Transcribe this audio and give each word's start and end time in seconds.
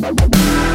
Thank. 0.00 0.71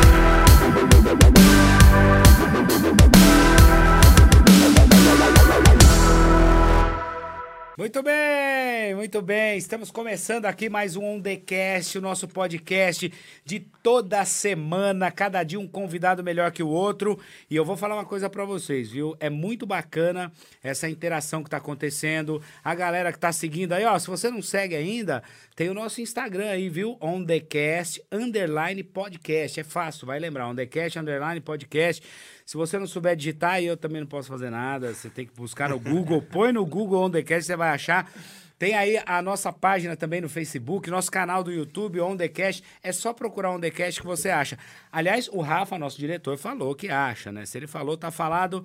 Muito 7.87 8.03
bem, 8.03 8.95
muito 8.95 9.21
bem. 9.21 9.57
Estamos 9.57 9.89
começando 9.91 10.45
aqui 10.45 10.67
mais 10.67 10.97
um 10.97 11.05
On 11.05 11.21
The 11.21 11.37
Cast, 11.37 11.97
o 11.97 12.01
nosso 12.01 12.27
podcast 12.27 13.13
de 13.45 13.61
toda 13.81 14.25
semana, 14.25 15.09
cada 15.09 15.41
dia 15.41 15.57
um 15.57 15.65
convidado 15.65 16.21
melhor 16.21 16.51
que 16.51 16.61
o 16.61 16.67
outro. 16.67 17.17
E 17.49 17.55
eu 17.55 17.63
vou 17.63 17.77
falar 17.77 17.95
uma 17.95 18.03
coisa 18.03 18.29
para 18.29 18.43
vocês, 18.43 18.91
viu? 18.91 19.15
É 19.21 19.29
muito 19.29 19.65
bacana 19.65 20.29
essa 20.61 20.89
interação 20.89 21.41
que 21.41 21.49
tá 21.49 21.55
acontecendo. 21.55 22.41
A 22.61 22.75
galera 22.75 23.13
que 23.13 23.19
tá 23.19 23.31
seguindo 23.31 23.71
aí, 23.71 23.85
ó, 23.85 23.97
se 23.97 24.07
você 24.07 24.29
não 24.29 24.41
segue 24.41 24.75
ainda, 24.75 25.23
tem 25.55 25.69
o 25.69 25.73
nosso 25.73 26.01
Instagram 26.01 26.49
aí, 26.49 26.67
viu? 26.67 26.97
On 26.99 27.23
The 27.23 27.39
Cast, 27.39 28.03
underline 28.11 28.83
podcast. 28.83 29.61
É 29.61 29.63
fácil, 29.63 30.05
vai 30.05 30.19
lembrar, 30.19 30.49
On 30.49 30.55
The 30.55 30.65
Cast, 30.65 30.99
underline 30.99 31.39
podcast. 31.39 32.03
Se 32.47 32.55
você 32.55 32.79
não 32.79 32.87
souber 32.87 33.13
digitar, 33.13 33.61
eu 33.61 33.75
também 33.75 33.99
não 33.99 34.07
posso 34.07 34.29
fazer 34.29 34.49
nada. 34.49 34.93
Você 34.93 35.09
tem 35.09 35.25
que 35.25 35.33
buscar 35.33 35.67
no 35.67 35.77
Google. 35.77 36.21
Põe 36.31 36.53
no 36.53 36.65
Google 36.65 37.03
On 37.03 37.11
The 37.11 37.21
Cast, 37.21 37.45
você 37.45 37.57
vai 37.57 37.71
achar. 37.71 38.09
Tem 38.57 38.73
aí 38.73 39.03
a 39.05 39.21
nossa 39.21 39.51
página 39.51 39.97
também 39.97 40.21
no 40.21 40.29
Facebook, 40.29 40.89
nosso 40.89 41.11
canal 41.11 41.43
do 41.43 41.51
YouTube, 41.51 41.99
On 41.99 42.15
The 42.15 42.29
Cast. 42.29 42.63
É 42.81 42.93
só 42.93 43.11
procurar 43.11 43.51
On 43.51 43.59
The 43.59 43.69
Cast 43.69 43.99
que 43.99 44.07
você 44.07 44.29
acha. 44.29 44.57
Aliás, 44.89 45.27
o 45.27 45.41
Rafa, 45.41 45.77
nosso 45.77 45.97
diretor, 45.97 46.37
falou 46.37 46.73
que 46.73 46.87
acha, 46.87 47.33
né? 47.33 47.45
Se 47.45 47.57
ele 47.57 47.67
falou, 47.67 47.97
tá 47.97 48.11
falado. 48.11 48.63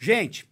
Gente, 0.00 0.48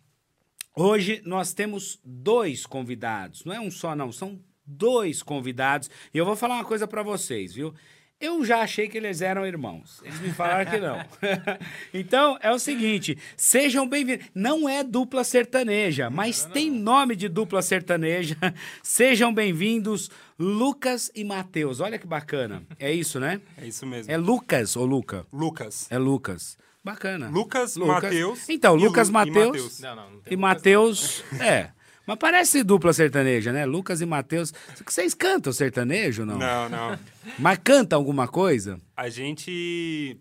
hoje 0.75 1.23
nós 1.25 1.55
temos 1.55 1.99
dois 2.05 2.67
convidados. 2.67 3.43
Não 3.47 3.55
é 3.55 3.59
um 3.59 3.71
só, 3.71 3.97
não. 3.97 4.13
São 4.13 4.39
dois 4.67 5.23
convidados. 5.23 5.89
E 6.13 6.19
eu 6.19 6.27
vou 6.27 6.37
falar 6.37 6.57
uma 6.57 6.65
coisa 6.65 6.87
para 6.87 7.03
vocês, 7.03 7.55
viu? 7.55 7.75
Eu 8.19 8.43
já 8.47 8.61
achei 8.61 8.89
que 8.89 8.97
eles 8.97 9.21
eram 9.21 9.47
irmãos. 9.47 10.01
Eles 10.03 10.19
me 10.21 10.33
falaram 10.33 10.71
que 10.71 10.79
não. 10.79 11.05
então, 11.93 12.39
é 12.41 12.51
o 12.51 12.59
seguinte: 12.59 13.19
sejam 13.37 13.87
bem-vindos. 13.87 14.27
Não 14.35 14.67
é 14.67 14.83
dupla 14.83 15.23
sertaneja, 15.23 16.09
mas 16.09 16.41
não, 16.41 16.47
não, 16.47 16.55
tem 16.55 16.71
nome 16.71 17.15
de 17.15 17.29
dupla 17.29 17.61
sertaneja. 17.61 18.37
Sejam 18.83 19.35
bem-vindos, 19.35 20.11
Lucas 20.39 21.11
e 21.15 21.25
Matheus. 21.25 21.81
Olha 21.81 21.99
que 21.99 22.07
bacana. 22.07 22.63
É 22.79 22.91
isso, 22.91 23.21
né? 23.21 23.39
É 23.59 23.67
isso 23.67 23.85
mesmo. 23.85 24.11
É 24.11 24.17
Lucas 24.17 24.77
ou 24.77 24.87
Luca? 24.87 25.27
Lucas. 25.31 25.87
É 25.91 25.99
Lucas. 25.99 26.57
Bacana. 26.83 27.29
Lucas, 27.29 27.77
Lucas. 27.77 28.03
Matheus. 28.05 28.49
Então, 28.49 28.75
Lucas, 28.77 29.11
Matheus. 29.11 29.81
Não, 29.81 29.97
não, 29.97 30.11
não 30.11 30.21
e 30.31 30.37
Matheus. 30.37 31.23
É. 31.39 31.76
Mas 32.07 32.17
parece 32.19 32.63
dupla 32.63 32.93
sertaneja, 32.93 33.53
né? 33.53 33.67
Lucas 33.67 34.01
e 34.01 34.07
Matheus. 34.07 34.55
Vocês 34.87 35.13
cantam 35.13 35.53
sertanejo, 35.53 36.25
não? 36.25 36.39
Não, 36.39 36.69
não. 36.69 36.99
Mas 37.39 37.59
canta 37.65 37.97
alguma 37.97 38.29
coisa? 38.29 38.79
A 38.97 39.09
gente 39.09 40.17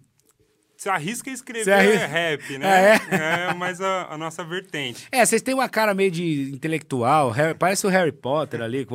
se 0.85 0.89
arrisca 0.89 1.31
a 1.31 1.33
escrever 1.33 1.73
arrisca... 1.73 2.05
rap, 2.05 2.57
né? 2.59 2.99
É, 3.09 3.49
é 3.49 3.53
mais 3.55 3.81
a, 3.81 4.13
a, 4.13 4.17
nossa 4.19 4.43
vertente. 4.43 5.07
É, 5.11 5.25
vocês 5.25 5.41
têm 5.41 5.55
uma 5.55 5.67
cara 5.67 5.95
meio 5.95 6.11
de 6.11 6.51
intelectual, 6.53 7.33
parece 7.57 7.87
o 7.87 7.89
Harry 7.89 8.11
Potter 8.11 8.61
ali, 8.61 8.87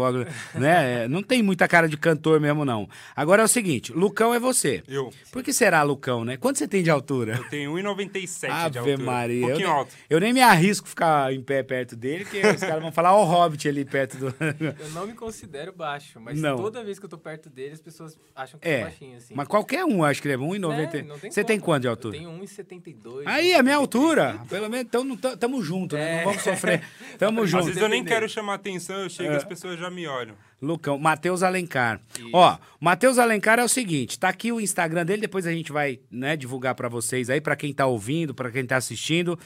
né? 0.55 0.71
É, 0.81 1.09
não 1.09 1.23
tem 1.23 1.43
muita 1.43 1.69
cara 1.69 1.89
de 1.89 1.97
cantor 1.97 2.41
mesmo, 2.41 2.65
não. 2.65 2.89
Agora 3.15 3.43
é 3.43 3.45
o 3.45 3.49
seguinte, 3.49 3.93
Lucão 3.93 4.33
é 4.33 4.39
você. 4.39 4.83
Eu. 4.89 5.13
Por 5.31 5.43
que 5.43 5.53
será 5.53 5.83
Lucão, 5.83 6.25
né? 6.25 6.37
Quanto 6.37 6.59
você 6.59 6.67
tem 6.67 6.83
de 6.83 6.91
altura? 6.91 7.35
Eu 7.37 7.49
tenho 7.51 7.73
1,97 7.75 8.51
Ave 8.51 8.71
de 8.71 8.79
altura. 8.79 8.99
Maria. 8.99 9.45
Um 9.45 9.49
pouquinho 9.49 9.67
eu, 9.67 9.73
alto. 9.73 9.95
Eu 10.09 10.21
nem 10.21 10.33
me 10.33 10.41
arrisco 10.41 10.89
ficar 10.89 11.33
em 11.35 11.43
pé 11.43 11.63
perto 11.63 11.97
dele, 11.97 12.25
porque 12.25 12.41
os 12.41 12.61
caras 12.61 12.81
vão 12.81 12.93
falar, 12.93 13.15
ó 13.15 13.23
o 13.23 13.25
Hobbit 13.25 13.69
ali 13.69 13.85
perto 13.85 14.17
do... 14.17 14.27
eu 14.39 14.91
não 14.91 15.07
me 15.07 15.13
considero 15.13 15.73
baixo, 15.73 16.21
mas 16.21 16.41
não. 16.41 16.57
toda 16.57 16.83
vez 16.83 16.99
que 16.99 17.05
eu 17.05 17.11
tô 17.11 17.19
perto 17.19 17.51
dele, 17.51 17.75
as 17.75 17.83
pessoas 17.83 18.17
acham 18.35 18.59
que 18.59 18.67
é, 18.67 18.75
eu 18.75 18.79
sou 18.79 18.91
baixinho, 18.91 19.17
assim. 19.17 19.35
Mas 19.37 19.49
qualquer 19.49 19.85
um 19.85 20.03
acho 20.05 20.23
que 20.23 20.29
ele 20.29 20.35
é 20.35 20.39
1,90. 20.39 20.95
É, 20.95 21.03
você 21.03 21.41
como. 21.41 21.47
tem 21.47 21.61
quanto 21.61 21.80
de 21.81 21.89
altura? 21.89 22.17
Eu 22.17 22.21
tenho 22.21 22.43
1,72. 22.45 23.23
Aí, 23.27 23.55
a 23.55 23.63
minha 23.63 23.77
altura. 23.77 24.41
Pelo 24.49 24.69
menos, 24.69 24.87
então 24.87 25.03
não 25.05 25.17
tamo 25.17 25.63
junto, 25.63 25.97
né? 25.97 26.13
É. 26.13 26.17
Não 26.19 26.25
vamos 26.27 26.43
sofrer. 26.43 26.83
Tamo 27.19 27.43
Às 27.43 27.51
junto. 27.51 27.65
vezes 27.67 27.81
eu 27.83 27.89
nem 27.89 28.05
quero 28.05 28.29
chamar 28.29 28.55
atenção, 28.55 28.97
eu 29.01 29.09
chego 29.11 29.31
e 29.31 29.35
É. 29.35 29.37
as 29.37 29.45
pessoas 29.45 29.79
já 29.79 29.91
me 29.91 30.07
olham. 30.07 30.35
Lucão, 30.63 30.99
Matheus 30.99 31.43
Alencar. 31.43 32.01
Isso. 32.19 32.29
Ó, 32.33 32.59
Matheus 32.79 33.19
Alencar 33.19 33.59
é 33.59 33.65
o 33.65 33.69
seguinte, 33.69 34.19
tá 34.19 34.29
aqui 34.29 34.53
o 34.53 34.61
Instagram 34.61 35.05
dele, 35.07 35.23
depois 35.23 35.47
a 35.47 35.53
gente 35.53 35.73
vai, 35.73 36.01
né, 36.11 36.37
divulgar 36.37 36.75
pra 36.75 36.89
vocês 36.89 37.29
aí, 37.31 37.41
pra 37.41 37.57
quem 37.57 37.73
tá 37.73 37.87
ouvindo, 37.87 38.35
pra 38.35 38.51
quem 38.51 38.65
tá 38.67 38.77
assistindo. 38.77 39.39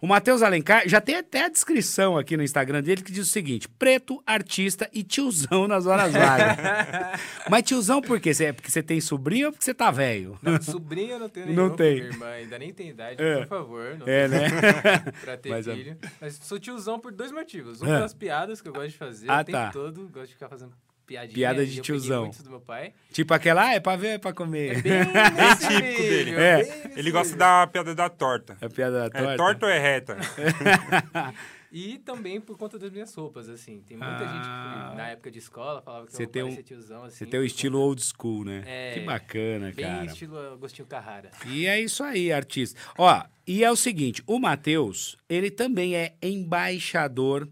O 0.00 0.06
Matheus 0.06 0.42
Alencar 0.42 0.88
já 0.88 1.00
tem 1.00 1.16
até 1.16 1.44
a 1.44 1.48
descrição 1.48 2.16
aqui 2.18 2.36
no 2.36 2.42
Instagram 2.42 2.82
dele 2.82 3.02
que 3.02 3.12
diz 3.12 3.26
o 3.28 3.30
seguinte: 3.30 3.68
preto, 3.68 4.22
artista 4.26 4.88
e 4.92 5.02
tiozão 5.02 5.66
nas 5.68 5.86
horas 5.86 6.12
vagas. 6.12 6.56
Mas 7.50 7.62
tiozão 7.64 8.00
por 8.00 8.20
quê? 8.20 8.32
Cê- 8.34 8.46
É 8.46 8.52
porque 8.52 8.70
você 8.70 8.82
tem 8.82 9.00
sobrinho 9.00 9.46
ou 9.46 9.52
porque 9.52 9.64
você 9.64 9.74
tá 9.74 9.90
velho? 9.90 10.38
Não, 10.42 10.60
sobrinho 10.60 11.12
eu 11.12 11.18
não 11.18 11.28
tenho 11.28 11.46
Não 11.46 11.64
nenhum, 11.64 11.76
tem. 11.76 11.96
porque 11.96 12.00
Minha 12.00 12.12
irmã 12.12 12.26
ainda 12.26 12.58
nem 12.58 12.72
tem 12.72 12.88
idade, 12.90 13.22
É. 13.22 13.38
por 13.38 13.46
favor. 13.46 13.96
Não 13.98 14.06
É, 14.08 14.28
tem 14.28 14.38
né? 14.38 14.48
pra 15.22 15.36
ter 15.36 15.48
Mas, 15.50 15.66
ó. 15.68 15.74
filho. 15.74 15.96
Mas 16.20 16.34
sou 16.42 16.58
tiozão 16.58 16.98
por 16.98 17.12
dois 17.12 17.30
motivos. 17.32 17.80
Um 17.82 17.86
É. 17.86 17.96
pelas 17.96 18.14
piadas 18.14 18.60
que 18.60 18.68
eu 18.68 18.72
gosto 18.72 18.90
de 18.90 18.96
fazer 18.96 19.30
Ah, 19.30 19.40
o 19.40 19.44
tempo 19.44 19.58
tá. 19.58 19.70
todo. 19.72 20.08
Gosto 20.08 20.26
de 20.28 20.32
ficar 20.34 20.48
fazendo 20.48 20.59
piadinha. 21.06 21.34
Piada 21.34 21.66
de 21.66 21.78
e 21.78 21.82
tiozão. 21.82 22.26
muito 22.26 22.42
do 22.42 22.50
meu 22.50 22.60
pai. 22.60 22.92
tipo 23.12 23.34
aquela, 23.34 23.64
ah, 23.68 23.74
é 23.74 23.80
pra 23.80 23.96
ver 23.96 24.06
ou 24.08 24.12
é 24.14 24.18
pra 24.18 24.32
comer? 24.32 24.78
É 24.78 24.80
bem 24.82 24.92
nesse 25.34 25.68
típico 25.68 26.02
nível, 26.02 26.08
dele. 26.08 26.30
É. 26.36 26.92
bem 26.94 26.98
Ele 26.98 27.10
gosta 27.10 27.36
da 27.36 27.66
piada 27.66 27.94
da 27.94 28.08
torta. 28.08 28.56
É 28.60 28.68
piada 28.68 29.08
da 29.08 29.10
torta? 29.10 29.32
É 29.32 29.36
torta 29.36 29.66
ou 29.66 29.72
é 29.72 29.78
reta? 29.78 30.16
E 31.72 31.98
também 31.98 32.40
por 32.40 32.58
conta 32.58 32.76
das 32.80 32.90
minhas 32.90 33.14
roupas, 33.14 33.48
assim. 33.48 33.80
Tem 33.86 33.96
muita 33.96 34.12
Ah. 34.12 34.26
gente 34.26 34.90
que 34.90 34.96
na 34.96 35.08
época 35.10 35.30
de 35.30 35.38
escola 35.38 35.80
falava 35.80 36.04
que 36.06 36.12
Você 36.16 36.24
eu 36.24 36.26
tem 36.26 36.42
um- 36.42 36.62
tiozão, 36.62 37.04
assim. 37.04 37.18
Você 37.18 37.26
tem 37.26 37.38
o 37.38 37.42
por 37.42 37.46
estilo 37.46 37.78
conta- 37.78 37.86
old 37.86 38.02
school, 38.02 38.44
né? 38.44 38.64
É, 38.66 38.94
que 38.94 39.00
bacana, 39.06 39.70
Bem 39.70 39.84
cara. 39.86 40.04
estilo 40.06 40.36
Agostinho 40.54 40.88
Carrara. 40.88 41.30
E 41.46 41.66
é 41.68 41.80
isso 41.80 42.02
aí, 42.02 42.32
artista. 42.32 42.76
Ó, 42.98 43.22
e 43.52 43.64
é 43.64 43.70
o 43.70 43.74
seguinte, 43.74 44.22
o 44.28 44.38
Matheus, 44.38 45.16
ele 45.28 45.50
também 45.50 45.96
é 45.96 46.14
embaixador 46.22 47.48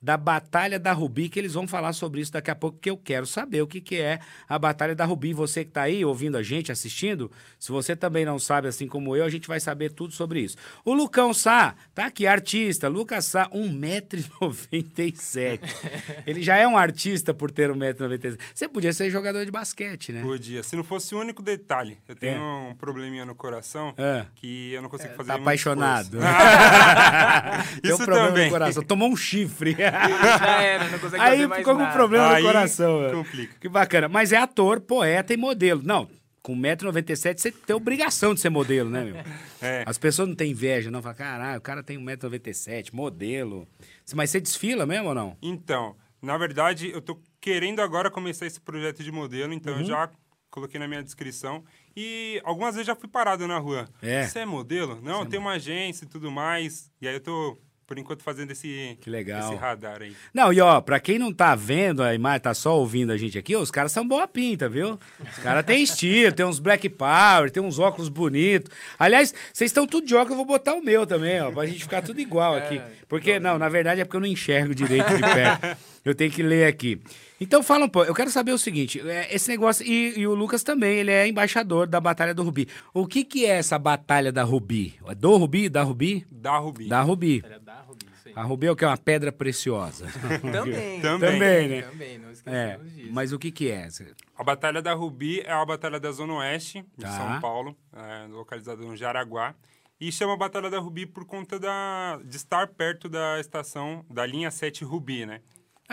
da 0.00 0.16
Batalha 0.16 0.78
da 0.80 0.92
Rubi, 0.92 1.28
que 1.28 1.38
eles 1.38 1.54
vão 1.54 1.68
falar 1.68 1.92
sobre 1.92 2.20
isso 2.20 2.32
daqui 2.32 2.50
a 2.50 2.54
pouco, 2.56 2.76
porque 2.78 2.90
eu 2.90 2.96
quero 2.96 3.24
saber 3.24 3.62
o 3.62 3.66
que, 3.68 3.80
que 3.80 3.94
é 3.96 4.18
a 4.48 4.58
Batalha 4.58 4.96
da 4.96 5.04
Rubi. 5.04 5.32
Você 5.32 5.64
que 5.64 5.70
tá 5.70 5.82
aí 5.82 6.04
ouvindo 6.04 6.36
a 6.36 6.42
gente, 6.42 6.72
assistindo, 6.72 7.30
se 7.58 7.70
você 7.70 7.94
também 7.94 8.24
não 8.24 8.36
sabe, 8.38 8.66
assim 8.66 8.88
como 8.88 9.14
eu, 9.14 9.24
a 9.24 9.30
gente 9.30 9.46
vai 9.46 9.60
saber 9.60 9.92
tudo 9.92 10.12
sobre 10.12 10.40
isso. 10.40 10.56
O 10.84 10.92
Lucão 10.92 11.32
Sá, 11.32 11.76
tá 11.94 12.06
aqui, 12.06 12.26
artista, 12.26 12.88
Lucas 12.88 13.26
Sá, 13.26 13.48
1,97m. 13.50 15.60
ele 16.26 16.42
já 16.42 16.56
é 16.56 16.66
um 16.66 16.76
artista 16.76 17.32
por 17.32 17.52
ter 17.52 17.70
1,97m. 17.70 18.38
Você 18.52 18.68
podia 18.68 18.92
ser 18.92 19.08
jogador 19.08 19.44
de 19.44 19.52
basquete, 19.52 20.10
né? 20.12 20.22
Podia. 20.22 20.64
Se 20.64 20.74
não 20.74 20.82
fosse 20.82 21.14
o 21.14 21.20
único 21.20 21.42
detalhe, 21.42 21.98
eu 22.08 22.16
tenho 22.16 22.42
um 22.70 22.74
probleminha 22.74 23.24
no 23.24 23.36
coração 23.36 23.94
É. 23.96 24.26
que 24.34 24.72
eu 24.72 24.82
não 24.82 24.88
consigo 24.88 25.14
fazer 25.14 25.28
Tá 25.28 25.38
apaixonado. 25.42 26.18
um 27.84 27.88
Isso 27.88 27.96
problema 27.98 28.28
também. 28.28 28.44
no 28.46 28.50
coração. 28.52 28.82
Tomou 28.82 29.10
um 29.10 29.16
chifre. 29.16 29.74
Já 29.78 30.62
era, 30.62 30.88
não 30.88 30.98
consegue 30.98 31.22
Aí 31.22 31.48
ficou 31.48 31.74
com 31.74 31.82
nada. 31.82 31.92
problema 31.92 32.28
Aí 32.34 32.42
no 32.42 32.48
coração. 32.48 33.10
complica. 33.12 33.54
Que 33.60 33.68
bacana. 33.68 34.08
Mas 34.08 34.32
é 34.32 34.36
ator, 34.36 34.80
poeta 34.80 35.32
e 35.32 35.36
modelo. 35.36 35.82
Não, 35.84 36.08
com 36.42 36.56
1,97m 36.56 37.38
você 37.38 37.52
tem 37.52 37.76
obrigação 37.76 38.34
de 38.34 38.40
ser 38.40 38.50
modelo, 38.50 38.90
né, 38.90 39.04
meu? 39.04 39.16
É. 39.64 39.84
As 39.86 39.96
pessoas 39.96 40.26
não 40.28 40.34
têm 40.34 40.50
inveja, 40.50 40.90
não. 40.90 41.00
Falam, 41.00 41.16
caralho, 41.16 41.58
o 41.58 41.62
cara 41.62 41.84
tem 41.84 41.96
1,97m, 41.96 42.88
modelo. 42.92 43.68
Mas 44.12 44.30
você 44.30 44.40
desfila 44.40 44.84
mesmo 44.84 45.08
ou 45.10 45.14
não? 45.14 45.36
Então, 45.40 45.94
na 46.20 46.36
verdade, 46.36 46.90
eu 46.90 47.00
tô 47.00 47.16
querendo 47.40 47.80
agora 47.80 48.10
começar 48.10 48.44
esse 48.46 48.60
projeto 48.60 49.04
de 49.04 49.12
modelo, 49.12 49.52
então 49.52 49.72
Uhum. 49.74 49.80
eu 49.80 49.86
já 49.86 50.10
coloquei 50.50 50.80
na 50.80 50.88
minha 50.88 51.02
descrição. 51.02 51.62
E 51.96 52.40
algumas 52.44 52.74
vezes 52.74 52.86
já 52.86 52.94
fui 52.94 53.08
parado 53.08 53.46
na 53.46 53.58
rua. 53.58 53.88
É. 54.02 54.24
Você 54.26 54.40
é 54.40 54.46
modelo? 54.46 54.98
Não, 55.02 55.26
tem 55.26 55.38
uma 55.38 55.52
agência 55.52 56.04
e 56.04 56.08
tudo 56.08 56.30
mais. 56.30 56.90
E 57.00 57.06
aí 57.08 57.14
eu 57.14 57.20
tô, 57.20 57.58
por 57.86 57.98
enquanto, 57.98 58.22
fazendo 58.22 58.50
esse, 58.52 58.96
Que 59.00 59.10
legal. 59.10 59.40
esse 59.52 59.54
radar 59.60 60.00
aí. 60.00 60.16
Não, 60.32 60.52
e 60.52 60.60
ó, 60.60 60.80
pra 60.80 60.98
quem 60.98 61.18
não 61.18 61.32
tá 61.32 61.54
vendo 61.54 62.02
a 62.02 62.14
imagem, 62.14 62.40
tá 62.40 62.54
só 62.54 62.78
ouvindo 62.78 63.12
a 63.12 63.16
gente 63.18 63.36
aqui, 63.38 63.54
os 63.54 63.70
caras 63.70 63.92
são 63.92 64.06
boa 64.08 64.26
pinta, 64.26 64.68
viu? 64.68 64.98
Os 65.20 65.38
caras 65.42 65.64
têm 65.66 65.82
estilo, 65.82 66.32
tem 66.32 66.46
uns 66.46 66.58
black 66.58 66.88
power, 66.88 67.50
tem 67.50 67.62
uns 67.62 67.78
óculos 67.78 68.08
bonitos. 68.08 68.70
Aliás, 68.98 69.34
vocês 69.52 69.68
estão 69.70 69.86
tudo 69.86 70.06
de 70.06 70.14
óculos, 70.14 70.30
eu 70.32 70.36
vou 70.36 70.46
botar 70.46 70.74
o 70.74 70.82
meu 70.82 71.06
também, 71.06 71.40
ó, 71.42 71.50
pra 71.50 71.66
gente 71.66 71.80
ficar 71.80 72.00
tudo 72.00 72.20
igual 72.20 72.54
aqui. 72.56 72.80
Porque, 73.06 73.38
não, 73.38 73.58
na 73.58 73.68
verdade 73.68 74.00
é 74.00 74.04
porque 74.04 74.16
eu 74.16 74.20
não 74.20 74.26
enxergo 74.28 74.74
direito 74.74 75.14
de 75.14 75.20
perto. 75.20 75.76
Eu 76.04 76.16
tenho 76.16 76.32
que 76.32 76.42
ler 76.42 76.66
aqui. 76.66 77.00
Então 77.42 77.62
fala 77.62 77.84
um 77.86 77.88
pouco, 77.88 78.08
eu 78.08 78.14
quero 78.14 78.30
saber 78.30 78.52
o 78.52 78.58
seguinte, 78.58 79.00
é, 79.00 79.34
esse 79.34 79.48
negócio, 79.50 79.84
e, 79.86 80.18
e 80.20 80.26
o 80.26 80.34
Lucas 80.34 80.62
também, 80.62 80.98
ele 80.98 81.10
é 81.10 81.26
embaixador 81.26 81.86
da 81.86 82.00
Batalha 82.00 82.32
do 82.32 82.42
Rubi. 82.42 82.68
O 82.94 83.06
que 83.06 83.24
que 83.24 83.44
é 83.44 83.50
essa 83.58 83.78
Batalha 83.78 84.30
da 84.30 84.42
Rubi? 84.44 84.94
É 85.06 85.14
Do 85.14 85.36
Rubi? 85.36 85.68
Da 85.68 85.82
Rubi? 85.82 86.26
Da 86.30 86.58
Rubi. 86.58 86.88
Da 86.88 87.02
Rubi. 87.02 87.40
Da 87.42 87.80
Rubi. 87.82 88.06
A 88.34 88.42
Rubi 88.42 88.66
é 88.66 88.70
o 88.70 88.76
que? 88.76 88.84
É 88.84 88.88
uma 88.88 88.96
pedra 88.96 89.30
preciosa. 89.30 90.06
Também. 90.40 91.00
Também. 91.00 91.18
Também, 91.32 91.68
né? 91.68 91.82
Também, 91.82 92.18
não 92.18 92.28
É, 92.28 92.32
esquecemos 92.32 92.94
disso. 92.94 93.08
mas 93.12 93.32
o 93.32 93.38
que 93.38 93.50
que 93.50 93.70
é? 93.70 93.88
A 94.36 94.42
Batalha 94.44 94.80
da 94.80 94.94
Rubi 94.94 95.40
é 95.40 95.52
a 95.52 95.64
batalha 95.66 96.00
da 96.00 96.10
Zona 96.12 96.34
Oeste, 96.34 96.82
de 96.96 97.04
Tá. 97.04 97.10
São 97.10 97.40
Paulo, 97.40 97.76
é, 97.92 98.26
localizada 98.28 98.80
no 98.82 98.96
Jaraguá. 98.96 99.54
E 100.00 100.10
chama 100.10 100.36
Batalha 100.36 100.70
da 100.70 100.78
Rubi 100.78 101.06
por 101.06 101.24
conta 101.26 101.58
da, 101.60 102.18
de 102.24 102.36
estar 102.36 102.68
perto 102.68 103.08
da 103.08 103.38
estação 103.38 104.04
da 104.10 104.24
linha 104.26 104.50
7 104.50 104.82
Rubi, 104.84 105.26
né? 105.26 105.40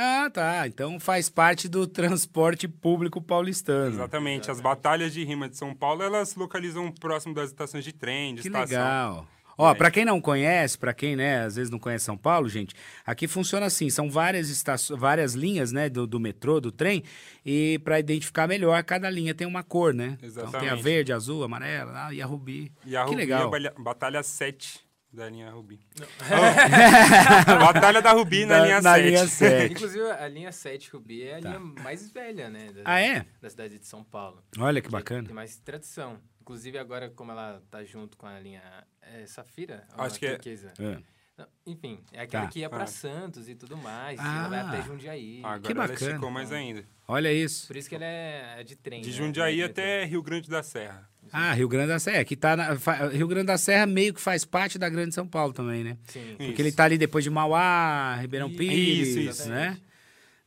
Ah, 0.01 0.29
tá. 0.29 0.65
Então 0.65 0.97
faz 0.99 1.29
parte 1.29 1.67
do 1.67 1.85
transporte 1.85 2.67
público 2.67 3.21
paulistano. 3.21 3.87
Exatamente. 3.95 4.49
As 4.49 4.61
batalhas 4.61 5.11
de 5.13 5.23
rima 5.25 5.49
de 5.49 5.57
São 5.57 5.75
Paulo, 5.75 6.01
elas 6.03 6.35
localizam 6.35 6.89
próximo 6.91 7.33
das 7.33 7.49
estações 7.49 7.83
de 7.83 7.91
trem, 7.91 8.35
de 8.35 8.41
Que 8.43 8.47
estação. 8.47 8.67
legal. 8.77 9.27
Ó, 9.61 9.75
pra 9.75 9.91
quem 9.91 10.05
não 10.05 10.21
conhece, 10.21 10.77
pra 10.77 10.93
quem, 10.93 11.17
né, 11.17 11.41
às 11.43 11.57
vezes 11.57 11.69
não 11.69 11.77
conhece 11.77 12.05
São 12.05 12.15
Paulo, 12.15 12.47
gente, 12.47 12.73
aqui 13.05 13.27
funciona 13.27 13.65
assim, 13.65 13.89
são 13.89 14.09
várias 14.09 14.49
estações, 14.49 14.97
várias 14.97 15.33
linhas, 15.33 15.73
né, 15.73 15.89
do, 15.89 16.07
do 16.07 16.17
metrô, 16.17 16.61
do 16.61 16.71
trem, 16.71 17.03
e 17.45 17.77
pra 17.83 17.99
identificar 17.99 18.47
melhor, 18.47 18.81
cada 18.85 19.09
linha 19.09 19.35
tem 19.35 19.45
uma 19.45 19.61
cor, 19.61 19.93
né? 19.93 20.17
Então 20.23 20.31
tem 20.31 20.43
a 20.43 20.49
Exatamente. 20.61 20.81
verde, 20.81 21.11
azul, 21.11 21.43
amarela, 21.43 22.05
ah, 22.07 22.13
e 22.13 22.21
a 22.21 22.25
rubi. 22.25 22.71
E 22.85 22.95
a 22.95 23.01
que 23.03 23.09
Rubi 23.09 23.17
legal. 23.17 23.53
é 23.53 23.67
a 23.67 23.71
batalha 23.81 24.23
7 24.23 24.79
da 25.11 25.29
linha 25.29 25.49
Rubi. 25.51 25.79
Oh, 25.99 27.59
batalha 27.59 28.01
da 28.01 28.11
Rubi 28.11 28.45
na, 28.45 28.59
Da- 28.59 28.63
linha 28.65 28.81
na 28.81 28.93
7. 28.95 29.05
linha 29.07 29.27
7. 29.27 29.71
Inclusive, 29.73 30.11
a 30.11 30.27
linha 30.27 30.51
7 30.51 30.89
Rubi 30.91 31.23
é 31.23 31.35
a 31.35 31.39
linha 31.39 31.59
mais 31.59 32.09
velha, 32.11 32.49
né? 32.49 32.65
Da, 32.71 32.83
Tá. 32.83 32.91
Ah, 32.93 32.99
é? 33.01 33.25
Da 33.41 33.49
cidade 33.49 33.79
de 33.79 33.85
São 33.87 34.03
Paulo. 34.03 34.43
Olha 34.57 34.81
que 34.81 34.87
Que 34.87 34.91
bacana. 34.91 35.25
Tem 35.25 35.33
mais 35.35 35.57
tradição. 35.57 36.19
Inclusive, 36.41 36.77
agora, 36.77 37.09
como 37.09 37.31
ela 37.31 37.61
tá 37.69 37.83
junto 37.83 38.17
com 38.17 38.25
a 38.25 38.39
linha 38.39 38.61
é, 39.01 39.25
Safira, 39.25 39.87
Acho 39.97 40.15
a 40.15 40.19
que 40.19 40.25
é- 40.25 40.31
turquesa? 40.31 40.73
É. 40.79 40.97
Não, 41.37 41.47
Enfim, 41.65 42.03
é 42.11 42.21
aquela 42.21 42.43
Tá. 42.45 42.49
que 42.51 42.59
ia 42.59 42.69
pra 42.69 42.83
Ah. 42.83 42.87
Santos 42.87 43.47
e 43.47 43.55
tudo 43.55 43.77
mais. 43.77 44.19
Ah. 44.19 44.39
ela 44.39 44.49
vai 44.49 44.59
até 44.59 44.81
Jundiaí. 44.83 45.39
Agora 45.43 45.59
Que 45.61 45.71
ela 45.71 45.87
bacana. 45.87 46.09
esticou 46.11 46.29
mais 46.31 46.51
ainda. 46.51 46.83
Olha 47.07 47.31
isso. 47.31 47.65
Por 47.67 47.77
isso 47.77 47.87
que 47.89 47.95
ela 47.95 48.03
é 48.05 48.61
de 48.63 48.75
trem. 48.75 49.01
De 49.01 49.09
né? 49.09 49.15
Jundiaí 49.15 49.61
é 49.61 49.65
de 49.65 49.71
até 49.71 50.03
Rio 50.05 50.21
Grande 50.21 50.49
da 50.49 50.61
Serra. 50.61 51.08
Ah, 51.31 51.53
Rio 51.53 51.67
Grande 51.67 51.89
da 51.89 51.99
Serra, 51.99 52.23
que 52.23 52.35
tá 52.35 52.55
na, 52.55 52.73
Rio 53.11 53.27
Grande 53.27 53.47
da 53.47 53.57
Serra 53.57 53.85
meio 53.85 54.13
que 54.13 54.21
faz 54.21 54.43
parte 54.43 54.79
da 54.79 54.89
Grande 54.89 55.13
São 55.13 55.27
Paulo 55.27 55.53
também, 55.53 55.83
né? 55.83 55.97
Sim. 56.07 56.35
Porque 56.37 56.51
Isso. 56.53 56.61
ele 56.61 56.71
tá 56.71 56.85
ali 56.85 56.97
depois 56.97 57.23
de 57.23 57.29
Mauá, 57.29 58.15
Ribeirão 58.15 58.47
Isso, 58.47 58.57
Pires, 58.57 59.07
isso, 59.09 59.49
né? 59.49 59.65
exatamente. 59.65 59.89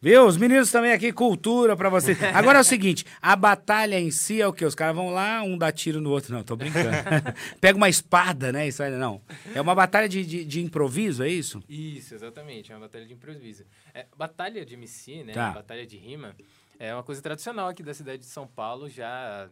Viu? 0.03 0.27
Os 0.27 0.37
meninos 0.37 0.69
também 0.73 0.91
aqui, 0.91 1.13
cultura 1.13 1.77
pra 1.77 1.89
vocês. 1.89 2.21
Agora 2.35 2.59
é 2.59 2.61
o 2.61 2.65
seguinte, 2.65 3.07
a 3.23 3.37
batalha 3.37 4.01
em 4.01 4.11
si 4.11 4.43
é 4.43 4.47
o 4.49 4.53
quê? 4.53 4.65
Os 4.65 4.75
caras 4.75 4.97
vão 4.97 5.11
lá, 5.11 5.45
um 5.45 5.57
dá 5.57 5.71
tiro 5.71 6.01
no 6.01 6.11
outro. 6.11 6.35
Não, 6.35 6.43
tô 6.43 6.57
brincando. 6.57 6.89
Pega 7.61 7.77
uma 7.77 7.89
espada, 7.89 8.51
né? 8.51 8.67
Isso 8.67 8.83
aí, 8.83 8.91
não. 8.91 9.23
É 9.55 9.61
uma 9.61 9.77
batalha 9.77 10.09
de, 10.09 10.27
de, 10.27 10.45
de 10.45 10.61
improviso, 10.61 11.23
é 11.23 11.29
isso? 11.29 11.63
Isso, 11.69 12.17
exatamente. 12.17 12.73
É 12.73 12.75
uma 12.75 12.81
batalha 12.81 13.07
de 13.07 13.13
improviso. 13.13 13.65
É, 13.95 14.07
batalha 14.19 14.67
de 14.67 14.75
MC, 14.75 15.23
né? 15.23 15.35
Tá. 15.35 15.53
Batalha 15.53 15.87
de 15.87 15.97
rima. 15.97 16.35
É 16.81 16.93
uma 16.93 17.05
coisa 17.05 17.23
tradicional 17.23 17.69
aqui 17.69 17.85
da 17.85 17.95
cidade 17.95 18.19
de 18.19 18.27
São 18.27 18.45
Paulo. 18.45 18.89
Já 18.89 19.49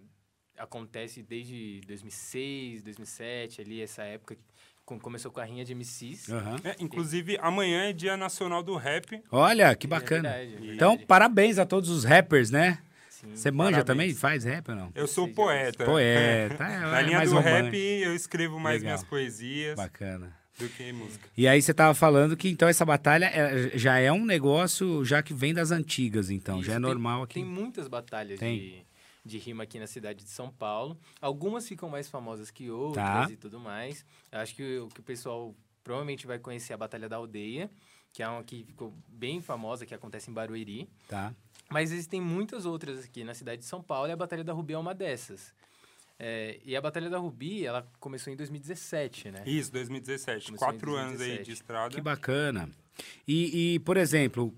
acontece 0.60 1.22
desde 1.22 1.80
2006, 1.86 2.82
2007, 2.82 3.60
ali, 3.60 3.80
essa 3.82 4.02
época. 4.02 4.36
com- 4.84 4.98
Começou 4.98 5.30
com 5.30 5.38
a 5.38 5.44
rinha 5.44 5.64
de 5.64 5.72
MCs. 5.72 6.28
Aham. 6.30 6.56
É, 6.64 6.74
inclusive, 6.80 7.38
amanhã 7.40 7.84
é 7.88 7.92
Dia 7.92 8.16
Nacional 8.16 8.60
do 8.60 8.74
Rap. 8.76 9.22
Olha, 9.30 9.72
que 9.76 9.86
É 9.86 9.88
bacana. 9.90 10.30
verdade, 10.32 10.68
é 10.68 10.74
Então, 10.74 10.98
parabéns 10.98 11.58
a 11.60 11.64
todos 11.66 11.88
os 11.88 12.02
rappers, 12.02 12.50
né? 12.50 12.78
Sim. 13.08 13.36
Você 13.36 13.50
manja 13.52 13.84
parabéns. 13.84 13.86
também? 13.86 14.14
Faz 14.14 14.42
rap 14.44 14.68
ou 14.70 14.74
não? 14.74 14.90
Eu 14.94 15.06
sou 15.06 15.28
Sim, 15.28 15.34
poeta. 15.34 15.84
Poeta, 15.84 16.64
é, 16.64 16.78
Na 16.80 16.98
é 17.00 17.02
linha 17.04 17.18
mais 17.18 17.30
do 17.30 17.36
romântico. 17.36 17.64
rap, 17.66 17.76
eu 17.76 18.14
escrevo 18.16 18.58
mais 18.58 18.80
Legal. 18.82 18.96
minhas 18.96 19.04
poesias 19.08 19.76
Bacana. 19.76 20.34
do 20.58 20.68
que 20.70 20.92
música. 20.92 21.28
E 21.36 21.46
aí 21.46 21.62
você 21.62 21.72
tava 21.72 21.94
falando 21.94 22.36
que 22.36 22.48
então 22.48 22.68
essa 22.68 22.84
batalha 22.84 23.26
é- 23.26 23.78
já 23.78 23.96
é 23.98 24.10
um 24.10 24.24
negócio 24.24 25.04
já 25.04 25.22
que 25.22 25.32
vem 25.32 25.54
das 25.54 25.70
antigas, 25.70 26.30
então, 26.30 26.56
Isso, 26.58 26.66
já 26.66 26.72
é 26.72 26.76
tem- 26.76 26.82
normal 26.82 27.22
aqui. 27.22 27.34
Tem 27.34 27.44
muitas 27.44 27.86
batalhas 27.86 28.40
Tem. 28.40 28.58
de, 28.58 28.82
de 29.24 29.38
rima 29.38 29.64
aqui 29.64 29.78
na 29.78 29.86
cidade 29.86 30.24
de 30.24 30.30
São 30.30 30.50
Paulo. 30.50 30.98
Algumas 31.20 31.68
ficam 31.68 31.88
mais 31.88 32.08
famosas 32.08 32.50
que 32.50 32.70
outras 32.70 33.04
Tá. 33.04 33.28
e 33.30 33.36
tudo 33.36 33.58
mais. 33.60 34.04
Eu 34.32 34.38
acho 34.40 34.54
que 34.54 34.78
o 34.78 34.88
que 34.88 35.00
o 35.00 35.02
pessoal 35.02 35.54
provavelmente 35.84 36.26
vai 36.26 36.38
conhecer 36.38 36.72
é 36.72 36.74
a 36.74 36.78
Batalha 36.78 37.08
da 37.08 37.16
Aldeia, 37.16 37.70
que 38.12 38.22
é 38.22 38.28
uma 38.28 38.42
que 38.42 38.64
ficou 38.64 38.94
bem 39.08 39.40
famosa, 39.40 39.84
que 39.86 39.94
acontece 39.94 40.30
em 40.30 40.34
Barueri. 40.34 40.88
Tá. 41.08 41.34
Mas 41.68 41.92
existem 41.92 42.20
muitas 42.20 42.66
outras 42.66 43.04
aqui 43.04 43.22
na 43.24 43.34
cidade 43.34 43.60
de 43.62 43.66
São 43.66 43.82
Paulo 43.82 44.08
e 44.08 44.12
a 44.12 44.16
Batalha 44.16 44.42
da 44.42 44.52
Rubi 44.52 44.72
é 44.74 44.78
uma 44.78 44.94
dessas. 44.94 45.54
É, 46.18 46.60
e 46.64 46.76
a 46.76 46.80
Batalha 46.80 47.08
da 47.08 47.16
Rubi, 47.18 47.64
ela 47.64 47.86
começou 47.98 48.30
em 48.32 48.36
2017, 48.36 49.30
né? 49.30 49.42
Isso, 49.46 49.72
2017. 49.72 50.46
Começou 50.46 50.68
Quatro 50.68 50.94
anos 50.94 51.12
aí 51.20 51.28
2017. 51.38 51.44
de 51.46 51.52
estrada. 51.52 51.94
Que 51.94 52.00
bacana. 52.00 52.68
E, 53.26 53.74
e, 53.74 53.78
por 53.78 53.96
exemplo, 53.96 54.52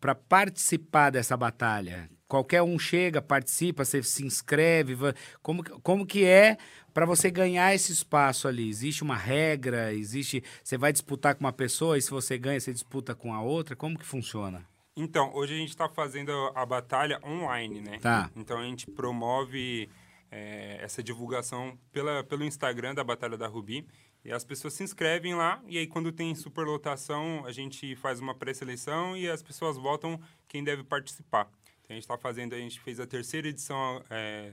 para 0.00 0.14
participar 0.14 1.10
dessa 1.10 1.36
batalha, 1.36 2.08
qualquer 2.34 2.62
um 2.62 2.76
chega, 2.76 3.22
participa, 3.22 3.84
você 3.84 4.02
se 4.02 4.26
inscreve, 4.26 4.96
como, 5.40 5.62
como 5.82 6.04
que 6.04 6.24
é 6.24 6.58
para 6.92 7.06
você 7.06 7.30
ganhar 7.30 7.72
esse 7.72 7.92
espaço 7.92 8.48
ali? 8.48 8.68
Existe 8.68 9.04
uma 9.04 9.16
regra? 9.16 9.94
Existe, 9.94 10.42
você 10.60 10.76
vai 10.76 10.92
disputar 10.92 11.36
com 11.36 11.44
uma 11.44 11.52
pessoa 11.52 11.96
e 11.96 12.02
se 12.02 12.10
você 12.10 12.36
ganha, 12.36 12.58
você 12.58 12.72
disputa 12.72 13.14
com 13.14 13.32
a 13.32 13.40
outra? 13.40 13.76
Como 13.76 13.96
que 13.96 14.04
funciona? 14.04 14.66
Então, 14.96 15.32
hoje 15.32 15.54
a 15.54 15.56
gente 15.56 15.68
está 15.68 15.88
fazendo 15.88 16.32
a 16.56 16.66
batalha 16.66 17.20
online, 17.24 17.80
né? 17.80 17.98
Tá. 18.00 18.28
Então 18.34 18.58
a 18.58 18.64
gente 18.64 18.90
promove 18.90 19.88
é, 20.28 20.78
essa 20.82 21.04
divulgação 21.04 21.78
pela, 21.92 22.24
pelo 22.24 22.42
Instagram 22.42 22.96
da 22.96 23.04
Batalha 23.04 23.38
da 23.38 23.46
Rubi. 23.46 23.86
E 24.24 24.32
as 24.32 24.44
pessoas 24.44 24.74
se 24.74 24.82
inscrevem 24.82 25.34
lá, 25.34 25.62
e 25.68 25.78
aí 25.78 25.86
quando 25.86 26.10
tem 26.10 26.34
superlotação, 26.34 27.44
a 27.46 27.52
gente 27.52 27.94
faz 27.94 28.18
uma 28.18 28.34
pré-seleção 28.34 29.16
e 29.16 29.28
as 29.28 29.42
pessoas 29.42 29.76
votam 29.76 30.18
quem 30.48 30.64
deve 30.64 30.82
participar. 30.82 31.48
Então 31.84 31.90
a 31.90 31.92
gente 31.94 32.04
está 32.04 32.16
fazendo, 32.18 32.54
a 32.54 32.58
gente 32.58 32.80
fez 32.80 32.98
a 32.98 33.06
terceira 33.06 33.48
edição, 33.48 34.02
é, 34.10 34.52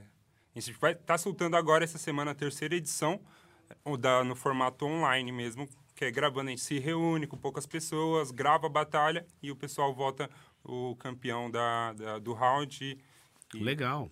a 0.54 0.60
gente 0.60 0.72
vai 0.78 0.94
tá 0.94 1.16
soltando 1.16 1.56
agora 1.56 1.82
essa 1.84 1.98
semana 1.98 2.32
a 2.32 2.34
terceira 2.34 2.74
edição, 2.74 3.20
o 3.84 3.96
da, 3.96 4.22
no 4.22 4.36
formato 4.36 4.84
online 4.84 5.32
mesmo, 5.32 5.66
que 5.94 6.04
é 6.04 6.10
gravando, 6.10 6.48
a 6.48 6.50
gente 6.50 6.62
se 6.62 6.78
reúne 6.78 7.26
com 7.26 7.36
poucas 7.38 7.64
pessoas, 7.66 8.30
grava 8.30 8.66
a 8.66 8.70
batalha 8.70 9.26
e 9.42 9.50
o 9.50 9.56
pessoal 9.56 9.94
vota 9.94 10.28
o 10.62 10.94
campeão 10.96 11.50
da, 11.50 11.92
da- 11.94 12.18
do 12.18 12.32
round 12.34 12.98
e- 13.54 13.58
Legal. 13.58 14.10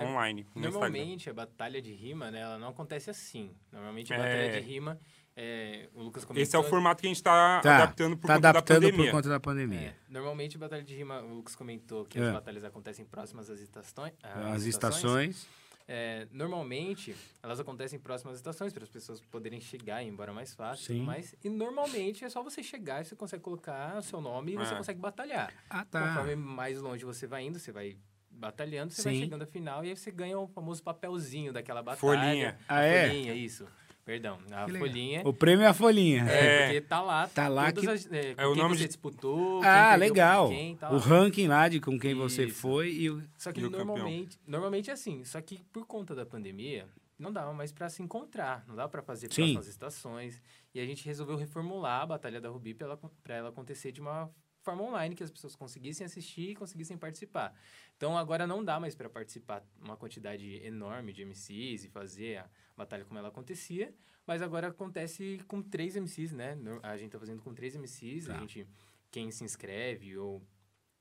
online. 0.00 0.42
no 0.42 0.48
Instagram. 0.66 0.70
Normalmente, 0.70 1.30
a 1.30 1.34
batalha 1.34 1.80
de 1.80 1.92
rima, 1.92 2.30
né, 2.30 2.40
ela 2.40 2.58
não 2.58 2.68
acontece 2.68 3.10
assim. 3.10 3.54
Normalmente, 3.70 4.12
a 4.12 4.16
É. 4.16 4.18
batalha 4.18 4.60
de 4.60 4.66
rima, 4.66 4.98
é, 5.36 5.88
o 5.94 6.02
Lucas 6.02 6.24
comentou... 6.24 6.42
Esse 6.42 6.54
é 6.56 6.58
o 6.58 6.62
formato 6.64 7.00
que 7.00 7.06
a 7.06 7.10
gente 7.10 7.16
está 7.16 7.60
Tá, 7.60 7.76
adaptando 7.76 8.16
por 8.16 8.26
tá 8.26 8.34
conta 8.34 8.48
adaptando 8.50 8.80
da 8.80 8.86
pandemia. 8.88 9.10
por 9.10 9.16
conta 9.16 9.28
da 9.28 9.40
pandemia. 9.40 9.80
É, 9.80 9.94
normalmente, 10.08 10.56
a 10.56 10.60
batalha 10.60 10.82
de 10.82 10.94
rima, 10.94 11.20
o 11.22 11.34
Lucas 11.34 11.54
comentou 11.56 12.04
que 12.04 12.18
É. 12.18 12.22
as 12.26 12.32
batalhas 12.32 12.64
acontecem 12.64 13.04
próximas 13.04 13.48
às 13.50 13.60
estações. 13.60 14.12
As 14.22 14.62
estações. 14.64 15.46
É, 15.88 16.28
normalmente, 16.30 17.14
elas 17.42 17.58
acontecem 17.58 17.98
próximas 17.98 18.34
às 18.34 18.38
estações, 18.38 18.72
para 18.72 18.84
as 18.84 18.88
pessoas 18.88 19.20
poderem 19.20 19.60
chegar 19.60 20.02
e 20.02 20.06
ir 20.06 20.10
embora 20.10 20.32
mais 20.32 20.54
fácil. 20.54 20.84
e 20.84 20.86
Sim. 20.86 20.94
tudo 20.98 21.06
mais. 21.06 21.34
E 21.42 21.48
normalmente 21.50 22.24
é 22.24 22.28
só 22.30 22.42
você 22.42 22.62
chegar 22.62 23.02
e 23.02 23.04
você 23.04 23.16
consegue 23.16 23.42
colocar 23.42 23.98
o 23.98 24.02
seu 24.02 24.20
nome 24.20 24.52
e 24.52 24.56
você 24.56 24.74
É. 24.74 24.76
consegue 24.76 25.00
batalhar. 25.00 25.52
Ah, 25.68 25.84
tá. 25.84 26.08
Conforme 26.08 26.36
mais 26.36 26.80
longe 26.80 27.04
você 27.04 27.26
vai 27.26 27.44
indo, 27.44 27.58
você 27.58 27.72
vai 27.72 27.96
batalhando, 28.30 28.92
você 28.92 29.02
vai 29.02 29.12
Sim. 29.14 29.20
chegando 29.20 29.42
à 29.42 29.46
final 29.46 29.84
e 29.84 29.88
aí 29.90 29.96
você 29.96 30.10
ganha 30.10 30.38
o 30.38 30.46
famoso 30.48 30.82
papelzinho 30.82 31.52
daquela 31.52 31.82
batalha. 31.82 32.00
Folhinha. 32.00 32.58
Ah, 32.68 32.80
é? 32.82 33.08
folhinha, 33.08 33.34
isso. 33.34 33.66
Perdão, 34.12 34.38
a 34.50 34.66
Que 34.66 34.72
legal. 34.72 34.88
folhinha. 34.88 35.22
O 35.24 35.32
prêmio 35.32 35.64
é 35.64 35.68
a 35.68 35.72
folhinha. 35.72 36.24
É, 36.28 36.44
É. 36.44 36.64
porque 36.66 36.80
tá 36.82 37.00
lá. 37.00 37.28
Tá 37.28 37.48
lá 37.48 37.72
que- 37.72 37.88
as- 37.88 38.04
é, 38.12 38.34
com 38.34 38.42
É 38.42 38.46
o 38.46 38.52
quem 38.52 38.62
nome 38.62 38.74
você 38.76 38.82
de- 38.82 38.88
disputou. 38.88 39.62
Ah, 39.64 39.94
legal. 39.96 40.50
Quem, 40.50 40.76
tá 40.76 40.90
o 40.92 40.98
ranking 40.98 41.46
lá 41.48 41.66
de 41.66 41.80
com 41.80 41.98
quem 41.98 42.14
você 42.14 42.44
Isso. 42.44 42.60
foi 42.60 42.92
e 42.92 43.08
o... 43.08 43.22
Só 43.38 43.50
que 43.52 43.60
E 43.60 43.68
normalmente, 43.70 44.38
normalmente 44.46 44.90
é 44.90 44.92
assim. 44.92 45.24
Só 45.24 45.40
que 45.40 45.64
por 45.72 45.86
conta 45.86 46.14
da 46.14 46.26
pandemia, 46.26 46.86
não 47.18 47.32
dava 47.32 47.54
mais 47.54 47.72
para 47.72 47.88
se 47.88 48.02
encontrar, 48.02 48.62
não 48.68 48.76
dava 48.76 48.90
para 48.90 49.00
fazer 49.02 49.28
Sim. 49.32 49.42
próximas 49.54 49.66
estações. 49.68 50.42
E 50.74 50.80
a 50.80 50.84
gente 50.84 51.06
resolveu 51.06 51.36
reformular 51.36 52.02
a 52.02 52.06
Batalha 52.06 52.38
da 52.38 52.50
Rubi 52.50 52.74
para 52.74 52.88
ela, 52.88 53.00
pra 53.24 53.34
ela 53.34 53.48
acontecer 53.48 53.92
de 53.92 54.00
uma 54.02 54.30
forma 54.60 54.82
online, 54.84 55.14
que 55.16 55.24
as 55.24 55.30
pessoas 55.30 55.56
conseguissem 55.56 56.04
assistir 56.04 56.50
e 56.50 56.54
conseguissem 56.54 56.96
participar. 56.96 57.52
Então 57.96 58.16
agora 58.16 58.46
não 58.46 58.62
dá 58.64 58.78
mais 58.78 58.94
para 58.94 59.08
participar 59.10 59.64
uma 59.82 59.96
quantidade 59.96 60.60
enorme 60.64 61.12
de 61.12 61.22
MCs 61.24 61.84
e 61.84 61.88
fazer 61.88 62.38
a 62.38 62.46
batalha 62.82 63.04
como 63.04 63.18
ela 63.18 63.28
acontecia, 63.28 63.92
mas 64.26 64.42
agora 64.42 64.68
acontece 64.68 65.40
com 65.48 65.60
três 65.62 65.96
MCs, 65.96 66.32
né? 66.32 66.56
A 66.82 66.96
gente 66.96 67.10
tá 67.12 67.18
fazendo 67.18 67.42
com 67.42 67.52
três 67.54 67.74
MCs, 67.74 68.26
Tá. 68.26 68.36
a 68.36 68.38
gente 68.40 68.66
quem 69.10 69.30
se 69.30 69.44
inscreve 69.44 70.16
ou 70.16 70.42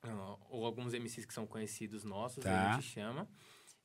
ah, 0.03 0.35
ou 0.49 0.65
alguns 0.65 0.93
MCs 0.93 1.25
que 1.25 1.33
são 1.33 1.45
conhecidos 1.45 2.03
nossos, 2.03 2.43
Tá. 2.43 2.71
a 2.71 2.73
gente 2.73 2.87
chama. 2.87 3.27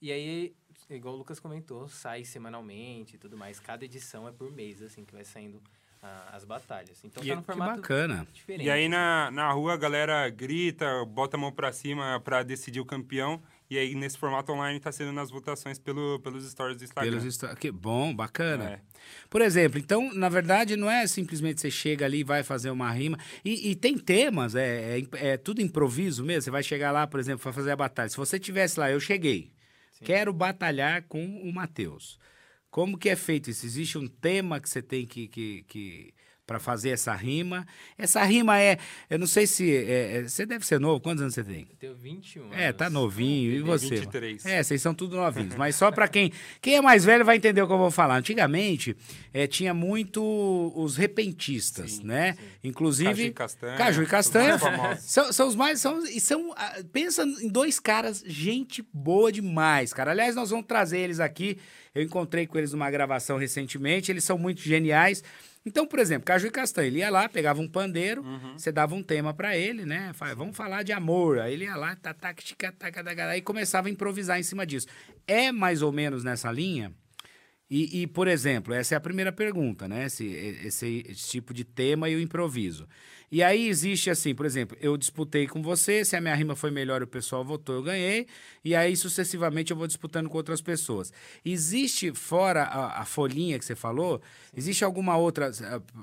E 0.00 0.10
aí, 0.12 0.54
igual 0.90 1.14
o 1.14 1.18
Lucas 1.18 1.38
comentou, 1.40 1.88
sai 1.88 2.24
semanalmente 2.24 3.16
e 3.16 3.18
tudo 3.18 3.36
mais. 3.36 3.58
Cada 3.60 3.84
edição 3.84 4.26
é 4.28 4.32
por 4.32 4.50
mês, 4.52 4.82
assim, 4.82 5.04
que 5.04 5.12
vai 5.14 5.24
saindo 5.24 5.62
ah, 6.02 6.30
as 6.36 6.44
batalhas. 6.44 7.02
Então 7.04 7.22
E 7.22 7.26
tá 7.28 7.32
é- 7.32 7.36
Que 7.36 7.42
formato 7.42 7.76
bacana. 7.80 8.26
diferente. 8.32 8.66
E 8.66 8.70
aí 8.70 8.88
na, 8.88 9.30
na 9.30 9.50
rua 9.52 9.74
a 9.74 9.76
galera 9.76 10.28
grita, 10.30 11.04
bota 11.06 11.36
a 11.36 11.40
mão 11.40 11.50
pra 11.52 11.72
cima 11.72 12.20
pra 12.20 12.42
decidir 12.42 12.80
o 12.80 12.84
campeão. 12.84 13.42
E 13.68 13.76
aí 13.76 13.94
nesse 13.94 14.16
formato 14.16 14.52
online 14.52 14.78
tá 14.78 14.92
sendo 14.92 15.12
nas 15.12 15.30
votações 15.30 15.78
pelo, 15.78 16.20
pelos 16.20 16.48
stories 16.48 16.76
do 16.76 16.84
Instagram. 16.84 17.18
Pelos 17.18 17.38
que 17.58 17.70
bom, 17.70 18.14
bacana. 18.14 18.64
É. 18.64 18.80
Por 19.28 19.42
exemplo, 19.42 19.78
então, 19.78 20.12
na 20.14 20.28
verdade, 20.28 20.76
não 20.76 20.90
é 20.90 21.06
simplesmente 21.06 21.60
você 21.60 21.70
chega 21.70 22.04
ali 22.04 22.20
e 22.20 22.24
vai 22.24 22.44
fazer 22.44 22.70
uma 22.70 22.90
rima. 22.90 23.18
E, 23.44 23.70
e 23.70 23.74
tem 23.74 23.98
temas, 23.98 24.54
é, 24.54 25.00
é, 25.00 25.32
é 25.32 25.36
tudo 25.36 25.60
improviso 25.60 26.24
mesmo. 26.24 26.42
Você 26.42 26.50
vai 26.50 26.62
chegar 26.62 26.92
lá, 26.92 27.06
por 27.06 27.18
exemplo, 27.18 27.42
para 27.42 27.52
fazer 27.52 27.72
a 27.72 27.76
batalha. 27.76 28.08
Se 28.08 28.16
você 28.16 28.38
tivesse 28.38 28.78
lá, 28.78 28.90
eu 28.90 29.00
cheguei, 29.00 29.50
Sim. 29.92 30.04
quero 30.04 30.32
batalhar 30.32 31.02
com 31.08 31.24
o 31.24 31.52
Matheus. 31.52 32.18
Como 32.70 32.98
que 32.98 33.08
é 33.08 33.16
feito 33.16 33.50
isso? 33.50 33.66
Existe 33.66 33.98
um 33.98 34.06
tema 34.06 34.60
que 34.60 34.68
você 34.68 34.82
tem 34.82 35.06
que, 35.06 35.26
que, 35.28 35.64
que 35.66 36.14
Pra 36.46 36.60
fazer 36.60 36.90
essa 36.90 37.12
rima. 37.12 37.66
Essa 37.98 38.22
rima 38.22 38.56
é. 38.60 38.78
Eu 39.10 39.18
não 39.18 39.26
sei 39.26 39.48
se. 39.48 39.68
é- 39.68 40.18
é- 40.18 40.22
você 40.28 40.46
deve 40.46 40.64
ser 40.64 40.78
novo. 40.78 41.00
Quantos 41.00 41.20
anos 41.20 41.34
você 41.34 41.42
tem? 41.42 41.66
Eu 41.68 41.76
tenho 41.76 41.94
21 41.96 42.54
É, 42.54 42.72
tá 42.72 42.88
novinho. 42.88 43.50
E 43.50 43.60
você? 43.62 43.96
23. 43.96 44.46
É, 44.46 44.62
vocês 44.62 44.80
são 44.80 44.94
tudo 44.94 45.16
novinhos. 45.16 45.56
Mas 45.56 45.74
só 45.74 45.90
pra 45.90 46.06
quem. 46.06 46.30
Quem 46.62 46.76
é 46.76 46.80
mais 46.80 47.04
velho 47.04 47.24
vai 47.24 47.36
entender 47.36 47.60
o 47.62 47.66
que 47.66 47.72
eu 47.72 47.78
vou 47.78 47.90
falar. 47.90 48.16
Antigamente, 48.16 48.96
é, 49.34 49.48
tinha 49.48 49.74
muito 49.74 50.22
os 50.76 50.96
repentistas, 50.96 51.94
Sim, 51.94 52.04
né? 52.04 52.36
Inclusive. 52.62 53.10
Caju 53.10 53.22
e 53.26 53.32
castanha. 53.32 53.76
Caju 53.76 54.00
e 54.00 54.04
os 54.04 54.10
castanha. 54.10 54.58
São, 55.00 55.32
são 55.32 55.48
os 55.48 55.56
mais. 55.56 55.80
São, 55.80 56.06
e 56.06 56.20
são. 56.20 56.52
ah, 56.56 56.76
Pensa 56.92 57.24
em 57.24 57.48
dois 57.48 57.80
caras, 57.80 58.22
gente 58.24 58.86
boa 58.92 59.32
demais, 59.32 59.92
cara. 59.92 60.12
Aliás, 60.12 60.36
nós 60.36 60.50
vamos 60.50 60.66
trazer 60.66 61.00
eles 61.00 61.18
aqui. 61.18 61.58
Eu 61.92 62.02
encontrei 62.02 62.46
com 62.46 62.56
eles 62.56 62.72
numa 62.72 62.88
gravação 62.88 63.36
recentemente. 63.36 64.12
Eles 64.12 64.22
são 64.22 64.38
muito 64.38 64.60
geniais. 64.60 65.24
Então, 65.66 65.84
por 65.84 65.98
exemplo, 65.98 66.24
Caju 66.24 66.46
e 66.46 66.50
Castanha, 66.50 66.86
ele 66.86 66.98
ia 67.00 67.10
lá, 67.10 67.28
pegava 67.28 67.60
um 67.60 67.66
pandeiro, 67.68 68.22
você 68.56 68.70
dava 68.70 68.94
um 68.94 69.02
tema 69.02 69.34
pra 69.34 69.56
ele, 69.56 69.84
né? 69.84 70.12
Fala, 70.14 70.32
Vamos 70.36 70.56
falar 70.56 70.84
de 70.84 70.92
amor. 70.92 71.40
Aí 71.40 71.54
ele 71.54 71.64
ia 71.64 71.74
lá, 71.74 71.96
tá, 71.96 72.14
tica, 72.34 72.70
tá, 72.70 72.90
tá, 72.90 73.36
e 73.36 73.42
começava 73.42 73.88
a 73.88 73.90
improvisar 73.90 74.38
em 74.38 74.44
cima 74.44 74.64
disso. 74.64 74.86
É 75.26 75.50
mais 75.50 75.82
ou 75.82 75.90
menos 75.90 76.22
nessa 76.22 76.52
linha? 76.52 76.92
E, 77.68 78.02
e, 78.02 78.06
por 78.06 78.28
exemplo, 78.28 78.72
essa 78.72 78.94
é 78.94 78.96
a 78.96 79.00
primeira 79.00 79.32
pergunta, 79.32 79.88
né? 79.88 80.06
Esse, 80.06 80.24
esse, 80.24 81.04
esse 81.08 81.30
tipo 81.30 81.52
de 81.52 81.64
tema 81.64 82.08
e 82.08 82.14
o 82.14 82.20
improviso. 82.20 82.86
E 83.30 83.42
aí 83.42 83.68
existe 83.68 84.08
assim, 84.08 84.32
por 84.34 84.46
exemplo, 84.46 84.78
eu 84.80 84.96
disputei 84.96 85.48
com 85.48 85.60
você, 85.60 86.04
se 86.04 86.14
a 86.14 86.20
minha 86.20 86.34
rima 86.34 86.54
foi 86.54 86.70
melhor 86.70 87.02
o 87.02 87.08
pessoal 87.08 87.44
votou, 87.44 87.74
eu 87.74 87.82
ganhei, 87.82 88.28
e 88.64 88.72
aí 88.72 88.96
sucessivamente 88.96 89.72
eu 89.72 89.76
vou 89.76 89.88
disputando 89.88 90.28
com 90.28 90.36
outras 90.36 90.60
pessoas. 90.60 91.12
Existe, 91.44 92.12
fora 92.14 92.62
a, 92.62 93.00
a 93.02 93.04
folhinha 93.04 93.58
que 93.58 93.64
você 93.64 93.74
falou, 93.74 94.22
existe 94.56 94.84
alguma 94.84 95.16
outra, 95.16 95.50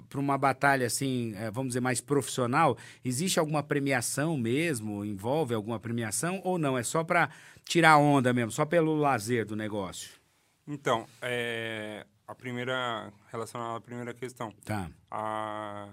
para 0.09 0.19
uma 0.19 0.37
batalha 0.37 0.85
assim, 0.85 1.33
eh, 1.37 1.49
vamos 1.49 1.69
dizer, 1.69 1.79
mais 1.79 2.01
profissional, 2.01 2.77
existe 3.05 3.39
alguma 3.39 3.63
premiação 3.63 4.37
mesmo? 4.37 5.05
Envolve 5.05 5.53
alguma 5.53 5.79
premiação? 5.79 6.41
Ou 6.43 6.57
não? 6.57 6.77
É 6.77 6.83
só 6.83 7.05
para 7.05 7.29
tirar 7.63 7.97
onda 7.97 8.33
mesmo, 8.33 8.51
só 8.51 8.65
pelo 8.65 8.95
lazer 8.95 9.45
do 9.45 9.55
negócio? 9.55 10.22
Então, 10.67 11.05
é, 11.21 12.05
a 12.27 12.33
primeira, 12.35 13.11
relacionada 13.31 13.77
à 13.77 13.81
primeira 13.81 14.13
questão, 14.13 14.53
Tá. 14.63 14.87
a, 15.11 15.87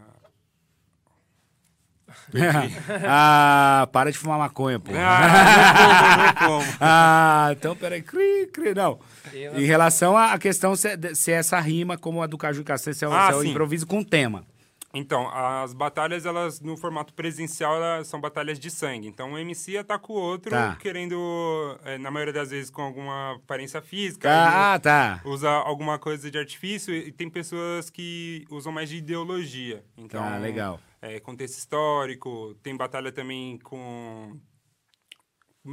ah, 3.09 3.89
para 3.93 4.11
de 4.11 4.19
fumar 4.19 4.39
maconha, 4.39 4.81
pô. 4.81 4.91
Ah, 4.95 6.35
não 6.37 6.45
como, 6.45 6.57
não 6.57 6.61
como. 6.65 6.73
Ah, 6.81 7.49
então 7.53 7.77
peraí. 7.77 8.03
Cri, 8.03 8.49
cri, 8.53 8.75
não. 8.75 8.99
Eu- 9.33 9.59
Em 9.61 9.65
relação 9.65 10.17
à 10.17 10.37
questão 10.39 10.75
se, 10.75 10.89
é- 10.89 11.15
se 11.15 11.31
é 11.31 11.37
essa 11.37 11.59
rima, 11.61 11.97
como 11.97 12.21
a 12.23 12.27
do 12.27 12.37
Caju 12.37 12.65
Castanha, 12.65 12.95
se 12.95 13.05
é, 13.05 13.09
o- 13.09 13.13
Ah, 13.13 13.27
se 13.29 13.33
é 13.33 13.37
o 13.37 13.45
improviso 13.45 13.87
com 13.87 14.03
tema. 14.03 14.45
Então, 14.93 15.29
as 15.33 15.73
batalhas, 15.73 16.27
elas, 16.27 16.61
no 16.61 16.77
formato 16.77 17.15
presencial, 17.15 17.77
elas 17.77 18.09
são 18.09 18.21
batalhas 18.21 18.59
de 18.59 18.71
sangue. 18.71 19.07
Então, 19.07 19.31
um 19.33 19.39
MC 19.39 19.79
ataca 19.79 20.11
o 20.13 20.17
outro, 20.17 20.51
Tá. 20.51 20.77
querendo, 20.81 21.79
é, 21.85 21.97
na 21.97 22.11
maioria 22.11 22.33
das 22.35 22.51
vezes, 22.51 22.71
com 22.71 22.83
alguma 22.83 23.37
aparência 23.37 23.81
física. 23.81 24.29
Ah, 24.29 24.79
tá. 24.81 25.21
ele 25.25 25.33
Usa 25.33 25.49
alguma 25.49 25.97
coisa 25.99 26.29
de 26.29 26.37
artifício 26.39 26.93
e 26.93 27.13
tem 27.13 27.31
pessoas 27.31 27.89
que 27.89 28.45
usam 28.51 28.73
mais 28.73 28.89
de 28.89 28.97
ideologia. 28.97 29.85
Então, 29.97 30.21
Tá, 30.23 30.39
legal. 30.39 30.81
é, 31.01 31.21
contexto 31.21 31.57
histórico, 31.59 32.55
tem 32.63 32.77
batalha 32.77 33.13
também 33.13 33.59
com 33.59 34.37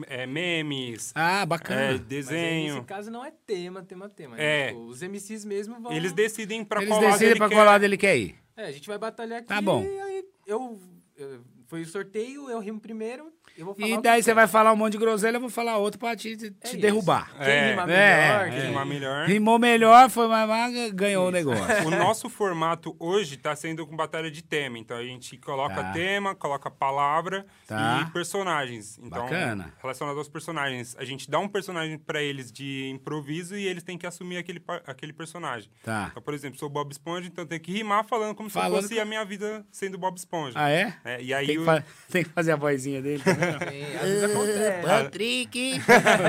é, 0.07 0.25
memes, 0.27 1.11
Ah, 1.15 1.41
é, 1.41 1.45
bacana. 1.45 1.81
Mas 1.81 1.91
aí, 1.91 1.99
desenho. 1.99 2.75
nesse 2.75 2.85
caso 2.87 3.09
não 3.11 3.23
é 3.23 3.31
tema, 3.45 3.81
tema, 3.83 4.09
tema. 4.09 4.35
né? 4.35 4.43
É. 4.43 4.67
Tipo, 4.67 4.81
os 4.85 5.01
MCs 5.01 5.45
mesmo 5.45 5.79
vão... 5.79 5.91
Eles 5.91 6.11
decidem 6.13 6.63
pra 6.65 6.81
Eles 6.81 6.89
qual 6.89 7.01
lado 7.01 7.11
decidem 7.11 7.29
ele 7.31 7.39
pra 7.39 7.49
quer. 7.49 7.55
qual 7.55 7.65
lado 7.65 7.83
ele 7.83 7.97
quer 7.97 8.17
ir. 8.17 8.35
É, 8.55 8.65
a 8.65 8.71
gente 8.71 8.87
vai 8.87 8.97
batalhar 8.97 9.39
aqui. 9.39 9.47
Tá 9.47 9.61
bom. 9.61 9.83
E 9.83 9.99
aí 9.99 10.25
eu, 10.45 10.79
eu- 11.15 11.41
Foi 11.67 11.81
o 11.81 11.85
sorteio, 11.85 12.49
eu 12.49 12.59
rimo 12.59 12.79
primeiro, 12.79 13.31
E 13.57 13.95
que 13.95 14.01
daí 14.01 14.19
eu 14.19 14.23
você 14.23 14.33
vai 14.33 14.47
falar 14.47 14.71
um 14.71 14.75
monte 14.75 14.93
de 14.93 14.97
groselha, 14.99 15.37
eu 15.37 15.41
vou 15.41 15.49
falar 15.49 15.77
outro 15.77 15.99
pra 15.99 16.15
te, 16.15 16.35
te 16.37 16.45
É 16.61 16.67
isso. 16.67 16.77
derrubar. 16.77 17.31
Quem 17.37 17.47
É, 17.47 17.69
rima 17.71 17.83
é, 17.83 17.85
melhor, 17.85 18.47
é. 18.47 18.67
Rimar 18.67 18.85
melhor. 18.85 19.27
Rimou 19.27 19.59
melhor, 19.59 20.09
foi 20.09 20.27
mais 20.27 20.47
magra, 20.47 20.89
ganhou 20.91 21.27
o 21.27 21.31
negócio. 21.31 21.87
O 21.87 21.91
nosso 21.91 22.29
formato 22.29 22.95
hoje 22.99 23.35
está 23.35 23.55
sendo 23.55 23.85
com 23.87 23.95
batalha 23.95 24.29
de 24.29 24.43
tema. 24.43 24.77
Então 24.77 24.95
a 24.97 25.03
gente 25.03 25.37
coloca 25.37 25.75
Tá. 25.75 25.91
tema, 25.91 26.35
coloca 26.35 26.69
palavra 26.69 27.45
Tá. 27.67 28.05
e 28.07 28.11
personagens. 28.11 28.97
Então, 29.01 29.23
Bacana. 29.23 29.73
relacionado 29.81 30.17
aos 30.17 30.29
personagens, 30.29 30.95
a 30.99 31.03
gente 31.05 31.29
dá 31.29 31.39
um 31.39 31.47
personagem 31.47 31.97
para 31.97 32.21
eles 32.21 32.51
de 32.51 32.89
improviso 32.93 33.55
e 33.55 33.65
eles 33.65 33.83
têm 33.83 33.97
que 33.97 34.05
assumir 34.05 34.37
aquele, 34.37 34.61
aquele 34.85 35.13
personagem. 35.13 35.69
Tá. 35.83 36.07
Então, 36.11 36.21
por 36.21 36.33
exemplo, 36.33 36.57
sou 36.59 36.69
Bob 36.69 36.91
Esponja, 36.91 37.27
então 37.27 37.43
eu 37.43 37.47
tenho 37.47 37.61
que 37.61 37.71
rimar 37.71 38.03
falando 38.05 38.35
como 38.35 38.49
Falando 38.49 38.75
se 38.75 38.81
fosse 38.83 38.95
com- 38.95 39.01
a 39.01 39.05
minha 39.05 39.23
vida 39.25 39.65
sendo 39.71 39.97
Bob 39.97 40.17
Esponja. 40.17 40.53
Ah, 40.55 40.69
é? 40.69 40.93
É, 41.03 41.21
e 41.21 41.33
aí 41.33 41.47
Tem 41.47 41.55
que, 41.55 41.61
o- 41.61 41.65
fa- 41.65 41.83
tem 42.11 42.23
que 42.23 42.29
fazer 42.29 42.51
a 42.51 42.55
vozinha 42.55 43.01
dele 43.01 43.21
também. 43.23 43.46
Tem, 43.59 43.95
às 43.95 44.01
vezes 44.01 44.23
acontece. 44.23 44.87
Patrick. 44.87 45.81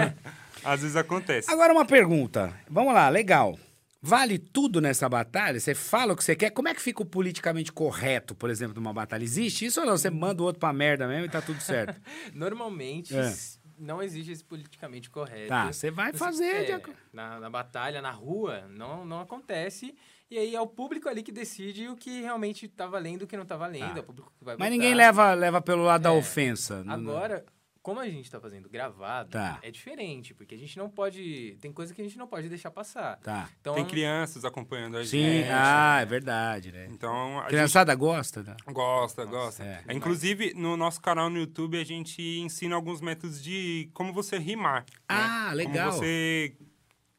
às 0.64 0.80
vezes 0.82 0.96
acontece. 0.96 1.50
Agora 1.50 1.72
uma 1.72 1.84
pergunta. 1.84 2.52
Vamos 2.68 2.92
lá, 2.94 3.08
legal. 3.08 3.58
Vale 4.00 4.38
tudo 4.38 4.80
nessa 4.80 5.08
batalha? 5.08 5.58
Você 5.58 5.74
fala 5.74 6.12
o 6.12 6.16
que 6.16 6.22
você 6.22 6.36
quer? 6.36 6.50
Como 6.50 6.68
é 6.68 6.74
que 6.74 6.80
fica 6.80 7.02
o 7.02 7.06
politicamente 7.06 7.72
correto, 7.72 8.32
por 8.34 8.48
exemplo, 8.48 8.76
numa 8.76 8.92
batalha? 8.92 9.24
Existe 9.24 9.66
isso 9.66 9.80
ou 9.80 9.86
não? 9.86 9.96
Você 9.98 10.08
manda 10.08 10.40
o 10.40 10.46
outro 10.46 10.60
pra 10.60 10.72
merda 10.72 11.08
mesmo 11.08 11.26
e 11.26 11.28
tá 11.28 11.42
tudo 11.42 11.60
certo? 11.60 12.00
Normalmente, 12.32 13.16
É. 13.16 13.34
não 13.76 14.00
existe 14.00 14.30
esse 14.30 14.44
politicamente 14.44 15.10
correto. 15.10 15.48
Tá, 15.48 15.72
você 15.72 15.90
vai 15.90 16.12
fazer. 16.12 16.66
de 16.66 16.72
é, 16.72 16.74
acordo- 16.76 16.96
na, 17.12 17.40
na 17.40 17.50
batalha, 17.50 18.00
na 18.00 18.12
rua, 18.12 18.64
não, 18.70 19.04
não 19.04 19.20
acontece. 19.20 19.92
E 20.30 20.36
aí 20.38 20.54
é 20.54 20.60
o 20.60 20.66
público 20.66 21.08
ali 21.08 21.22
que 21.22 21.32
decide 21.32 21.88
o 21.88 21.96
que 21.96 22.20
realmente 22.20 22.68
tá 22.68 22.86
valendo 22.86 23.22
e 23.22 23.24
o 23.24 23.26
que 23.26 23.36
não 23.36 23.46
tá 23.46 23.56
valendo. 23.56 23.92
Tá. 23.92 23.96
É 23.98 24.00
o 24.00 24.04
público 24.04 24.32
que 24.38 24.44
vai 24.44 24.54
Mas 24.56 24.68
votar. 24.68 24.70
ninguém 24.70 24.94
leva, 24.94 25.32
leva 25.34 25.60
pelo 25.60 25.82
lado 25.84 26.02
da 26.02 26.10
É. 26.10 26.18
ofensa. 26.18 26.84
Não- 26.84 26.92
Agora, 26.94 27.46
como 27.80 27.98
a 28.00 28.06
gente 28.06 28.30
tá 28.30 28.38
fazendo 28.38 28.68
gravado, 28.68 29.30
Tá. 29.30 29.58
é 29.62 29.70
diferente, 29.70 30.34
porque 30.34 30.54
a 30.54 30.58
gente 30.58 30.76
não 30.76 30.90
pode. 30.90 31.56
Tem 31.62 31.72
coisa 31.72 31.94
que 31.94 32.02
a 32.02 32.04
gente 32.04 32.18
não 32.18 32.26
pode 32.26 32.46
deixar 32.50 32.70
passar. 32.70 33.16
Tá. 33.20 33.48
Então, 33.58 33.74
Tem 33.74 33.86
crianças 33.86 34.44
acompanhando 34.44 34.98
a 34.98 35.04
Sim, 35.06 35.22
gente. 35.22 35.48
ah, 35.50 35.98
é 36.02 36.04
verdade, 36.04 36.72
né? 36.72 36.88
Então, 36.90 37.38
a 37.40 37.44
Criançada 37.46 37.94
gosta, 37.94 38.42
né? 38.42 38.54
gente 38.66 38.74
gosta, 38.74 39.24
gosta. 39.24 39.62
é. 39.64 39.82
É, 39.88 39.94
Inclusive, 39.94 40.52
no 40.52 40.76
nosso 40.76 41.00
canal 41.00 41.30
no 41.30 41.38
YouTube, 41.38 41.80
a 41.80 41.84
gente 41.84 42.20
ensina 42.20 42.76
alguns 42.76 43.00
métodos 43.00 43.42
de 43.42 43.88
como 43.94 44.12
você 44.12 44.36
rimar. 44.36 44.84
Ah, 45.08 45.46
né? 45.48 45.54
legal. 45.54 45.88
Como 45.88 46.02
você... 46.02 46.54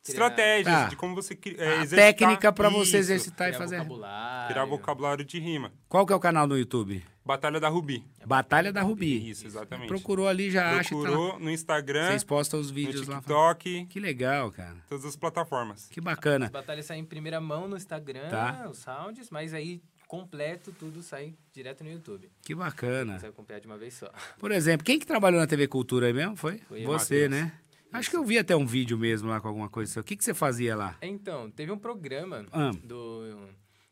Estratégias 0.10 0.76
Tá. 0.76 0.86
de 0.88 0.96
como 0.96 1.16
você 1.16 1.34
é, 1.34 1.68
A 1.70 1.76
exercitar 1.84 2.00
técnica 2.06 2.52
pra 2.54 2.70
você 2.70 2.98
exercitar 2.98 3.48
e 3.48 3.52
criar 3.52 3.60
fazer. 3.60 3.78
vocabulário. 3.78 4.54
Criar 4.54 4.66
vocabulário 4.66 5.26
de 5.26 5.40
rima. 5.40 5.72
Qual 5.88 6.06
que 6.06 6.14
é 6.14 6.16
o 6.16 6.20
canal 6.20 6.48
no 6.48 6.58
YouTube? 6.58 7.04
Batalha 7.26 7.60
da 7.60 7.70
Rubi. 7.70 8.04
Batalha 8.26 8.74
da 8.74 8.82
Rubi. 8.82 9.30
Isso, 9.30 9.46
exatamente. 9.46 9.88
Procurou 9.88 10.28
ali, 10.28 10.50
já 10.50 10.78
acha. 10.80 10.96
e 10.96 10.98
Tá 10.98 11.04
lá. 11.04 11.10
Procurou 11.10 11.40
no 11.40 11.52
Instagram, 11.52 12.08
Vocês 12.08 12.24
postam 12.24 12.60
os 12.60 12.70
no 12.70 12.74
vídeos 12.76 13.08
lá. 13.08 13.18
TikTok, 13.18 13.86
Que 13.86 14.00
legal, 14.00 14.52
cara. 14.52 14.78
todas 14.90 15.06
as 15.06 15.16
plataformas. 15.16 15.88
Que 15.92 16.00
As 16.00 16.04
bacana. 16.04 16.50
batalhas 16.50 16.86
saem 16.88 17.02
em 17.02 17.06
primeira 17.06 17.40
mão 17.40 17.68
no 17.68 17.78
Instagram, 17.78 18.30
Tá. 18.30 18.68
os 18.72 18.80
sounds, 18.80 19.30
mas 19.30 19.54
aí 19.54 19.80
completo 20.08 20.72
tudo 20.72 21.04
sai 21.04 21.36
direto 21.54 21.84
no 21.84 21.92
YouTube. 21.92 22.32
Que 22.42 22.56
bacana. 22.56 23.14
Você 23.14 23.22
vai 23.22 23.30
acompanhar 23.30 23.60
de 23.60 23.68
uma 23.68 23.78
vez 23.78 23.94
só. 23.94 24.10
Por 24.40 24.52
exemplo, 24.52 24.84
quem 24.84 24.98
que 24.98 25.06
trabalhou 25.06 25.40
na 25.40 25.46
TV 25.46 25.68
Cultura 25.68 26.08
aí 26.08 26.14
mesmo? 26.14 26.36
Foi? 26.36 26.58
Foi 26.68 26.82
eu, 26.82 26.88
Você, 26.88 27.30
né? 27.30 27.52
Acho 27.92 28.10
que 28.10 28.16
eu 28.18 28.24
vi 28.24 28.38
até 28.38 28.56
um 28.56 28.66
vídeo 28.66 28.98
mesmo 28.98 29.30
lá 29.30 29.40
com 29.42 29.48
alguma 29.48 29.70
coisa. 29.70 30.00
O 30.00 30.04
que, 30.04 30.16
que 30.16 30.24
você 30.24 30.34
fazia 30.34 30.76
lá? 30.76 30.98
Então, 31.02 31.50
teve 31.50 31.72
um 31.72 31.78
programa 31.78 32.46
Ah. 32.52 32.72
do, 32.84 33.48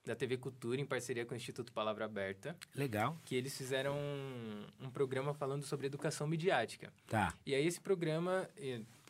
da 0.05 0.15
TV 0.15 0.37
Cultura 0.37 0.79
em 0.79 0.85
parceria 0.85 1.25
com 1.25 1.33
o 1.33 1.37
Instituto 1.37 1.71
Palavra 1.73 2.05
Aberta, 2.05 2.55
Legal. 2.75 3.17
que 3.25 3.35
eles 3.35 3.57
fizeram 3.57 3.95
um, 3.97 4.85
um 4.85 4.89
programa 4.91 5.33
falando 5.33 5.63
sobre 5.63 5.87
educação 5.87 6.27
midiática. 6.27 6.93
Tá. 7.07 7.33
E 7.45 7.55
aí 7.55 7.65
esse 7.65 7.81
programa 7.81 8.47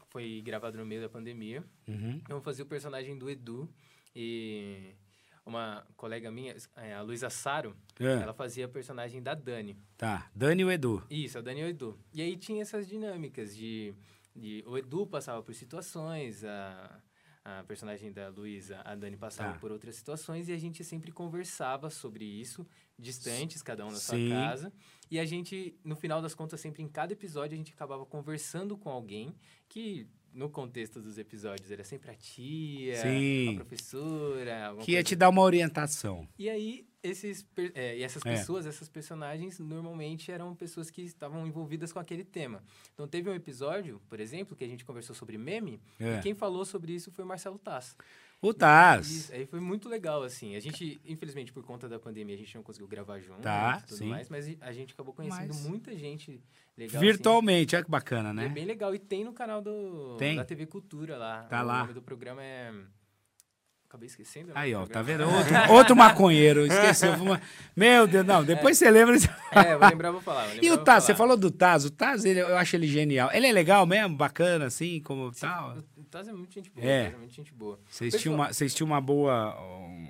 foi 0.09 0.41
gravado 0.43 0.77
no 0.77 0.85
meio 0.85 1.01
da 1.01 1.09
pandemia. 1.09 1.63
Uhum. 1.87 2.21
Eu 2.29 2.41
fazia 2.41 2.63
o 2.63 2.67
personagem 2.67 3.17
do 3.17 3.29
Edu 3.29 3.69
e 4.15 4.95
uma 5.45 5.85
colega 5.95 6.29
minha, 6.31 6.55
eh, 6.77 6.93
a 6.93 7.01
Luísa 7.01 7.29
Saro, 7.29 7.75
É, 7.99 8.21
ela 8.23 8.33
fazia 8.33 8.65
a 8.65 8.67
personagem 8.67 9.21
da 9.21 9.33
Dani. 9.33 9.77
Tá. 9.97 10.29
Dani 10.35 10.61
e 10.61 10.65
o 10.65 10.71
Edu. 10.71 11.03
Isso, 11.09 11.37
a 11.37 11.41
Dani 11.41 11.61
e 11.61 11.63
o 11.63 11.67
Edu. 11.67 11.97
E 12.13 12.21
aí 12.21 12.35
tinha 12.35 12.61
essas 12.61 12.87
dinâmicas 12.87 13.55
de, 13.55 13.93
de 14.37 14.63
o 14.67 14.77
Edu 14.77 15.05
passava 15.07 15.41
por 15.41 15.53
situações, 15.53 16.43
a, 16.43 17.01
a 17.43 17.63
personagem 17.63 18.11
da 18.11 18.29
Luísa, 18.29 18.81
a 18.85 18.93
Dani 18.95 19.17
passava 19.17 19.53
Tá. 19.53 19.59
por 19.59 19.71
outras 19.71 19.95
situações 19.95 20.47
e 20.49 20.53
a 20.53 20.57
gente 20.57 20.83
sempre 20.83 21.11
conversava 21.11 21.89
sobre 21.89 22.23
isso, 22.25 22.67
distantes, 22.99 23.61
cada 23.61 23.85
um 23.85 23.89
na 23.91 23.95
Sim. 23.97 24.27
sua 24.29 24.35
casa. 24.37 24.73
E 25.09 25.17
a 25.19 25.25
gente, 25.25 25.79
no 25.83 25.95
final 25.95 26.21
das 26.21 26.35
contas, 26.35 26.59
sempre 26.59 26.83
em 26.83 26.87
cada 26.89 27.13
episódio, 27.13 27.53
a 27.55 27.57
gente 27.57 27.73
acabava 27.73 28.05
conversando 28.05 28.77
com 28.77 28.89
alguém 28.89 29.33
que, 29.69 30.07
no 30.33 30.49
contexto 30.49 31.01
dos 31.01 31.17
episódios, 31.17 31.71
era 31.71 31.83
sempre 31.83 32.11
a 32.11 32.15
tia, 32.15 32.95
Sim. 32.97 33.53
a 33.53 33.55
professora, 33.55 34.75
Que 34.81 34.91
ia 34.93 35.03
te 35.03 35.15
dar 35.15 35.29
uma 35.29 35.41
orientação. 35.41 36.27
e 36.37 36.49
aí, 36.49 36.85
esses 37.01 37.45
é, 37.73 37.97
e 37.97 38.03
essas 38.03 38.25
É. 38.25 38.35
pessoas, 38.35 38.65
essas 38.65 38.89
personagens, 38.89 39.59
normalmente 39.59 40.31
eram 40.31 40.53
pessoas 40.55 40.89
que 40.89 41.01
estavam 41.01 41.47
envolvidas 41.47 41.91
com 41.93 41.99
aquele 41.99 42.23
tema. 42.23 42.61
Então 42.93 43.07
teve 43.07 43.29
um 43.29 43.33
episódio, 43.33 44.01
por 44.09 44.19
exemplo, 44.19 44.55
que 44.55 44.63
a 44.63 44.67
gente 44.67 44.83
conversou 44.85 45.15
sobre 45.15 45.37
meme, 45.37 45.79
É. 45.99 46.17
e 46.17 46.21
quem 46.21 46.33
falou 46.33 46.65
sobre 46.65 46.93
isso 46.93 47.11
foi 47.11 47.23
o 47.23 47.27
Marcelo 47.27 47.57
Tass. 47.57 47.95
O 48.39 48.53
Taz. 48.53 49.09
Isso, 49.09 49.33
aí 49.33 49.45
foi 49.47 49.59
muito 49.59 49.89
legal, 49.89 50.21
assim. 50.21 50.55
A 50.55 50.59
gente, 50.59 51.01
infelizmente, 51.03 51.51
por 51.51 51.63
conta 51.63 51.89
da 51.89 51.97
pandemia, 51.97 52.35
a 52.35 52.37
gente 52.37 52.55
não 52.55 52.61
conseguiu 52.61 52.87
gravar 52.87 53.19
junto 53.19 53.41
Tá, 53.41 53.79
e 53.83 53.87
tudo 53.87 53.97
sim. 53.97 54.09
mais, 54.09 54.29
mas 54.29 54.47
a 54.61 54.71
gente 54.71 54.93
acabou 54.93 55.11
conhecendo 55.13 55.47
Mas- 55.47 55.65
muita 55.65 55.95
gente 55.97 56.39
legal. 56.77 57.01
Virtualmente, 57.01 57.75
olha 57.75 57.83
que 57.83 57.89
bacana, 57.89 58.29
assim. 58.29 58.39
E 58.39 58.43
É 58.45 58.47
né? 58.47 58.53
bem 58.53 58.65
legal. 58.65 58.93
E 58.93 58.99
tem 58.99 59.23
no 59.25 59.33
canal 59.33 59.59
do, 59.61 60.15
Tem? 60.17 60.35
da 60.35 60.45
TV 60.45 60.67
Cultura 60.67 61.17
lá. 61.17 61.43
Tá 61.43 61.63
o 61.63 61.65
lá. 61.65 61.79
nome 61.79 61.93
do 61.93 62.01
programa 62.01 62.43
é. 62.43 62.71
Acabei 63.89 64.07
esquecendo. 64.07 64.47
né, 64.47 64.53
Aí, 64.53 64.75
o 64.75 64.81
ó, 64.81 64.85
tá 64.85 65.01
vendo? 65.01 65.23
Outro, 65.31 65.73
outro 65.73 65.95
maconheiro, 65.95 66.65
esqueceu. 66.65 67.13
Uma... 67.13 67.41
Meu 67.73 68.05
Deus, 68.05 68.25
não, 68.25 68.43
depois 68.43 68.77
você 68.77 68.91
lembra. 68.91 69.15
É, 69.49 69.73
eu 69.73 69.79
vou 69.79 69.87
lembrar, 69.89 70.11
vou 70.11 70.21
falar. 70.21 70.41
vou 70.43 70.51
E 70.51 70.55
lembrar, 70.55 70.73
o 70.73 70.75
vou 70.75 70.83
Taz, 70.85 71.03
você 71.05 71.15
falou 71.15 71.37
do 71.37 71.49
Taz. 71.49 71.85
O 71.85 71.89
Taz, 71.89 72.25
ele, 72.25 72.41
eu 72.41 72.57
acho 72.57 72.75
ele 72.75 72.85
genial. 72.85 73.29
Ele 73.33 73.47
é 73.47 73.51
legal 73.51 73.85
mesmo, 73.87 74.15
bacana, 74.15 74.65
assim, 74.65 74.99
como 75.01 75.31
tal. 75.31 75.77
O 75.95 75.96
Taz 76.07 76.27
é 76.27 76.33
muito 76.33 76.53
gente 76.53 76.69
boa. 76.69 76.85
É. 76.85 77.05
é 77.07 77.17
muito 77.17 77.33
gente 77.33 77.53
boa. 77.53 77.79
Vocês 77.89 78.15
tinham, 78.21 78.35
uma, 78.35 78.49
tinham 78.51 78.87
uma 78.87 79.01
boa, 79.01 79.55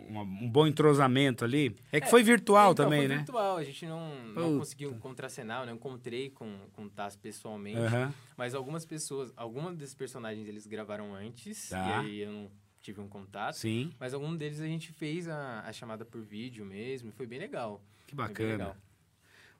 uma- 0.08 0.22
um 0.24 0.50
bom 0.50 0.66
entrosamento 0.68 1.44
ali. 1.44 1.76
É 1.92 2.00
que 2.00 2.10
foi 2.10 2.24
virtual 2.24 2.72
Então, 2.72 2.86
também, 2.86 3.00
foi 3.02 3.08
né? 3.10 3.16
virtual, 3.18 3.58
a 3.58 3.64
gente 3.64 3.86
não, 3.86 4.26
não 4.34 4.60
conseguiu 4.60 4.94
contracenar, 5.00 5.66
não 5.66 5.74
encontrei 5.74 6.30
com, 6.30 6.58
com 6.74 6.84
o 6.86 6.90
Taz 6.90 7.16
pessoalmente. 7.16 7.78
Aham. 7.80 8.14
Mas 8.38 8.54
algumas 8.54 8.86
pessoas, 8.86 9.32
algumas 9.36 9.76
desses 9.76 9.96
personagens 9.96 10.48
eles 10.48 10.66
gravaram 10.68 11.14
antes, 11.16 11.70
Tá. 11.70 12.04
e 12.04 12.06
aí 12.06 12.20
eu 12.22 12.32
não 12.32 12.52
tive 12.80 13.02
um 13.02 13.08
contato. 13.08 13.56
Sim, 13.56 13.92
Mas 14.00 14.14
algum 14.14 14.36
deles 14.36 14.62
a 14.62 14.66
gente 14.68 14.92
fez 14.94 15.28
a, 15.28 15.62
a 15.62 15.74
chamada 15.74 16.06
por 16.06 16.22
vídeo 16.22 16.64
mesmo, 16.64 17.10
e 17.10 17.12
foi 17.12 17.26
bem 17.26 17.40
legal. 17.40 17.82
que 18.06 18.16
Foi 18.16 18.26
bacana. 18.28 18.78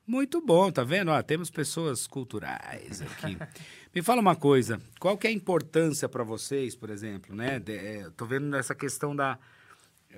Muito 0.08 0.40
bom, 0.40 0.72
tá 0.72 0.84
vendo? 0.86 1.12
Ó, 1.12 1.22
temos 1.22 1.50
pessoas 1.50 2.08
culturais 2.08 3.02
aqui. 3.02 3.38
Me 3.94 4.02
fala 4.02 4.22
uma 4.22 4.36
coisa, 4.36 4.80
qual 5.00 5.18
que 5.18 5.28
é 5.28 5.30
a 5.30 5.34
importância 5.34 6.08
para 6.08 6.24
vocês, 6.24 6.76
por 6.76 6.90
exemplo, 6.90 7.36
né? 7.36 7.60
De, 7.60 7.74
é, 7.76 8.10
tô 8.16 8.26
vendo 8.26 8.56
essa 8.56 8.74
questão 8.74 9.16
da 9.16 9.38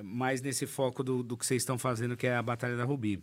mais 0.03 0.41
nesse 0.41 0.65
foco 0.67 1.03
do, 1.03 1.24
do 1.24 1.36
que 1.36 1.46
vocês 1.46 1.62
estão 1.63 1.77
fazendo, 1.77 2.15
que 2.15 2.27
é 2.27 2.36
a 2.36 2.41
Batalha 2.43 2.77
da 2.77 2.84
Rubi. 2.84 3.22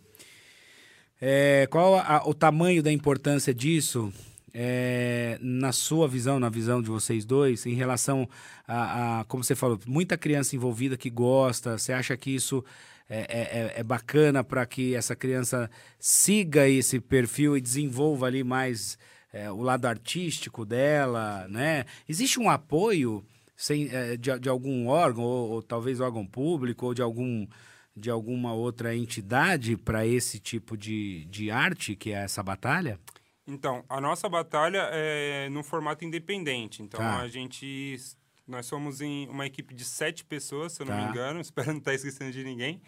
É, 1.21 1.67
qual 1.71 1.95
a- 1.97 2.23
o 2.27 2.35
tamanho 2.35 2.83
da 2.83 2.91
importância 2.93 3.55
disso 3.55 4.13
é, 4.53 5.39
na 5.41 5.71
sua 5.73 6.09
visão, 6.09 6.41
na 6.41 6.49
visão 6.49 6.83
de 6.83 6.89
vocês 6.89 7.25
dois, 7.25 7.65
em 7.67 7.75
relação 7.75 8.29
a, 8.67 9.21
a- 9.21 9.25
como 9.25 9.45
você 9.45 9.55
falou, 9.55 9.79
muita 9.87 10.17
criança 10.19 10.57
envolvida 10.57 10.97
que 10.97 11.11
gosta, 11.11 11.79
você 11.79 11.93
acha 11.93 12.17
que 12.17 12.31
isso 12.35 12.65
é, 13.09 13.19
é- 13.21 13.59
é- 13.77 13.81
é 13.81 13.83
bacana 13.83 14.43
para 14.43 14.65
que 14.67 14.95
essa 14.95 15.15
criança 15.17 15.71
siga 15.99 16.69
esse 16.69 17.01
perfil 17.01 17.57
e 17.57 17.61
desenvolva 17.61 18.27
ali 18.27 18.43
mais 18.45 18.99
é, 19.33 19.51
o 19.51 19.61
lado 19.61 19.85
artístico 19.87 20.65
dela, 20.65 21.47
né? 21.49 21.85
Existe 22.09 22.41
um 22.41 22.49
apoio 22.49 23.23
sem, 23.57 23.89
é, 23.95 24.17
de, 24.17 24.39
de 24.39 24.49
algum 24.49 24.87
órgão, 24.89 25.25
ou, 25.25 25.51
ou 25.51 25.63
talvez 25.63 26.01
órgão 26.01 26.27
público, 26.27 26.87
ou 26.87 26.95
de 26.95 27.03
algum 27.03 27.47
de 27.99 28.11
alguma 28.11 28.53
outra 28.53 28.95
entidade 28.95 29.75
para 29.77 30.07
esse 30.07 30.39
tipo 30.39 30.77
de, 30.77 31.25
de 31.27 31.51
arte, 31.51 31.97
que 31.97 32.13
é 32.13 32.25
essa 32.25 32.43
batalha? 32.43 33.01
Então, 33.47 33.83
a 33.89 34.01
nossa 34.03 34.29
batalha 34.29 34.89
é 34.93 35.49
no 35.49 35.63
formato 35.63 36.05
independente. 36.05 36.83
Então, 36.83 37.01
Tá. 37.01 37.21
a 37.21 37.29
gente... 37.29 37.97
Nós 38.47 38.67
somos 38.67 39.00
em 39.00 39.29
uma 39.29 39.45
equipe 39.47 39.75
de 39.75 39.85
sete 39.85 40.25
pessoas, 40.25 40.73
se 40.73 40.83
eu 40.83 40.87
não 40.87 40.95
Tá. 40.97 41.03
me 41.05 41.11
engano. 41.11 41.41
Espero 41.43 41.71
não 41.73 41.79
estar 41.79 41.95
esquecendo 41.95 42.31
de 42.33 42.45
ninguém. 42.45 42.81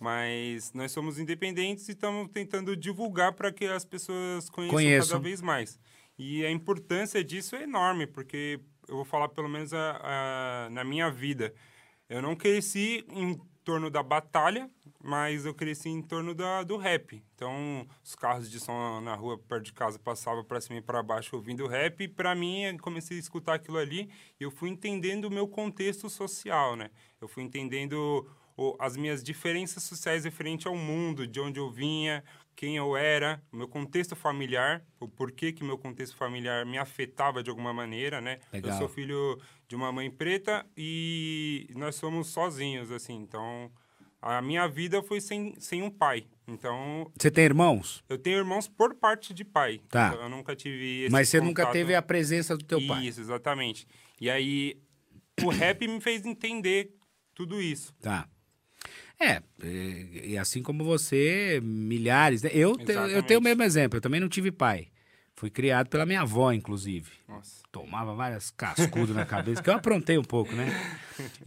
Mas 0.00 0.72
nós 0.74 0.92
somos 0.92 1.18
independentes 1.18 1.88
e 1.88 1.92
estamos 1.92 2.28
tentando 2.30 2.76
divulgar 2.76 3.32
para 3.32 3.50
que 3.50 3.64
as 3.64 3.84
pessoas 3.84 4.50
conheçam, 4.50 4.74
Conheçam. 4.76 5.08
cada 5.16 5.22
vez 5.22 5.40
mais. 5.40 5.78
E 6.18 6.44
a 6.44 6.50
importância 6.50 7.24
disso 7.24 7.56
é 7.56 7.62
enorme, 7.62 8.06
porque 8.06 8.60
eu 8.88 8.96
vou 8.96 9.04
falar 9.06 9.28
pelo 9.30 9.48
menos 9.48 9.72
a, 9.72 10.00
a- 10.66 10.70
na 10.70 10.84
minha 10.84 11.10
vida. 11.10 11.54
Eu 12.10 12.20
não 12.20 12.36
cresci 12.36 13.04
em 13.10 13.40
torno 13.66 13.90
da 13.90 14.00
batalha, 14.00 14.70
mas 15.02 15.44
eu 15.44 15.52
cresci 15.52 15.88
em 15.88 16.00
torno 16.00 16.32
da, 16.32 16.62
do 16.62 16.76
rap. 16.76 17.20
Então, 17.34 17.84
os 18.02 18.14
carros 18.14 18.48
de 18.48 18.60
som 18.60 19.00
na 19.00 19.16
rua 19.16 19.36
perto 19.36 19.64
de 19.64 19.72
casa 19.72 19.98
passavam 19.98 20.44
para 20.44 20.60
cima 20.60 20.78
e 20.78 20.80
para 20.82 21.02
baixo 21.02 21.34
ouvindo 21.34 21.66
rap. 21.66 22.00
E 22.04 22.06
para 22.08 22.32
mim, 22.32 22.62
eu 22.62 22.78
comecei 22.78 23.16
a 23.16 23.20
escutar 23.20 23.54
aquilo 23.54 23.76
ali 23.78 24.08
e 24.38 24.44
eu 24.44 24.52
fui 24.52 24.70
entendendo 24.70 25.24
o 25.24 25.30
meu 25.30 25.48
contexto 25.48 26.08
social, 26.08 26.76
né? 26.76 26.90
Eu 27.20 27.26
fui 27.26 27.42
entendendo 27.42 28.24
o- 28.56 28.76
as 28.78 28.96
minhas 28.96 29.20
diferenças 29.22 29.82
sociais 29.82 30.24
referente 30.24 30.68
ao 30.68 30.76
mundo, 30.76 31.26
de 31.26 31.40
onde 31.40 31.58
eu 31.58 31.68
vinha, 31.68 32.22
quem 32.56 32.76
eu 32.76 32.96
era, 32.96 33.40
o 33.52 33.56
meu 33.56 33.68
contexto 33.68 34.16
familiar, 34.16 34.82
o 34.98 35.06
porquê 35.06 35.52
que 35.52 35.62
meu 35.62 35.76
contexto 35.76 36.16
familiar 36.16 36.64
me 36.64 36.78
afetava 36.78 37.42
de 37.42 37.50
alguma 37.50 37.72
maneira, 37.72 38.18
né? 38.20 38.40
Legal. 38.52 38.72
Eu 38.72 38.78
sou 38.78 38.88
filho 38.88 39.38
de 39.68 39.76
uma 39.76 39.92
mãe 39.92 40.10
preta 40.10 40.64
e 40.76 41.68
nós 41.76 41.96
somos 41.96 42.28
sozinhos, 42.28 42.90
assim. 42.90 43.14
Então, 43.14 43.70
a 44.22 44.40
minha 44.40 44.66
vida 44.66 45.02
foi 45.02 45.20
sem, 45.20 45.54
sem 45.60 45.82
um 45.82 45.90
pai. 45.90 46.26
Então, 46.48 47.10
Você 47.18 47.30
tem 47.30 47.44
irmãos? 47.44 48.02
eu 48.08 48.16
tenho 48.16 48.38
irmãos 48.38 48.66
por 48.66 48.94
parte 48.94 49.34
de 49.34 49.44
pai. 49.44 49.80
Tá. 49.90 50.08
Então, 50.08 50.22
eu 50.22 50.28
nunca 50.30 50.56
tive 50.56 51.02
esse 51.02 51.12
Mas 51.12 51.28
você 51.28 51.40
nunca 51.40 51.62
contato- 51.62 51.72
teve 51.74 51.94
a 51.94 52.00
presença 52.00 52.56
do 52.56 52.64
teu 52.64 52.84
pai. 52.86 53.04
Isso, 53.04 53.20
exatamente. 53.20 53.86
E 54.18 54.30
aí, 54.30 54.80
o 55.44 55.50
rap 55.50 55.86
me 55.86 56.00
fez 56.00 56.24
entender 56.24 56.94
tudo 57.34 57.60
isso. 57.60 57.92
Tá. 58.00 58.26
É, 59.18 59.40
e, 59.62 60.36
assim 60.36 60.62
como 60.62 60.84
você, 60.84 61.60
milhares. 61.62 62.42
né? 62.42 62.50
Eu, 62.52 62.76
te- 62.76 62.92
eu 62.92 63.22
tenho 63.22 63.40
o 63.40 63.42
mesmo 63.42 63.62
exemplo, 63.62 63.96
eu 63.96 64.00
também 64.00 64.20
não 64.20 64.28
tive 64.28 64.50
pai. 64.52 64.88
Fui 65.38 65.50
criado 65.50 65.88
pela 65.88 66.06
minha 66.06 66.22
avó, 66.22 66.50
inclusive. 66.50 67.10
Nossa. 67.28 67.62
Tomava 67.70 68.14
várias 68.14 68.50
cascudas 68.50 69.14
na 69.14 69.26
cabeça, 69.26 69.62
que 69.62 69.68
eu 69.68 69.74
aprontei 69.74 70.16
um 70.16 70.24
pouco, 70.24 70.54
né? 70.54 70.66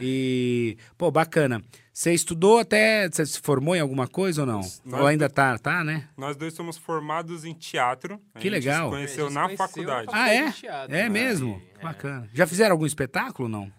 E, 0.00 0.76
pô, 0.96 1.10
bacana. 1.10 1.60
Você 1.92 2.12
estudou 2.14 2.60
até. 2.60 3.08
Você 3.10 3.26
se 3.26 3.40
formou 3.40 3.74
em 3.74 3.80
alguma 3.80 4.06
coisa 4.06 4.42
ou 4.42 4.46
não? 4.46 4.60
Nós- 4.84 5.00
ou 5.00 5.06
ainda 5.08 5.28
tá, 5.28 5.58
tá, 5.58 5.82
né? 5.82 6.08
Nós 6.16 6.36
dois 6.36 6.54
somos 6.54 6.78
formados 6.78 7.44
em 7.44 7.52
teatro. 7.52 8.14
A 8.32 8.38
Que 8.38 8.44
gente 8.48 8.52
legal. 8.52 8.90
se 8.90 8.94
conheceu 8.96 9.24
A 9.26 9.28
gente 9.28 9.34
na 9.34 9.48
faculdade. 9.56 10.08
Ah, 10.12 10.32
é? 10.32 10.52
teatro, 10.52 10.94
É 10.94 11.02
né? 11.02 11.08
mesmo? 11.08 11.60
É. 11.78 11.82
Bacana. 11.82 12.28
Já 12.32 12.46
fizeram 12.46 12.72
algum 12.72 12.86
espetáculo 12.86 13.48
ou 13.48 13.50
não? 13.50 13.72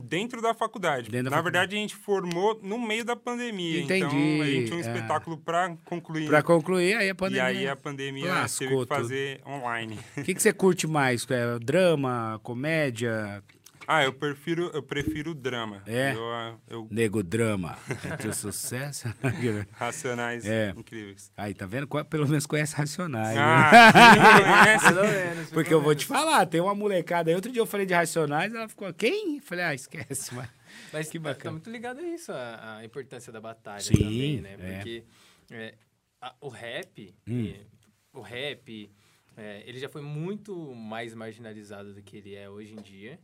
Dentro 0.00 0.40
da 0.40 0.54
faculdade. 0.54 1.10
Dentro 1.10 1.24
da 1.24 1.30
Na 1.30 1.36
faculdade. 1.36 1.42
verdade, 1.70 1.76
a 1.76 1.78
gente 1.78 1.94
formou 1.94 2.58
no 2.62 2.78
meio 2.78 3.04
da 3.04 3.14
pandemia. 3.14 3.80
Entendi, 3.82 4.04
Então, 4.04 4.42
a 4.42 4.46
gente 4.46 4.64
tinha 4.66 4.76
um 4.76 4.78
é. 4.78 4.80
espetáculo 4.80 5.36
para 5.36 5.76
concluir. 5.84 6.26
Pra 6.28 6.42
concluir, 6.42 6.94
aí 6.96 7.08
a 7.08 7.10
E 7.10 7.14
pandemia. 7.14 7.44
aí 7.44 7.68
a 7.68 7.76
pandemia 7.76 8.26
lascou 8.32 8.68
teve 8.68 8.80
que 8.82 8.86
fazer 8.94 9.40
online. 9.46 9.98
O 10.16 10.22
que, 10.22 10.34
que 10.34 10.42
você 10.42 10.52
curte 10.52 10.86
mais? 10.86 11.26
É, 11.30 11.58
drama, 11.58 12.40
comédia? 12.42 13.42
Ah, 13.86 14.04
eu 14.04 14.12
prefiro, 14.12 14.70
eu 14.72 14.82
prefiro 14.82 15.34
drama. 15.34 15.82
É? 15.86 16.14
Eu, 16.14 16.24
ah, 16.32 16.58
eu 16.68 16.88
Nego 16.90 17.22
drama. 17.22 17.76
Entre 18.12 18.28
o 18.28 18.34
sucesso. 18.34 19.08
racionais 19.72 20.44
É. 20.46 20.72
incríveis. 20.76 21.32
Aí, 21.36 21.52
tá 21.54 21.66
vendo? 21.66 21.86
Pelo 22.04 22.28
menos 22.28 22.46
conhece 22.46 22.74
Racionais. 22.76 23.34
né? 23.36 23.42
Ah, 23.42 24.62
conhece? 24.62 24.84
Pelo 24.94 25.02
menos, 25.02 25.48
Porque 25.52 25.70
pelo 25.70 25.80
eu 25.80 25.84
vou 25.84 25.94
te 25.94 26.08
menos. 26.10 26.24
falar, 26.24 26.46
tem 26.46 26.60
uma 26.60 26.74
molecada 26.74 27.30
aí. 27.30 27.34
Outro 27.34 27.50
dia 27.52 27.60
eu 27.60 27.66
falei 27.66 27.84
de 27.86 27.94
Racionais, 27.94 28.54
ela 28.54 28.68
ficou, 28.68 28.92
quem? 28.94 29.36
Eu 29.36 29.42
falei, 29.42 29.64
ah, 29.64 29.74
esquece. 29.74 30.34
Mas... 30.34 30.48
Mas 30.92 31.10
Que 31.10 31.18
tá- 31.18 31.24
bacana. 31.24 31.44
tá 31.44 31.50
muito 31.52 31.70
ligado 31.70 31.98
a 32.00 32.02
isso, 32.02 32.32
a, 32.32 32.76
a 32.78 32.84
importância 32.84 33.30
da 33.32 33.40
batalha 33.40 33.80
Sim, 33.80 33.94
também, 33.96 34.40
né? 34.40 34.56
é. 34.58 34.74
Porque 34.76 35.04
é, 35.50 35.74
a- 36.20 36.34
o 36.40 36.48
rap, 36.48 37.14
Hum. 37.28 37.44
e- 37.44 37.66
o 38.12 38.20
rap, 38.20 38.90
é, 39.36 39.62
ele 39.66 39.78
já 39.78 39.88
foi 39.88 40.00
muito 40.02 40.74
mais 40.74 41.14
marginalizado 41.14 41.92
do 41.92 42.02
que 42.02 42.16
ele 42.18 42.34
é 42.34 42.48
hoje 42.48 42.72
em 42.74 42.80
dia. 42.80 43.18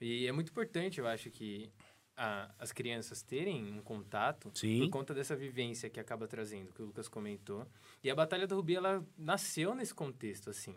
E 0.00 0.26
é 0.26 0.32
muito 0.32 0.50
importante, 0.50 0.98
eu 1.00 1.06
acho, 1.06 1.30
que 1.30 1.70
a- 2.16 2.50
as 2.58 2.72
crianças 2.72 3.22
terem 3.22 3.72
um 3.72 3.80
contato 3.82 4.50
Sim. 4.54 4.80
por 4.80 4.90
conta 4.90 5.12
dessa 5.14 5.36
vivência 5.36 5.90
que 5.90 6.00
acaba 6.00 6.26
trazendo, 6.26 6.72
que 6.72 6.82
o 6.82 6.86
Lucas 6.86 7.08
comentou. 7.08 7.66
E 8.02 8.10
a 8.10 8.14
Batalha 8.14 8.46
da 8.46 8.56
Rubi, 8.56 8.74
ela 8.76 9.04
nasceu 9.18 9.74
nesse 9.74 9.94
contexto, 9.94 10.48
assim. 10.50 10.74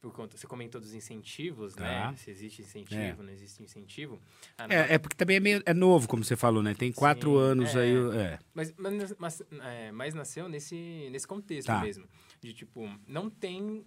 Por 0.00 0.14
conta, 0.14 0.34
você 0.36 0.46
comentou 0.46 0.80
dos 0.80 0.94
incentivos, 0.94 1.74
Tá. 1.74 1.82
né? 2.10 2.16
Se 2.16 2.30
existe 2.30 2.62
incentivo, 2.62 3.22
não 3.22 3.30
existe 3.32 3.62
incentivo. 3.62 4.18
Ah, 4.56 4.66
É, 4.70 4.94
é 4.94 4.98
porque 4.98 5.14
também 5.14 5.36
é, 5.36 5.40
meio, 5.40 5.62
é 5.66 5.74
novo, 5.74 6.08
como 6.08 6.24
você 6.24 6.36
falou, 6.36 6.62
né? 6.62 6.74
Tem 6.74 6.90
quatro 6.90 7.32
Sim, 7.32 7.38
anos 7.38 7.76
é. 7.76 7.80
aí. 7.80 7.94
É. 8.16 8.38
Mas, 8.54 8.72
mas, 8.78 9.14
mas, 9.18 9.42
é, 9.62 9.92
mas 9.92 10.14
nasceu 10.14 10.48
nesse, 10.48 11.08
nesse 11.12 11.26
contexto 11.26 11.66
Tá. 11.66 11.82
mesmo. 11.82 12.08
De 12.40 12.54
tipo, 12.54 12.88
não 13.06 13.28
tem. 13.28 13.84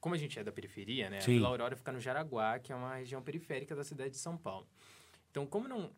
Como 0.00 0.14
a 0.14 0.18
gente 0.18 0.38
é 0.38 0.44
da 0.44 0.52
periferia, 0.52 1.10
né? 1.10 1.20
Sim. 1.20 1.32
A 1.32 1.34
Vila 1.34 1.48
Aurora 1.48 1.76
fica 1.76 1.92
no 1.92 2.00
Jaraguá, 2.00 2.58
que 2.58 2.72
é 2.72 2.76
uma 2.76 2.96
região 2.96 3.22
periférica 3.22 3.74
da 3.74 3.84
cidade 3.84 4.10
de 4.10 4.18
São 4.18 4.36
Paulo. 4.36 4.66
Então, 5.30 5.46
como 5.46 5.68
não. 5.68 5.90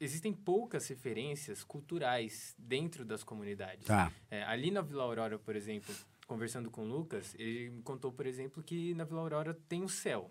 Existem 0.00 0.32
poucas 0.32 0.86
referências 0.86 1.64
culturais 1.64 2.54
dentro 2.56 3.04
das 3.04 3.24
comunidades. 3.24 3.84
Tá. 3.84 4.12
É, 4.30 4.44
ali 4.44 4.70
na 4.70 4.80
Vila 4.80 5.02
Aurora, 5.02 5.40
por 5.40 5.56
exemplo, 5.56 5.92
conversando 6.24 6.70
com 6.70 6.82
o 6.82 6.86
Lucas, 6.86 7.34
ele 7.36 7.70
me 7.70 7.82
contou, 7.82 8.12
por 8.12 8.24
exemplo, 8.24 8.62
que 8.62 8.94
na 8.94 9.02
Vila 9.02 9.22
Aurora 9.22 9.54
tem 9.68 9.82
o 9.82 9.88
céu. 9.88 10.30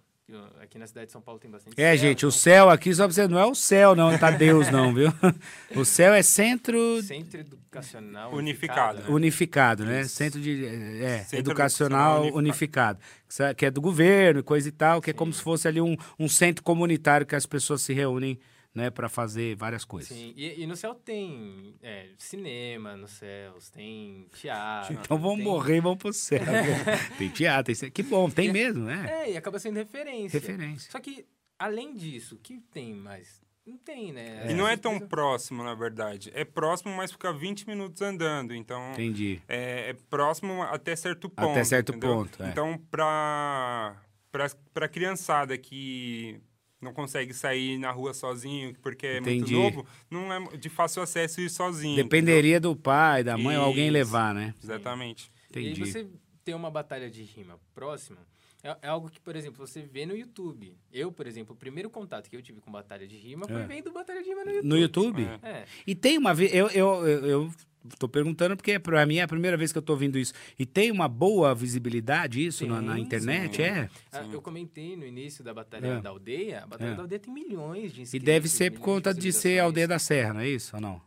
Aqui 0.61 0.77
na 0.77 0.85
cidade 0.85 1.05
de 1.05 1.13
São 1.13 1.21
Paulo 1.21 1.39
tem 1.39 1.49
bastante 1.49 1.79
É, 1.81 1.91
céu, 1.91 1.97
gente, 2.09 2.25
o 2.25 2.27
então- 2.27 2.31
céu 2.31 2.69
aqui, 2.69 2.93
só 2.93 3.05
pra 3.05 3.13
você, 3.13 3.27
não 3.29 3.39
é 3.39 3.45
o 3.45 3.55
céu, 3.55 3.95
não, 3.95 4.17
tá 4.17 4.29
Deus, 4.29 4.69
não, 4.69 4.93
viu? 4.93 5.07
O 5.73 5.85
céu 5.85 6.13
é 6.13 6.21
centro 6.21 7.01
Centro 7.01 7.39
Educacional 7.39 8.33
Unificado, 8.33 8.99
né? 8.99 9.05
unificado, 9.07 9.85
né? 9.85 10.01
Isso. 10.01 10.15
Centro 10.15 10.41
de 10.41 10.65
é, 10.65 11.19
Centro 11.19 11.37
educacional 11.37 12.17
Educacional 12.25 12.37
unificado, 12.37 12.99
que 13.25 13.33
sa- 13.33 13.53
que 13.53 13.65
é 13.65 13.71
do 13.71 13.79
governo 13.79 14.41
e 14.41 14.43
coisa 14.43 14.67
e 14.67 14.71
tal, 14.71 15.01
que 15.01 15.11
é 15.11 15.13
como 15.13 15.31
se 15.31 15.41
fosse 15.41 15.65
ali 15.65 15.79
um, 15.79 15.95
um 16.19 16.27
centro 16.27 16.61
comunitário 16.61 17.25
que 17.25 17.35
as 17.35 17.45
pessoas 17.45 17.81
se 17.81 17.93
reúnem, 17.93 18.37
né, 18.73 18.89
para 18.89 19.10
fazer 19.10 19.56
várias 19.56 19.84
coisas. 19.84 20.10
Sim, 20.10 20.34
e, 20.36 20.62
e 20.62 20.67
no 20.67 20.75
céu 20.75 20.93
tem 20.93 21.75
é, 21.82 22.10
cinema, 22.17 22.95
nos 22.95 23.12
céus, 23.12 23.69
tem 23.69 24.27
teatro. 24.39 24.93
Então 25.01 25.17
vamos 25.17 25.38
tem- 25.38 25.45
morrer 25.45 25.77
e 25.77 25.82
vamos 25.82 25.97
pro 25.97 26.13
céu. 26.13 26.39
tem 27.17 27.30
teatro, 27.30 27.75
tem... 27.75 27.91
que 27.91 28.03
bom, 28.03 28.30
tem 28.30 28.51
mesmo, 28.51 28.86
né? 28.86 29.06
É, 29.23 29.32
e 29.32 29.38
acaba 29.38 29.60
sendo 29.60 29.77
referência. 29.77 30.39
Referência. 30.39 30.91
Só 30.91 30.99
que, 30.99 31.25
além 31.58 31.95
disso, 31.95 32.36
o 32.36 32.38
que 32.38 32.60
tem 32.71 32.93
mais? 32.93 33.41
Não 33.65 33.77
tem, 33.77 34.13
né? 34.13 34.49
E 34.49 34.53
não 34.53 34.65
é 34.65 34.77
tão 34.77 34.97
próximo, 34.97 35.62
na 35.62 35.75
verdade. 35.75 36.32
É 36.34 36.45
próximo, 36.45 36.95
mas 36.95 37.12
fica 37.12 37.34
20 37.34 37.67
minutos 37.67 38.01
andando. 38.01 38.56
Então, 38.56 38.93
Entendi. 38.93 39.41
é, 39.45 39.89
é 39.89 39.93
próximo 40.10 40.63
até 40.63 40.95
certo 40.95 41.30
ponto. 41.30 41.51
Até 41.51 41.65
certo 41.65 41.89
entendeu? 41.89 42.15
ponto, 42.15 42.41
é. 42.41 42.49
Então, 42.49 42.77
pra, 42.89 44.01
pra, 44.32 44.47
pra 44.73 44.88
criançada 44.88 45.58
que 45.58 46.39
não 46.81 46.93
consegue 46.93 47.33
sair 47.33 47.77
na 47.77 47.91
rua 47.91 48.13
sozinho, 48.13 48.75
porque 48.81 49.05
é 49.07 49.17
Entendi. 49.19 49.55
muito 49.55 49.75
novo, 49.77 49.87
não 50.09 50.31
é 50.31 50.57
de 50.57 50.69
fácil 50.69 51.01
acesso 51.01 51.41
ir 51.41 51.49
sozinho. 51.49 51.95
Dependeria 51.95 52.59
do 52.59 52.75
pai, 52.75 53.23
da 53.23 53.37
mãe, 53.37 53.57
ou 53.57 53.63
alguém 53.65 53.85
Isso. 53.85 53.93
levar, 53.93 54.33
né? 54.33 54.53
entendeu? 54.57 54.75
Exatamente. 54.75 55.31
E 55.55 55.59
aí 55.59 55.71
Entendi. 55.71 55.91
você 55.91 56.07
ter 56.43 56.53
uma 56.53 56.69
batalha 56.69 57.09
de 57.09 57.23
rima 57.23 57.59
próxima 57.73 58.17
é, 58.63 58.75
é 58.81 58.87
algo 58.87 59.09
que, 59.09 59.19
por 59.19 59.35
exemplo, 59.35 59.65
você 59.65 59.81
vê 59.81 60.05
no 60.05 60.15
YouTube. 60.15 60.75
Eu, 60.91 61.11
por 61.11 61.27
exemplo, 61.27 61.53
o 61.53 61.57
primeiro 61.57 61.89
contato 61.89 62.29
que 62.29 62.35
eu 62.35 62.41
tive 62.41 62.59
com 62.59 62.71
batalha 62.71 63.07
de 63.07 63.15
rima 63.15 63.47
foi 63.47 63.61
É. 63.61 63.65
vendo 63.65 63.91
batalha 63.91 64.21
de 64.21 64.29
rima 64.29 64.43
no 64.43 64.51
YouTube. 64.51 64.67
No 64.67 64.77
YouTube? 64.77 65.23
É. 65.43 65.49
É. 65.49 65.65
E 65.85 65.95
tem 65.95 66.17
uma 66.17 66.33
vez, 66.33 66.53
eu, 66.53 66.67
eu, 66.69 67.07
eu, 67.07 67.25
eu 67.25 67.51
tô 68.00 68.08
perguntando 68.10 68.56
porque 68.58 68.78
pra 68.80 69.06
mim 69.06 69.17
é 69.17 69.21
a 69.23 69.28
primeira 69.28 69.56
vez 69.58 69.71
que 69.71 69.78
eu 69.78 69.82
tô 69.82 69.93
ouvindo 69.93 70.17
isso. 70.17 70.34
E 70.58 70.65
tem 70.65 70.91
uma 70.91 71.08
boa 71.08 71.54
visibilidade 71.56 72.45
isso 72.45 72.65
na, 72.67 72.82
na 72.82 72.95
Sim, 72.95 73.02
internet, 73.02 73.56
sim. 73.58 73.62
é? 73.63 73.89
Ah, 74.12 74.23
Sim. 74.23 74.34
eu 74.34 74.41
comentei 74.41 74.95
no 74.97 75.06
início 75.06 75.43
da 75.43 75.54
Batalha 75.54 75.88
É. 75.88 76.02
da 76.02 76.10
Aldeia. 76.10 76.63
A 76.63 76.67
Batalha 76.67 76.91
É. 76.91 76.95
da 76.95 77.02
Aldeia 77.02 77.19
tem 77.19 77.34
milhões 77.34 77.93
de 77.93 78.02
inscritos. 78.02 78.13
E 78.13 78.19
deve 78.19 78.47
ser 78.50 78.71
por 78.71 78.82
conta 78.82 79.13
de 79.13 79.21
ser 79.21 79.28
visualizações. 79.50 79.60
aldeia 79.65 79.88
da 79.88 80.00
Serra, 80.00 80.34
não 80.34 80.41
é 80.41 80.47
isso 80.50 80.76
ou 80.76 80.82
não? 80.82 81.02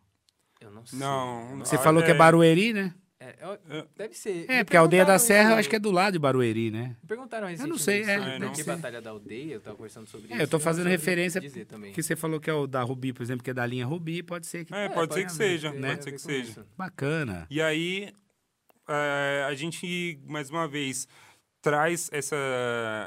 Eu 0.61 0.71
não 0.71 0.85
sei. 0.87 0.99
Não, 0.99 1.59
Você 1.59 1.77
Ah, 1.77 1.79
falou 1.79 2.03
que 2.03 2.11
é 2.11 2.14
é. 2.14 2.16
Barueri, 2.16 2.73
né? 2.73 2.95
É, 3.22 3.37
eu- 3.42 3.87
deve 3.96 4.14
ser. 4.14 4.46
É, 4.50 4.59
Me 4.59 4.64
porque 4.64 4.76
a 4.78 4.80
aldeia 4.80 5.04
da 5.04 5.18
Serra 5.18 5.50
eu 5.50 5.56
acho 5.56 5.68
que 5.68 5.76
é 5.76 5.78
do 5.78 5.90
lado 5.90 6.14
de 6.14 6.18
Barueri, 6.18 6.70
né? 6.70 6.96
Me 7.02 7.06
perguntaram 7.09 7.42
não 7.42 7.50
recentemente 7.50 7.83
sei, 7.83 8.00
é, 8.02 8.16
sobre 8.16 8.38
deve 8.38 8.50
que 8.52 8.64
ser. 8.64 8.76
Batalha 8.76 9.02
da 9.02 9.11
Aldeia, 9.11 9.52
eu 9.54 9.61
tava 9.61 9.76
conversando 9.76 10.06
sobre 10.09 10.28
isso. 10.28 10.35
É, 10.40 10.42
eu 10.42 10.48
tô 10.48 10.56
não 10.56 10.64
fazendo 10.64 10.85
sabia 10.85 10.96
referência 10.98 11.38
dizer 11.38 11.66
também. 11.66 11.90
porque 11.90 12.02
você 12.02 12.16
falou 12.16 12.40
que 12.40 12.48
é 12.48 12.54
o 12.54 12.66
da 12.66 12.83
Rubi, 12.83 13.12
por 13.12 13.22
exemplo, 13.22 13.44
que 13.44 13.50
é 13.50 13.54
da 13.54 13.66
linha 13.66 13.85
Rubi, 13.85 14.22
pode 14.22 14.46
ser 14.46 14.64
que... 14.64 14.74
É, 14.74 14.88
pode 14.88 15.12
ser 15.12 15.26
que 15.26 15.33
seja, 15.33 15.70
ter 15.70 15.78
pode 15.80 15.92
a 15.92 16.02
ser 16.02 16.12
que 16.12 16.18
seja. 16.18 16.50
isso. 16.50 16.66
Bacana. 16.78 17.46
E 17.50 17.61
aí, 17.61 18.11
é, 18.88 19.44
a 19.46 19.54
gente, 19.54 20.18
mais 20.26 20.48
uma 20.48 20.66
vez, 20.66 21.06
traz 21.61 22.09
essa, 22.12 22.37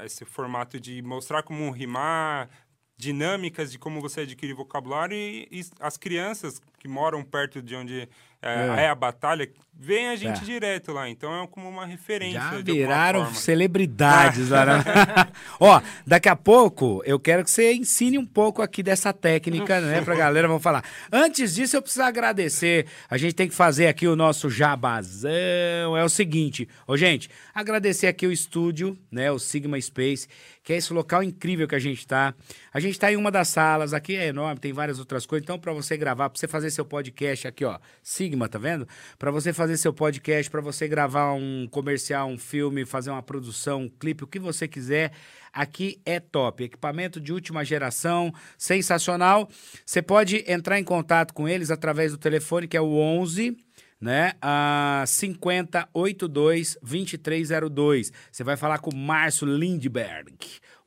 esse 0.06 0.24
formato 0.26 0.80
de 0.80 1.02
mostrar 1.02 1.42
como 1.42 1.72
rimar, 1.72 2.50
dinâmicas 2.96 3.72
de 3.72 3.80
como 3.80 4.00
você 4.00 4.22
adquire 4.22 4.54
vocabulário 4.54 5.18
e, 5.18 5.48
e 5.52 5.62
as 5.80 5.98
crianças 5.98 6.62
que 6.78 6.88
moram 6.88 7.24
perto 7.24 7.64
de 7.64 7.76
onde 7.76 8.08
é, 8.44 8.84
É. 8.84 8.90
a 8.90 8.96
batalha, 8.96 9.50
veem 9.76 10.10
a 10.10 10.16
gente 10.16 10.42
É. 10.42 10.46
direto 10.46 10.92
lá. 10.92 11.10
Então, 11.10 11.44
é 11.44 11.48
como 11.48 11.68
uma 11.68 11.86
referência. 11.86 12.40
Já 12.40 12.52
viraram 12.62 13.34
celebridades 13.34 14.50
lá. 14.50 14.66
né? 14.66 14.84
Ó, 15.60 15.82
daqui 16.06 16.30
a 16.30 16.36
pouco 16.36 17.02
eu 17.06 17.20
quero 17.20 17.44
que 17.44 17.50
você 17.52 17.74
ensine 17.74 18.18
um 18.18 18.26
pouco 18.26 18.62
aqui 18.62 18.84
dessa 18.84 19.12
técnica, 19.14 19.82
né, 19.82 20.02
pra 20.02 20.16
galera. 20.16 20.48
Vamos 20.48 20.64
falar. 20.64 20.84
Antes 21.12 21.56
disso, 21.56 21.76
eu 21.76 21.82
preciso 21.82 22.04
agradecer. 22.04 22.86
A 23.10 23.18
gente 23.18 23.34
tem 23.34 23.48
que 23.48 23.56
fazer 23.56 23.88
aqui 23.88 24.08
o 24.08 24.16
nosso 24.16 24.50
jabazão. 24.50 25.98
É 25.98 26.04
o 26.04 26.10
seguinte, 26.10 26.68
ô 26.88 26.96
gente, 26.98 27.30
agradecer 27.54 28.08
aqui 28.08 28.26
o 28.28 28.32
estúdio, 28.32 28.98
né, 29.12 29.32
o 29.32 29.40
Sigma 29.40 29.80
Space, 29.80 30.28
que 30.64 30.72
é 30.74 30.78
esse 30.78 30.94
local 30.94 31.22
incrível 31.24 31.68
que 31.68 31.76
a 31.76 31.80
gente 31.80 32.06
tá. 32.08 32.34
A 32.74 32.80
gente 32.80 32.98
tá 32.98 33.12
em 33.12 33.16
uma 33.18 33.30
das 33.32 33.50
salas, 33.50 33.94
aqui 33.94 34.16
é 34.16 34.28
enorme, 34.28 34.60
tem 34.60 34.72
várias 34.72 35.00
outras 35.00 35.26
coisas. 35.26 35.44
Então, 35.44 35.60
pra 35.60 35.74
você 35.74 35.98
gravar, 35.98 36.30
pra 36.30 36.40
você 36.40 36.48
fazer 36.48 36.70
seu 36.72 36.86
podcast 36.86 37.48
aqui, 37.48 37.66
ó, 37.66 37.78
Sigma, 38.02 38.33
tá 38.50 38.60
vendo? 38.60 38.88
Pra 39.18 39.32
você 39.32 39.54
fazer 39.54 39.78
seu 39.78 39.94
podcast, 39.94 40.50
pra 40.50 40.62
você 40.62 40.88
gravar 40.88 41.34
um 41.34 41.68
comercial, 41.70 42.28
um 42.28 42.38
filme, 42.38 42.86
fazer 42.86 43.10
uma 43.10 43.24
produção, 43.24 43.84
um 43.84 43.90
clipe, 43.90 44.24
o 44.24 44.28
que 44.28 44.40
você 44.40 44.68
quiser. 44.68 45.12
Aqui 45.52 46.02
é 46.06 46.20
top. 46.20 46.64
Equipamento 46.64 47.20
de 47.20 47.32
última 47.32 47.64
geração, 47.64 48.34
sensacional. 48.58 49.50
Você 49.86 50.02
pode 50.02 50.44
entrar 50.48 50.80
em 50.80 50.84
contato 50.84 51.34
com 51.34 51.48
eles 51.48 51.72
através 51.72 52.12
do 52.12 52.18
telefone 52.18 52.68
que 52.68 52.78
é 52.78 52.82
o 52.82 52.96
11 52.96 53.58
né? 54.04 54.34
A 54.42 55.06
5082 55.08 56.78
2302. 56.82 58.12
Você 58.30 58.44
vai 58.44 58.58
falar 58.58 58.80
com 58.80 58.92
o 58.92 58.96
Márcio 58.96 59.48
Lindberg. 59.48 60.36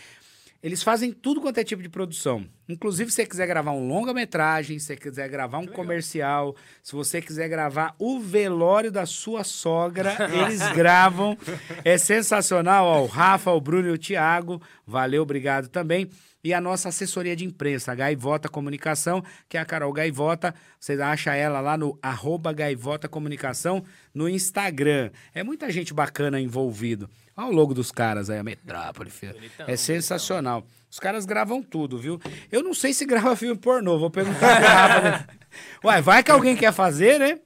Eles 0.60 0.82
fazem 0.82 1.12
tudo 1.12 1.40
quanto 1.40 1.58
é 1.58 1.64
tipo 1.64 1.82
de 1.82 1.88
produção. 1.88 2.44
Inclusive, 2.68 3.10
se 3.10 3.16
você 3.16 3.26
quiser 3.26 3.46
gravar 3.46 3.70
um 3.70 3.86
longa-metragem, 3.86 4.78
se 4.78 4.86
você 4.86 4.96
quiser 4.96 5.28
gravar 5.28 5.58
um 5.58 5.66
comercial, 5.66 6.56
se 6.82 6.94
você 6.94 7.22
quiser 7.22 7.48
gravar 7.48 7.94
o 7.96 8.18
velório 8.18 8.90
da 8.90 9.06
sua 9.06 9.44
sogra, 9.44 10.16
eles 10.32 10.60
gravam. 10.74 11.38
É 11.84 11.96
sensacional. 11.96 12.86
Ó, 12.86 13.02
o 13.02 13.06
Rafa, 13.06 13.52
o 13.52 13.60
Bruno 13.60 13.88
e 13.88 13.92
o 13.92 13.98
Thiago. 13.98 14.60
Valeu, 14.84 15.22
obrigado 15.22 15.68
também. 15.68 16.10
E 16.48 16.54
a 16.54 16.62
nossa 16.62 16.88
assessoria 16.88 17.36
de 17.36 17.44
imprensa, 17.44 17.92
a 17.92 17.94
Gaivota 17.94 18.48
Comunicação, 18.48 19.22
que 19.50 19.58
é 19.58 19.60
a 19.60 19.66
Carol 19.66 19.92
Gaivota. 19.92 20.54
Você 20.80 20.94
acha 20.94 21.34
ela 21.34 21.60
lá 21.60 21.76
no 21.76 21.98
arroba 22.00 22.54
Gaivota 22.54 23.06
Comunicação 23.06 23.84
no 24.14 24.26
Instagram. 24.26 25.10
É 25.34 25.42
muita 25.44 25.70
gente 25.70 25.92
bacana 25.92 26.40
envolvido. 26.40 27.10
Olha 27.36 27.48
o 27.48 27.52
logo 27.52 27.74
dos 27.74 27.92
caras 27.92 28.30
aí, 28.30 28.38
a 28.38 28.42
Metrópole. 28.42 29.10
filho. 29.10 29.34
Bonitão, 29.34 29.66
É 29.68 29.76
sensacional. 29.76 30.66
Os 30.90 30.98
caras 30.98 31.26
gravam 31.26 31.62
tudo, 31.62 31.98
viu? 31.98 32.18
Eu 32.50 32.62
não 32.62 32.72
sei 32.72 32.94
se 32.94 33.04
grava 33.04 33.36
filme 33.36 33.54
pornô, 33.54 33.98
vou 33.98 34.08
perguntar 34.10 34.56
pro 34.56 34.66
Rafa, 34.66 35.00
né? 35.02 35.26
Ué, 35.84 36.00
vai 36.00 36.22
que 36.22 36.30
alguém 36.30 36.56
quer 36.56 36.72
fazer, 36.72 37.18
né? 37.18 37.40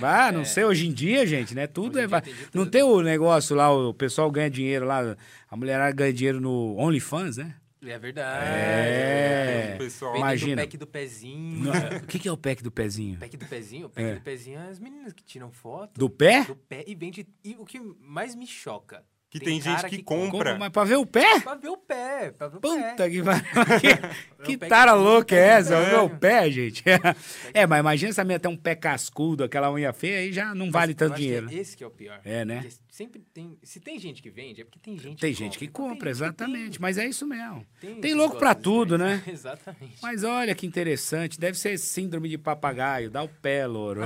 Vai, 0.00 0.32
não 0.32 0.46
sei, 0.46 0.64
hoje 0.64 0.86
em 0.86 0.92
dia, 0.94 1.26
gente, 1.26 1.54
né? 1.54 1.66
Tudo 1.66 1.98
é. 1.98 2.06
tem 2.08 2.32
Não 2.54 2.64
tudo. 2.64 2.70
tem 2.70 2.82
o 2.82 3.02
negócio 3.02 3.54
lá, 3.54 3.70
o 3.70 3.92
pessoal 3.92 4.30
ganha 4.30 4.48
dinheiro 4.48 4.86
lá, 4.86 5.14
a 5.50 5.56
mulherada 5.58 5.92
ganha 5.94 6.12
dinheiro 6.14 6.40
no 6.40 6.74
OnlyFans, 6.78 7.36
né? 7.36 7.54
É 7.90 7.98
verdade. 7.98 8.46
É. 8.48 9.72
O 9.74 9.78
pessoal- 9.78 10.12
Vendendo 10.12 10.26
Imagina. 10.28 10.62
o 10.62 10.64
pack 10.64 10.76
do 10.76 10.86
pezinho. 10.86 11.64
Não, 11.64 11.72
O 11.98 12.06
que, 12.06 12.18
que 12.18 12.28
é 12.28 12.32
o 12.32 12.36
pack 12.36 12.62
do 12.62 12.70
pezinho? 12.70 13.18
Pack 13.18 13.36
do 13.36 13.46
pezinho? 13.46 13.86
O 13.86 13.90
pack 13.90 14.06
É. 14.06 14.14
do 14.14 14.20
pezinho 14.20 14.58
é 14.60 14.68
as 14.68 14.78
meninas 14.78 15.12
que 15.12 15.22
tiram 15.24 15.50
foto 15.50 15.98
Do 15.98 16.08
pé? 16.10 16.44
do 16.44 16.56
pé 16.56 16.84
e 16.86 16.94
vende. 16.94 17.26
E 17.44 17.54
o 17.58 17.64
que 17.64 17.78
mais 18.00 18.34
me 18.34 18.46
choca. 18.46 19.04
Que 19.38 19.44
tem 19.44 19.60
gente 19.60 19.76
cara 19.76 19.88
que 19.88 20.02
Como, 20.02 20.30
compra. 20.30 20.56
mas 20.58 20.70
pra 20.70 20.84
ver 20.84 20.96
o 20.96 21.06
pé? 21.06 21.40
Pra 21.40 21.54
ver 21.54 21.68
o 21.68 21.76
pé. 21.76 22.32
Pra 22.36 22.48
ver 22.48 22.56
o 22.56 22.60
pé. 22.60 22.68
Puta 22.90 23.10
que 23.10 23.22
pariu. 23.22 23.42
Que, 24.46 24.52
que 24.52 24.56
pé 24.58 24.66
tara 24.68 24.92
que- 24.92 24.98
louca 24.98 25.34
é 25.34 25.38
essa? 25.38 25.74
É. 25.74 25.90
Ver 25.90 25.98
o 26.00 26.10
pé, 26.10 26.50
gente. 26.50 26.84
É, 27.52 27.66
mas 27.66 27.80
imagina 27.80 28.12
se 28.12 28.20
a 28.20 28.24
minha 28.24 28.38
tem 28.38 28.50
um 28.50 28.56
pé 28.56 28.74
cascudo, 28.74 29.44
aquela 29.44 29.70
unha 29.72 29.92
feia, 29.92 30.18
aí 30.18 30.32
já 30.32 30.54
não 30.54 30.70
vale 30.70 30.92
Mas 30.92 31.02
eu 31.02 31.08
tanto 31.08 31.14
que 31.16 31.22
dinheiro. 31.22 31.48
é 31.50 31.54
esse 31.54 31.76
que 31.76 31.82
é 31.82 31.86
o 31.86 31.90
pior. 31.90 32.20
É, 32.24 32.44
né? 32.44 32.56
Porque 32.62 32.76
sempre 32.90 33.20
tem. 33.32 33.58
Se 33.62 33.80
tem 33.80 33.98
gente 33.98 34.22
que 34.22 34.30
vende, 34.30 34.60
é 34.60 34.64
porque 34.64 34.78
tem 34.78 34.98
gente 34.98 35.20
Tem 35.20 35.32
que 35.32 35.38
gente 35.38 35.58
que 35.58 35.66
compra. 35.68 35.86
Então, 35.86 35.96
compra, 35.96 36.06
tem 36.06 36.14
gente 36.14 36.36
que 36.36 36.42
exatamente. 36.44 36.70
tem- 36.72 36.80
Mas 36.80 36.98
é 36.98 37.06
isso 37.06 37.26
mesmo. 37.26 37.66
Tem, 37.80 38.00
Tem 38.00 38.14
louco 38.14 38.36
pra 38.36 38.54
tudo, 38.54 38.96
né? 38.98 39.14
estranhos. 39.16 39.26
Exatamente. 39.46 39.96
Mas 40.02 40.22
olha 40.24 40.54
que 40.54 40.66
interessante, 40.66 41.38
deve 41.40 41.58
ser 41.58 41.78
síndrome 41.78 42.28
de 42.28 42.36
papagaio, 42.38 43.10
dá 43.10 43.22
o 43.22 43.28
pé, 43.28 43.66
louro. 43.66 44.02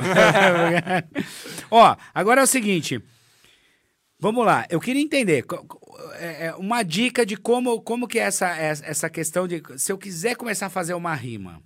Ó, 1.71 1.97
agora 2.15 2.41
é 2.41 2.45
o 2.45 2.47
seguinte, 2.47 3.01
vamos 4.21 4.45
lá, 4.45 4.67
eu 4.71 4.79
queria 4.79 5.03
entender, 5.03 5.45
é, 6.15 6.47
é, 6.47 6.55
uma 6.57 6.83
dica 6.83 7.25
de 7.25 7.37
como, 7.37 7.81
como 7.81 8.07
que 8.07 8.19
é 8.19 8.23
essa, 8.23 8.49
essa 8.49 8.85
essa 8.87 9.11
questão 9.11 9.49
de, 9.49 9.63
se 9.77 9.91
eu 9.91 9.99
quiser 9.99 10.37
começar 10.37 10.67
a 10.67 10.71
fazer 10.71 10.95
uma 10.95 11.15
rima, 11.15 11.63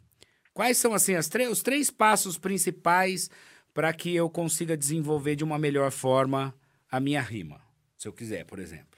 quais 0.53 0.79
são, 0.79 0.95
assim, 0.95 1.15
as 1.15 1.29
três- 1.29 1.51
os 1.51 1.63
três 1.63 1.91
passos 1.91 2.39
principais 2.39 3.29
para 3.75 3.93
que 3.93 4.15
eu 4.15 4.31
consiga 4.31 4.77
desenvolver 4.77 5.35
de 5.37 5.43
uma 5.45 5.59
melhor 5.59 5.91
forma 5.91 6.55
a 6.91 7.01
minha 7.01 7.21
rima, 7.21 7.61
se 7.99 8.07
eu 8.07 8.13
quiser, 8.13 8.45
por 8.45 8.59
exemplo. 8.59 8.95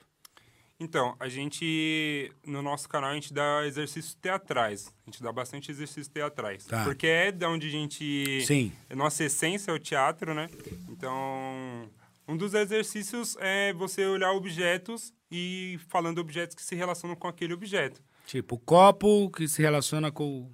Então, 0.78 1.16
a 1.18 1.26
gente, 1.26 2.30
no 2.46 2.60
nosso 2.60 2.86
canal, 2.86 3.08
a 3.08 3.14
gente 3.14 3.32
dá 3.32 3.66
exercícios 3.66 4.14
teatrais. 4.14 4.92
A 5.06 5.10
gente 5.10 5.22
dá 5.22 5.32
bastante 5.32 5.70
exercícios 5.70 6.06
teatrais. 6.06 6.66
Tá. 6.66 6.84
Porque 6.84 7.06
é 7.06 7.32
da 7.32 7.48
onde 7.48 7.66
a 7.66 7.70
gente... 7.70 8.42
Sim. 8.44 8.70
A 8.90 8.94
nossa 8.94 9.24
essência 9.24 9.70
é 9.70 9.74
o 9.74 9.78
teatro, 9.78 10.34
né? 10.34 10.50
Então, 10.90 11.88
Um 12.28 12.36
dos 12.36 12.54
exercícios 12.54 13.36
é 13.38 13.72
você 13.72 14.04
olhar 14.04 14.32
objetos 14.32 15.14
e 15.30 15.78
falando 15.88 16.18
objetos 16.18 16.56
que 16.56 16.62
se 16.62 16.74
relacionam 16.74 17.14
com 17.14 17.28
aquele 17.28 17.54
objeto. 17.54 18.02
Tipo, 18.26 18.58
copo 18.58 19.30
que 19.30 19.46
se 19.46 19.62
relaciona 19.62 20.10
com, 20.10 20.52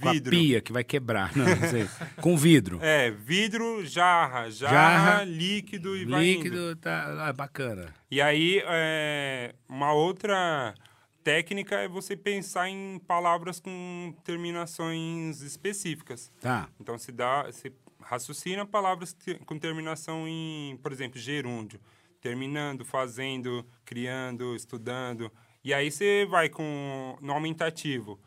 com 0.00 0.08
a 0.08 0.12
Vidro. 0.12 0.30
pia, 0.30 0.60
que 0.60 0.72
vai 0.72 0.84
quebrar. 0.84 1.36
Não, 1.36 1.44
não 1.44 1.68
sei. 1.68 1.88
com 2.22 2.36
vidro. 2.36 2.78
É, 2.80 3.10
vidro, 3.10 3.84
jarra, 3.84 4.48
jarra, 4.48 4.74
Jarra, 4.74 5.24
líquido 5.24 5.96
e 5.96 6.04
vai 6.04 6.24
indo. 6.24 6.44
Líquido, 6.44 6.76
tá 6.76 7.26
ah, 7.28 7.32
bacana. 7.32 7.92
E 8.08 8.20
aí, 8.20 8.62
é, 8.64 9.52
uma 9.68 9.92
outra 9.92 10.72
técnica 11.24 11.76
é 11.80 11.88
você 11.88 12.16
pensar 12.16 12.68
em 12.68 13.00
palavras 13.00 13.58
com 13.58 14.14
terminações 14.24 15.40
específicas. 15.40 16.30
Tá. 16.40 16.68
Então, 16.80 16.96
se 16.96 17.10
dá, 17.10 17.42
você 17.42 17.72
raciocina 18.10 18.66
palavras 18.66 19.16
com 19.46 19.56
terminação 19.58 20.26
em, 20.26 20.76
por 20.82 20.90
exemplo, 20.90 21.18
gerúndio. 21.18 21.80
Terminando, 22.20 22.84
fazendo, 22.84 23.64
criando, 23.84 24.54
estudando. 24.56 25.30
E 25.64 25.72
aí 25.72 25.90
você 25.90 26.26
vai 26.28 26.48
com 26.48 27.16
no 27.20 27.32
aumentativo. 27.32 28.18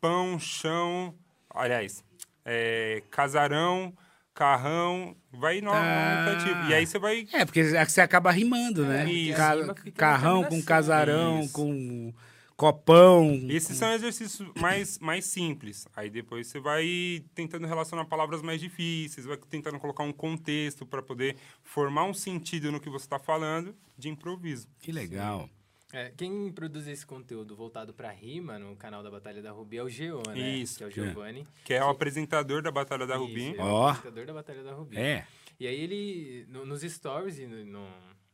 Pão, 0.00 0.38
chão, 0.38 1.14
aliás, 1.50 2.04
é, 2.44 3.02
casarão, 3.10 3.92
carrão, 4.34 5.16
vai 5.32 5.60
no 5.60 5.70
Ah. 5.72 6.24
aumentativo. 6.24 6.70
E 6.70 6.74
aí 6.74 6.86
você 6.86 6.98
vai 6.98 7.26
É, 7.32 7.44
porque 7.44 7.64
você 7.64 8.00
acaba 8.00 8.30
rimando, 8.30 8.84
né? 8.84 9.10
isso. 9.10 9.36
Ca- 9.36 9.74
carrão 9.96 10.44
com 10.44 10.62
casarão, 10.62 11.40
Isso. 11.40 11.52
com 11.52 12.12
copão. 12.56 13.32
Esses 13.48 13.76
são 13.76 13.92
exercícios 13.92 14.48
mais, 14.60 14.98
mais 14.98 15.24
simples. 15.24 15.86
Aí 15.96 16.08
depois 16.10 16.46
você 16.46 16.60
vai 16.60 17.24
tentando 17.34 17.66
relacionar 17.66 18.04
palavras 18.06 18.42
mais 18.42 18.60
difíceis, 18.60 19.26
vai 19.26 19.36
tentando 19.36 19.78
colocar 19.78 20.04
um 20.04 20.12
contexto 20.12 20.86
para 20.86 21.02
poder 21.02 21.36
formar 21.62 22.04
um 22.04 22.14
sentido 22.14 22.70
no 22.72 22.80
que 22.80 22.88
você 22.90 23.06
está 23.06 23.18
falando 23.18 23.74
de 23.96 24.08
improviso. 24.08 24.68
Que 24.80 24.92
legal. 24.92 25.48
É, 25.92 26.10
quem 26.16 26.50
produz 26.50 26.86
esse 26.88 27.04
conteúdo 27.04 27.54
voltado 27.54 27.92
pra 27.92 28.10
rima 28.10 28.58
no 28.58 28.74
canal 28.76 29.02
da 29.02 29.10
Batalha 29.10 29.42
da 29.42 29.50
Rubi 29.52 29.76
é 29.76 29.82
o 29.82 29.88
Geo, 29.90 30.22
né? 30.26 30.38
Isso. 30.56 30.78
Que 30.78 30.84
é 30.84 30.86
o 30.86 30.90
Giovanni. 30.90 31.46
Que 31.64 31.74
é 31.74 31.84
o 31.84 31.88
apresentador 31.90 32.62
da 32.62 32.70
Batalha 32.70 33.06
da 33.06 33.16
Rubi. 33.16 33.54
é 33.56 33.62
o 33.62 33.66
Ó. 33.66 33.88
apresentador 33.88 34.24
da 34.26 34.32
Batalha 34.32 34.62
da 34.62 34.72
Rubi. 34.72 34.96
É. 34.96 35.26
E 35.60 35.66
aí 35.66 35.78
ele, 35.78 36.46
no- 36.48 36.64
nos 36.64 36.80
stories 36.80 37.38
e 37.38 37.46
no, 37.46 37.62
no, 37.66 37.86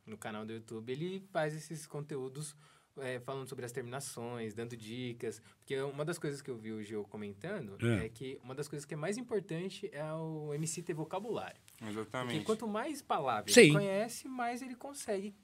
no 0.06 0.16
canal 0.16 0.46
do 0.46 0.52
YouTube, 0.52 0.92
ele 0.92 1.20
faz 1.32 1.52
esses 1.52 1.84
conteúdos 1.84 2.54
é, 3.02 3.20
falando 3.20 3.48
sobre 3.48 3.64
as 3.64 3.72
terminações, 3.72 4.54
dando 4.54 4.76
dicas. 4.76 5.40
Porque 5.58 5.80
uma 5.82 6.04
das 6.04 6.18
coisas 6.18 6.40
que 6.42 6.50
eu 6.50 6.56
vi 6.56 6.72
o 6.72 6.82
Geo 6.82 7.04
comentando 7.04 7.76
É. 7.84 8.06
é. 8.06 8.08
que 8.08 8.38
uma 8.42 8.54
das 8.54 8.68
coisas 8.68 8.84
que 8.84 8.94
é 8.94 8.96
mais 8.96 9.16
importante 9.16 9.88
é 9.92 10.04
o 10.12 10.52
MC 10.54 10.82
ter 10.82 10.94
vocabulário. 10.94 11.60
Porque 11.76 11.90
Exatamente. 11.90 12.44
quanto 12.44 12.66
mais 12.66 13.00
palavras 13.02 13.52
Sim. 13.54 13.60
ele 13.62 13.72
conhece, 13.72 14.28
mais 14.28 14.62
ele 14.62 14.74
consegue 14.74 15.34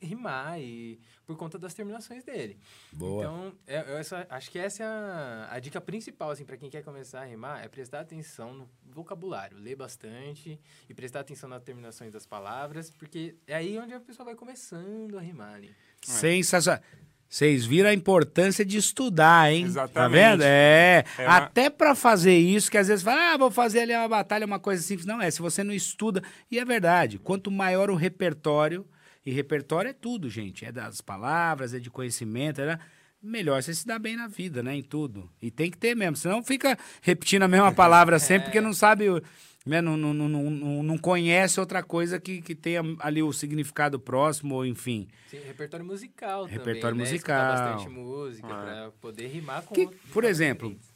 rimar 0.00 0.60
e 0.60 0.98
por 1.26 1.36
conta 1.36 1.58
das 1.58 1.74
terminações 1.74 2.24
dele. 2.24 2.58
Boa. 2.92 3.22
Então, 3.24 3.52
é- 3.66 3.80
eu 3.92 3.98
essa- 3.98 4.26
acho 4.30 4.50
que 4.50 4.58
essa 4.58 4.82
é 4.82 4.86
a, 4.86 5.48
a 5.52 5.58
dica 5.58 5.80
principal, 5.80 6.30
assim, 6.30 6.44
para 6.44 6.56
quem 6.56 6.70
quer 6.70 6.82
começar 6.82 7.20
a 7.20 7.24
rimar, 7.24 7.64
é 7.64 7.68
prestar 7.68 8.00
atenção 8.00 8.54
no 8.54 8.68
vocabulário, 8.92 9.56
ler 9.58 9.76
bastante 9.76 10.58
e 10.88 10.94
prestar 10.94 11.20
atenção 11.20 11.48
nas 11.48 11.62
terminações 11.62 12.10
das 12.12 12.26
palavras, 12.26 12.90
porque 12.90 13.34
é 13.46 13.54
aí 13.54 13.78
onde 13.78 13.92
a 13.94 14.00
pessoa 14.00 14.24
vai 14.24 14.34
começando 14.34 15.18
a 15.18 15.20
rimar 15.20 15.54
ali. 15.54 15.70
Sensacional. 16.02 16.80
Vocês 17.28 17.64
viram 17.64 17.88
a 17.88 17.94
importância 17.94 18.64
de 18.64 18.76
estudar, 18.76 19.52
hein? 19.52 19.62
Tá 19.62 19.68
Exatamente. 19.68 20.20
vendo? 20.20 20.42
É. 20.42 21.04
É 21.16 21.22
uma- 21.28 21.36
Até 21.36 21.70
pra 21.70 21.94
fazer 21.94 22.36
isso, 22.36 22.68
que 22.68 22.76
às 22.76 22.88
vezes 22.88 23.04
fala, 23.04 23.34
ah, 23.34 23.36
vou 23.36 23.52
fazer 23.52 23.80
ali 23.82 23.94
uma 23.94 24.08
batalha, 24.08 24.44
uma 24.44 24.58
coisa 24.58 24.82
simples. 24.82 25.06
Não 25.06 25.22
é, 25.22 25.30
se 25.30 25.40
você 25.40 25.62
não 25.62 25.72
estuda. 25.72 26.24
E 26.50 26.58
é 26.58 26.64
verdade. 26.64 27.20
Quanto 27.20 27.48
maior 27.48 27.88
o 27.88 27.94
repertório, 27.94 28.84
e 29.24 29.30
repertório 29.30 29.90
é 29.90 29.92
tudo, 29.92 30.28
gente. 30.30 30.64
É 30.64 30.72
das 30.72 31.00
palavras, 31.00 31.74
é 31.74 31.78
de 31.78 31.90
conhecimento, 31.90 32.60
é 32.60 32.78
melhor 33.22 33.62
você 33.62 33.74
se 33.74 33.86
dá 33.86 33.98
bem 33.98 34.16
na 34.16 34.26
vida, 34.28 34.62
né? 34.62 34.74
Em 34.74 34.82
tudo. 34.82 35.30
E 35.42 35.50
tem 35.50 35.70
que 35.70 35.76
ter 35.76 35.94
mesmo. 35.94 36.16
Senão 36.16 36.42
fica 36.42 36.78
repetindo 37.02 37.42
a 37.42 37.48
mesma 37.48 37.70
palavra 37.74 38.18
sempre, 38.18 38.44
porque 38.46 38.60
não 38.60 38.72
sabe. 38.72 39.08
o- 39.10 39.22
Né? 39.66 39.82
Não, 39.82 39.94
não, 39.94 40.14
não, 40.14 40.28
não, 40.28 40.82
não 40.82 40.96
conhece 40.96 41.60
outra 41.60 41.82
coisa 41.82 42.18
que, 42.18 42.40
que 42.40 42.54
tenha 42.54 42.80
ali 42.98 43.22
o 43.22 43.30
significado 43.30 44.00
próximo, 44.00 44.54
ou 44.54 44.64
enfim. 44.64 45.06
Sim, 45.30 45.38
repertório 45.46 45.84
musical 45.84 46.46
Repertório 46.46 46.80
também, 46.96 47.04
né? 47.04 47.12
musical. 47.12 47.52
Escutar 47.54 47.72
bastante 47.74 47.90
música, 47.94 48.48
Ah. 48.48 48.62
para 48.64 48.90
poder 49.02 49.26
rimar 49.28 49.62
com 49.62 49.74
Que- 49.74 49.86
por 49.86 50.22
temas 50.22 50.30
exemplo, 50.30 50.68
diferentes. 50.70 50.89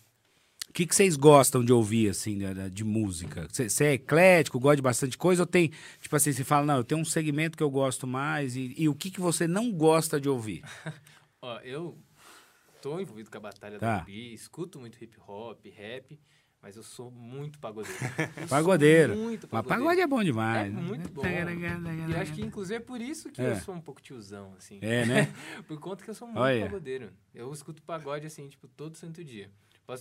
O 0.74 0.76
que 0.76 0.86
que 0.88 0.96
vocês 0.96 1.14
gostam 1.14 1.64
de 1.64 1.72
ouvir, 1.72 2.08
assim, 2.10 2.36
de, 2.36 2.68
de- 2.70 2.82
música? 2.82 3.46
Você 3.48 3.84
é 3.84 3.92
eclético, 3.92 4.58
gosta 4.58 4.74
de 4.74 4.82
bastante 4.82 5.16
coisa? 5.16 5.42
Ou 5.42 5.46
tem, 5.46 5.70
tipo 6.00 6.16
assim, 6.16 6.32
você 6.32 6.42
fala, 6.42 6.66
não, 6.66 6.78
eu 6.78 6.82
tenho 6.82 7.00
um 7.00 7.04
segmento 7.04 7.56
que 7.56 7.62
eu 7.62 7.70
gosto 7.70 8.08
mais. 8.08 8.56
E, 8.56 8.74
e 8.76 8.88
o 8.88 8.94
que, 8.94 9.08
que 9.08 9.20
você 9.20 9.46
não 9.46 9.70
gosta 9.70 10.20
de 10.20 10.28
ouvir? 10.28 10.64
Ó, 11.40 11.60
eu 11.60 11.96
tô 12.82 12.98
envolvido 12.98 13.30
com 13.30 13.36
a 13.36 13.40
batalha 13.40 13.78
Tá. 13.78 13.86
da 13.86 13.98
Rubi, 14.00 14.34
escuto 14.34 14.80
muito 14.80 14.98
hip 15.00 15.16
hop, 15.24 15.64
rap, 15.66 16.18
mas 16.64 16.76
eu 16.78 16.82
sou 16.82 17.10
muito 17.10 17.58
pagodeiro. 17.58 17.98
Eu 18.40 18.48
Pagodeiro. 18.48 19.14
Muito 19.14 19.42
Mas 19.42 19.50
pagodeiro. 19.50 19.82
pagode 19.84 20.00
é 20.00 20.06
bom 20.06 20.24
demais. 20.24 20.66
É 20.66 20.70
né? 20.70 20.80
muito 20.80 21.10
bom. 21.10 21.22
E 21.26 22.12
eu 22.12 22.18
acho 22.20 22.32
que, 22.32 22.40
inclusive, 22.40 22.76
é 22.76 22.80
por 22.80 23.02
isso 23.02 23.28
que 23.28 23.42
É. 23.42 23.50
eu 23.52 23.56
sou 23.56 23.74
um 23.74 23.80
pouco 23.82 24.00
tiozão, 24.00 24.54
assim. 24.56 24.78
É, 24.80 25.04
né? 25.04 25.34
por 25.68 25.78
conta 25.78 26.02
que 26.02 26.08
eu 26.08 26.14
sou 26.14 26.26
muito 26.26 26.40
Olha. 26.40 26.62
pagodeiro. 26.64 27.10
Eu 27.34 27.52
escuto 27.52 27.82
pagode, 27.82 28.26
assim, 28.26 28.48
tipo, 28.48 28.66
todo 28.66 28.96
santo 28.96 29.22
dia. 29.22 29.50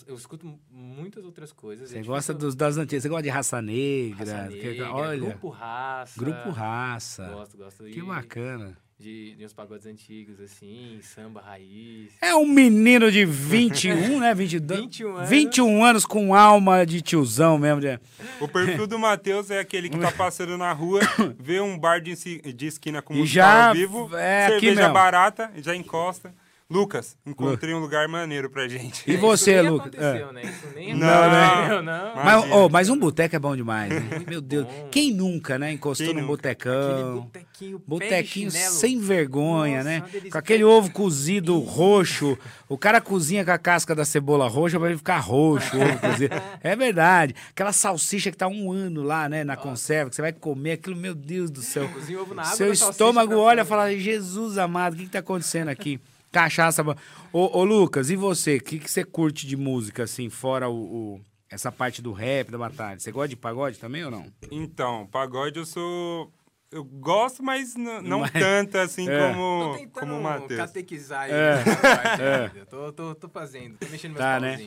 Eu 0.08 0.15
escuto 0.15 0.45
mu- 0.47 0.62
muitas 0.71 1.26
outras 1.26 1.52
coisas. 1.52 1.89
Você 1.89 1.97
é 1.99 2.04
gosta 2.04 2.34
dos, 2.34 2.56
das 2.56 2.78
antigas, 2.78 3.04
você 3.04 3.10
gosta 3.10 3.23
de 3.23 3.30
raça 3.30 3.62
negra. 3.62 4.17
Raça 4.19 4.47
que- 4.47 4.63
Negra, 4.63 4.93
olha, 4.93 5.19
Grupo 5.30 5.49
Raça. 5.49 6.17
grupo 6.21 6.49
raça. 6.52 7.28
Gosto, 7.28 7.58
gosto. 7.58 7.84
Que 7.84 7.91
de- 7.91 8.02
bacana. 8.02 8.78
De, 9.03 9.35
de 9.35 9.43
uns 9.45 9.51
pagodes 9.51 9.85
antigos, 9.85 10.39
assim, 10.39 10.97
samba 11.01 11.41
raiz. 11.41 12.13
É 12.21 12.33
um 12.35 12.47
menino 12.47 13.11
de 13.11 13.25
21, 13.25 14.17
né? 14.21 14.33
22, 14.33 14.79
21 14.79 15.15
anos. 15.17 15.29
21 15.29 15.83
anos 15.83 16.05
com 16.05 16.33
alma 16.33 16.85
de 16.85 17.01
tiozão 17.01 17.57
mesmo. 17.57 17.81
de- 17.81 17.99
O 18.39 18.47
perfil 18.47 18.87
do 18.87 18.97
Matheus 18.97 19.51
é 19.51 19.59
aquele 19.59 19.89
que 19.89 19.97
tá 19.97 20.09
passando 20.09 20.57
na 20.57 20.71
rua, 20.71 21.01
vê 21.37 21.59
um 21.59 21.77
bar 21.77 21.99
de, 21.99 22.13
de 22.53 22.65
esquina 22.67 23.01
com 23.01 23.13
música 23.13 23.33
já 23.35 23.67
ao 23.67 23.73
vivo, 23.75 24.09
é 24.15 24.45
aqui 24.45 24.53
cerveja 24.61 24.81
mesmo. 24.83 24.93
barata, 24.93 25.51
já 25.57 25.75
encosta. 25.75 26.33
Lucas, 26.73 27.15
encontrei 27.23 27.71
um 27.73 27.79
lugar 27.79 28.07
maneiro 28.07 28.49
pra 28.49 28.67
gente. 28.67 29.03
E 29.09 29.15
você, 29.15 29.51
isso 29.53 29.62
nem 29.62 29.71
Lucas? 29.71 29.88
aconteceu, 29.93 30.29
É. 30.29 30.33
né? 30.33 30.41
Isso 30.43 30.67
nem 30.75 30.93
Não, 30.95 31.07
aconteceu, 31.07 31.83
não. 31.83 32.15
Mas, 32.15 32.51
oh, 32.51 32.69
mas 32.69 32.89
um 32.89 32.97
boteco 32.97 33.36
é 33.36 33.39
bom 33.39 33.55
demais, 33.55 33.89
né? 33.91 34.23
Meu 34.27 34.41
Deus. 34.41 34.65
bom. 34.65 34.88
Quem 34.89 35.13
nunca, 35.13 35.59
né? 35.59 35.71
Encostou 35.73 36.07
Quem 36.07 36.15
num 36.15 36.21
nunca? 36.27 36.49
Aquele 36.49 36.65
botecão. 36.73 37.21
botequinho, 37.21 37.77
de 37.77 37.83
Botequinho 37.86 38.51
chinelo. 38.51 38.73
sem 38.73 38.99
vergonha, 38.99 39.77
Nossa, 39.83 39.89
né? 39.89 40.03
Com 40.31 40.38
aquele 40.38 40.63
ovo 40.63 40.89
cozido 40.91 41.59
roxo. 41.59 42.36
O 42.67 42.77
cara 42.77 42.99
cozinha 42.99 43.45
com 43.45 43.51
a 43.51 43.57
casca 43.59 43.93
da 43.93 44.03
cebola 44.03 44.47
roxa 44.47 44.79
pra 44.79 44.89
ele 44.89 44.97
ficar 44.97 45.19
roxo, 45.19 45.77
o 45.77 45.81
ovo 45.81 45.99
cozido. 45.99 46.33
É 46.63 46.75
verdade. 46.75 47.36
Aquela 47.51 47.71
salsicha 47.71 48.31
que 48.31 48.38
tá 48.38 48.47
um 48.47 48.71
ano 48.71 49.03
lá, 49.03 49.29
né? 49.29 49.43
Na 49.43 49.55
conserva, 49.55 50.09
que 50.09 50.15
você 50.15 50.21
vai 50.23 50.33
comer 50.33 50.71
aquilo, 50.73 50.95
meu 50.95 51.13
Deus 51.13 51.51
do 51.51 51.62
céu. 51.62 51.88
Cozinha 51.89 52.19
ovo 52.21 52.33
na 52.33 52.41
água 52.41 52.55
Seu 52.55 52.71
estômago 52.73 53.36
olha 53.36 53.62
e 53.62 53.65
fala, 53.65 53.95
Jesus 53.95 54.57
amado, 54.57 54.93
o 54.93 54.95
que 54.97 55.03
que 55.03 55.12
tá 55.12 55.19
acontecendo 55.19 55.67
aqui? 55.69 55.99
Cachaça. 56.33 56.83
Ô, 57.31 57.59
ô 57.59 57.63
Lucas, 57.63 58.09
e 58.09 58.15
você? 58.17 58.57
O 58.57 58.61
que, 58.63 58.79
que 58.79 58.89
você 58.91 59.03
curte 59.05 59.45
de 59.47 59.55
música, 59.55 60.03
assim, 60.03 60.29
fora 60.29 60.67
o, 60.67 60.73
o- 61.15 61.21
essa 61.49 61.71
parte 61.71 62.01
do 62.01 62.11
rap, 62.11 62.49
da 62.51 62.57
batalha? 62.57 62.99
Você 62.99 63.11
gosta 63.11 63.27
de 63.29 63.35
pagode 63.35 63.77
também 63.79 64.03
ou 64.03 64.09
não? 64.11 64.25
Então, 64.51 65.07
pagode 65.11 65.59
eu 65.59 65.65
sou. 65.65 66.33
Eu 66.71 66.83
gosto, 66.83 67.43
mas 67.43 67.75
não 67.75 68.21
Mas- 68.21 68.31
tanto 68.31 68.79
assim 68.79 69.07
É. 69.07 69.27
Tô 69.31 69.33
como, 69.37 69.77
tentando 69.77 69.99
como 70.07 70.19
o 70.19 70.23
Matheus. 70.23 70.59
catequizar 70.59 71.29
É. 71.29 71.53
ele. 71.61 71.69
nessa 71.69 71.81
parte 71.95 72.21
É. 72.23 72.35
ainda. 72.45 72.57
Eu 72.57 72.65
Tô, 72.65 72.91
tô, 72.91 73.13
tô 73.15 73.29
fazendo, 73.29 73.77
tô 73.77 73.87
mexendo 73.89 74.13
meus 74.13 74.23
Tá, 74.25 74.39
né? 74.39 74.57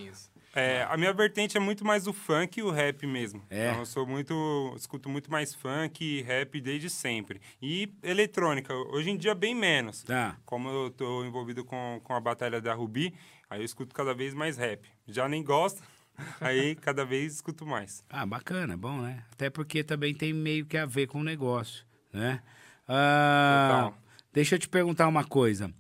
É, 0.57 0.87
a 0.89 0.97
minha 0.97 1.13
vertente 1.13 1.55
é 1.55 1.61
muito 1.61 1.85
mais 1.85 2.07
o 2.07 2.15
funk 2.15 2.59
e 2.59 2.63
o 2.63 2.71
rap 2.71 3.07
mesmo. 3.07 3.45
É. 3.51 3.69
Então 3.69 3.81
eu 3.81 3.87
sou 3.87 4.07
muito. 4.07 4.73
escuto 4.75 5.07
muito 5.07 5.31
mais 5.31 5.55
funk 5.55 6.03
e 6.03 6.23
rap 6.23 6.59
desde 6.63 6.89
sempre. 6.89 7.43
E 7.61 7.93
eletrônica, 8.03 8.73
hoje 8.75 9.11
em 9.11 9.19
dia 9.19 9.35
bem 9.35 9.55
menos. 9.55 10.03
Tá. 10.03 10.39
Como 10.47 10.71
eu 10.71 10.91
tô 10.91 11.27
envolvido 11.27 11.63
com, 11.63 12.01
com 12.03 12.15
a 12.15 12.21
batalha 12.21 12.59
da 12.59 12.73
Rubi, 12.73 13.13
aí 13.51 13.61
eu 13.61 13.65
escuto 13.67 13.95
cada 13.95 14.15
vez 14.15 14.33
mais 14.33 14.57
rap. 14.57 14.89
Já 15.07 15.29
nem 15.29 15.45
gosto, 15.45 15.83
aí 16.41 16.75
cada 16.77 17.05
vez 17.05 17.35
escuto 17.35 17.67
mais. 17.67 18.03
Ah, 18.09 18.25
bacana, 18.25 18.79
bom, 18.79 19.03
né? 19.03 19.25
Até 19.33 19.51
porque 19.51 19.85
também 19.85 20.15
tem 20.15 20.33
meio 20.33 20.65
que 20.65 20.79
a 20.79 20.87
ver 20.87 21.07
com 21.07 21.21
o 21.21 21.25
negócio, 21.25 21.85
né? 22.11 22.41
Ah, 22.89 23.69
Total. 23.91 23.99
deixa 24.33 24.55
eu 24.55 24.59
te 24.59 24.71
perguntar 24.71 25.07
uma 25.07 25.25
coisa. 25.25 25.71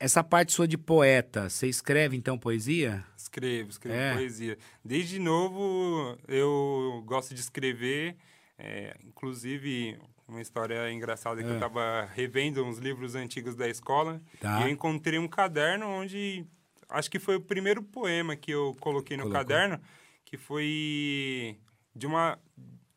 Essa 0.00 0.22
parte 0.22 0.52
sua 0.52 0.68
de 0.68 0.78
poeta, 0.78 1.50
você 1.50 1.66
escreve 1.66 2.16
então 2.16 2.38
poesia? 2.38 3.04
Escrevo, 3.16 3.70
escrevo 3.70 3.98
É. 3.98 4.14
poesia. 4.14 4.56
Desde 4.84 5.18
novo 5.18 6.16
eu 6.28 7.02
gosto 7.04 7.34
de 7.34 7.40
escrever, 7.40 8.16
é, 8.56 8.96
inclusive 9.04 9.98
uma 10.28 10.40
história 10.40 10.90
engraçada 10.92 11.42
que 11.42 11.48
É. 11.48 11.50
eu 11.50 11.54
estava 11.54 12.04
revendo 12.14 12.64
uns 12.64 12.78
livros 12.78 13.16
antigos 13.16 13.56
da 13.56 13.68
escola 13.68 14.20
Tá. 14.38 14.60
e 14.60 14.62
eu 14.64 14.68
encontrei 14.68 15.18
um 15.18 15.26
caderno 15.26 15.86
onde 15.88 16.46
acho 16.88 17.10
que 17.10 17.18
foi 17.18 17.34
o 17.36 17.40
primeiro 17.40 17.82
poema 17.82 18.36
que 18.36 18.52
eu 18.52 18.76
coloquei 18.78 19.16
no 19.16 19.24
Colocou. 19.24 19.40
caderno, 19.46 19.80
que 20.24 20.36
foi 20.36 21.58
de 21.94 22.06
uma 22.06 22.38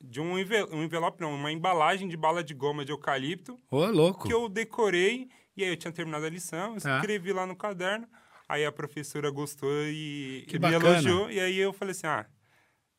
de 0.04 0.20
um, 0.20 0.34
um 0.34 0.84
envelope, 0.84 1.22
não, 1.22 1.34
uma 1.34 1.52
embalagem 1.52 2.08
de 2.08 2.18
bala 2.18 2.44
de 2.44 2.54
goma 2.56 2.84
de 2.84 2.92
eucalipto 2.92 3.58
Ô, 3.70 3.86
louco. 3.86 4.28
que 4.28 4.34
eu 4.34 4.50
decorei. 4.50 5.30
E 5.62 5.66
aí 5.66 5.70
eu 5.72 5.78
tinha 5.78 5.92
terminado 5.92 6.26
a 6.26 6.30
lição, 6.30 6.76
Tá. 6.78 6.98
escrevi 6.98 7.32
lá 7.32 7.46
no 7.46 7.56
caderno. 7.56 8.08
Aí 8.50 8.66
a 8.66 8.72
professora 8.72 9.30
gostou 9.30 9.72
e, 9.86 10.46
e 10.52 10.60
me 10.60 10.74
elogiou. 10.74 11.32
E 11.32 11.40
aí 11.40 11.58
eu 11.58 11.72
falei 11.72 11.92
assim: 11.92 12.08
ah, 12.08 12.26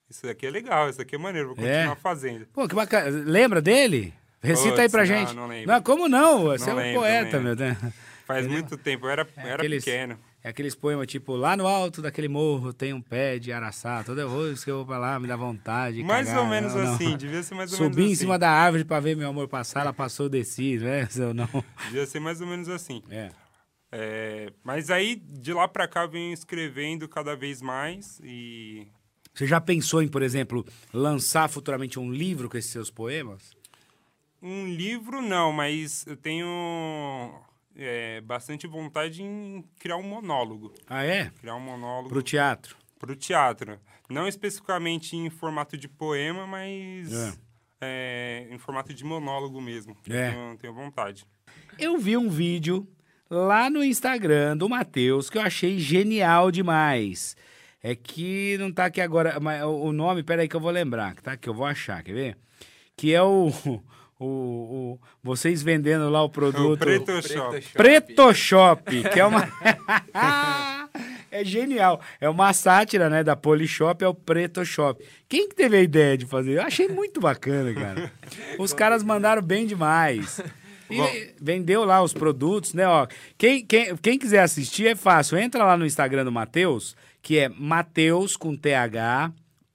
isso 0.08 0.26
aqui 0.28 0.46
é 0.46 0.50
legal, 0.50 0.88
isso 0.88 1.00
aqui 1.02 1.14
é 1.14 1.18
maneiro, 1.18 1.54
vou 1.54 1.64
É? 1.64 1.72
continuar 1.74 1.96
fazendo. 1.96 2.46
Pô, 2.46 2.66
que 2.68 2.74
bacana. 2.74 3.08
Lembra 3.24 3.60
dele? 3.60 4.14
Recita 4.42 4.82
aí 4.82 4.88
pra 4.88 5.00
não, 5.00 5.06
gente. 5.06 5.34
não 5.34 5.46
lembro. 5.46 5.82
como 5.82 6.08
não? 6.08 6.44
Você 6.44 6.70
é 6.70 6.72
um 6.72 6.76
lembro, 6.76 6.92
não 6.94 7.00
poeta, 7.00 7.40
meu. 7.40 7.54
Deus. 7.56 7.76
Faz 8.26 8.46
muito 8.46 8.76
tempo, 8.78 9.06
eu 9.06 9.10
era, 9.10 9.22
eu 9.36 9.42
era 9.42 9.54
aqueles- 9.56 9.84
pequeno. 9.84 10.18
É 10.44 10.48
aqueles 10.48 10.74
poemas 10.74 11.06
tipo, 11.06 11.36
lá 11.36 11.56
no 11.56 11.66
alto 11.68 12.02
daquele 12.02 12.26
morro 12.26 12.72
tem 12.72 12.92
um 12.92 13.00
pé 13.00 13.38
de 13.38 13.52
araçá. 13.52 14.02
Toda 14.02 14.26
vez 14.26 14.64
que 14.64 14.70
eu 14.70 14.78
vou 14.78 14.86
pra 14.86 14.98
lá 14.98 15.20
me 15.20 15.28
dá 15.28 15.36
vontade. 15.36 15.98
de 15.98 16.02
Mais 16.02 16.26
cagar. 16.26 16.42
ou 16.42 16.48
menos 16.50 16.74
Não, 16.74 16.82
não. 16.82 16.94
assim, 16.94 17.16
devia 17.16 17.42
ser 17.44 17.54
mais 17.54 17.70
ou 17.70 17.76
Subi 17.78 17.90
menos 17.96 17.98
em 18.10 18.12
assim. 18.12 18.20
cima 18.22 18.38
da 18.38 18.50
árvore 18.50 18.84
pra 18.84 18.98
ver 18.98 19.16
meu 19.16 19.28
amor 19.28 19.46
passar, 19.46 19.82
ela 19.82 19.92
passou, 19.92 20.28
desci, 20.28 20.78
né? 20.78 21.08
Eu 21.16 21.32
não. 21.34 21.48
Devia 21.84 22.06
ser 22.06 22.18
mais 22.18 22.40
ou 22.40 22.46
menos 22.48 22.68
assim. 22.68 23.02
É. 23.08 23.30
É, 23.92 24.52
mas 24.64 24.90
aí, 24.90 25.14
de 25.16 25.52
lá 25.52 25.68
pra 25.68 25.86
cá, 25.86 26.02
eu 26.04 26.10
venho 26.10 26.32
escrevendo 26.32 27.06
cada 27.08 27.36
vez 27.36 27.60
mais 27.62 28.18
e... 28.24 28.88
Você 29.34 29.46
já 29.46 29.60
pensou 29.60 30.02
em, 30.02 30.08
por 30.08 30.22
exemplo, 30.22 30.64
lançar 30.92 31.48
futuramente 31.48 31.98
um 32.00 32.10
livro 32.10 32.48
com 32.50 32.56
esses 32.56 32.70
seus 32.70 32.90
poemas? 32.90 33.52
Um 34.42 34.66
livro, 34.66 35.22
não, 35.22 35.52
mas 35.52 36.04
eu 36.06 36.16
tenho 36.16 37.30
é, 37.76 38.20
bastante 38.20 38.66
vontade 38.66 39.22
em 39.22 39.64
criar 39.78 39.96
um 39.96 40.02
monólogo. 40.02 40.72
Ah, 40.86 41.04
é? 41.04 41.30
Criar 41.40 41.54
um 41.56 41.60
monólogo 41.60 42.08
Pro 42.08 42.22
teatro. 42.22 42.76
pro 42.98 43.16
teatro. 43.16 43.78
Não 44.08 44.28
especificamente 44.28 45.16
em 45.16 45.30
formato 45.30 45.76
de 45.76 45.88
poema, 45.88 46.46
mas 46.46 47.12
É. 47.12 47.32
é, 47.80 48.48
em 48.50 48.58
formato 48.58 48.92
de 48.92 49.04
monólogo 49.04 49.60
mesmo. 49.60 49.96
É. 50.08 50.28
Eu 50.28 50.32
tenho, 50.32 50.56
tenho 50.58 50.74
vontade. 50.74 51.24
Eu 51.78 51.98
vi 51.98 52.16
um 52.16 52.28
vídeo 52.28 52.86
lá 53.30 53.70
no 53.70 53.82
Instagram 53.82 54.56
do 54.56 54.68
Matheus 54.68 55.30
que 55.30 55.38
eu 55.38 55.42
achei 55.42 55.78
genial 55.78 56.50
demais. 56.50 57.34
É 57.82 57.96
que 57.96 58.56
não 58.58 58.70
tá 58.70 58.84
aqui 58.84 59.00
agora, 59.00 59.40
mas 59.40 59.62
o 59.64 59.86
o 59.86 59.92
nome, 59.92 60.22
peraí 60.22 60.46
que 60.46 60.54
eu 60.54 60.60
vou 60.60 60.70
lembrar, 60.70 61.16
tá? 61.16 61.36
Que 61.36 61.48
eu 61.48 61.54
vou 61.54 61.66
achar, 61.66 62.02
quer 62.02 62.12
ver? 62.12 62.38
Que 62.96 63.12
é 63.14 63.22
o, 63.22 63.50
o, 64.24 64.94
o- 64.94 65.00
vocês 65.22 65.62
vendendo 65.62 66.08
lá 66.10 66.22
o 66.22 66.28
produto. 66.30 66.74
O 66.74 66.78
Preto 66.78 67.22
Shop. 67.26 67.60
Preto 67.74 68.34
Shop, 68.34 69.02
que 69.12 69.20
é 69.20 69.24
uma. 69.26 69.48
é 71.30 71.44
genial. 71.44 72.00
É 72.20 72.28
uma 72.28 72.52
sátira, 72.52 73.08
né? 73.08 73.24
Da 73.24 73.34
Polishop, 73.36 74.04
é 74.04 74.08
o 74.08 74.14
Preto 74.14 74.64
Shop. 74.64 75.02
Quem 75.28 75.48
que 75.48 75.54
teve 75.54 75.76
a 75.76 75.82
ideia 75.82 76.16
de 76.18 76.26
fazer? 76.26 76.58
Eu 76.58 76.62
achei 76.62 76.88
muito 76.88 77.20
bacana, 77.20 77.72
cara. 77.74 78.12
Os 78.58 78.72
caras 78.72 79.02
mandaram 79.02 79.42
bem 79.42 79.66
demais. 79.66 80.40
E 80.90 80.96
Bom. 80.96 81.10
vendeu 81.40 81.84
lá 81.86 82.02
os 82.02 82.12
produtos, 82.12 82.74
né? 82.74 82.86
Ó, 82.86 83.06
quem, 83.38 83.64
quem, 83.64 83.96
quem 83.96 84.18
quiser 84.18 84.40
assistir 84.42 84.88
é 84.88 84.94
fácil. 84.94 85.38
Entra 85.38 85.64
lá 85.64 85.74
no 85.74 85.86
Instagram 85.86 86.22
do 86.22 86.30
Matheus, 86.30 86.94
que 87.22 87.38
é 87.38 87.48
Mateus 87.48 88.36
com 88.36 88.54
TH. 88.54 89.32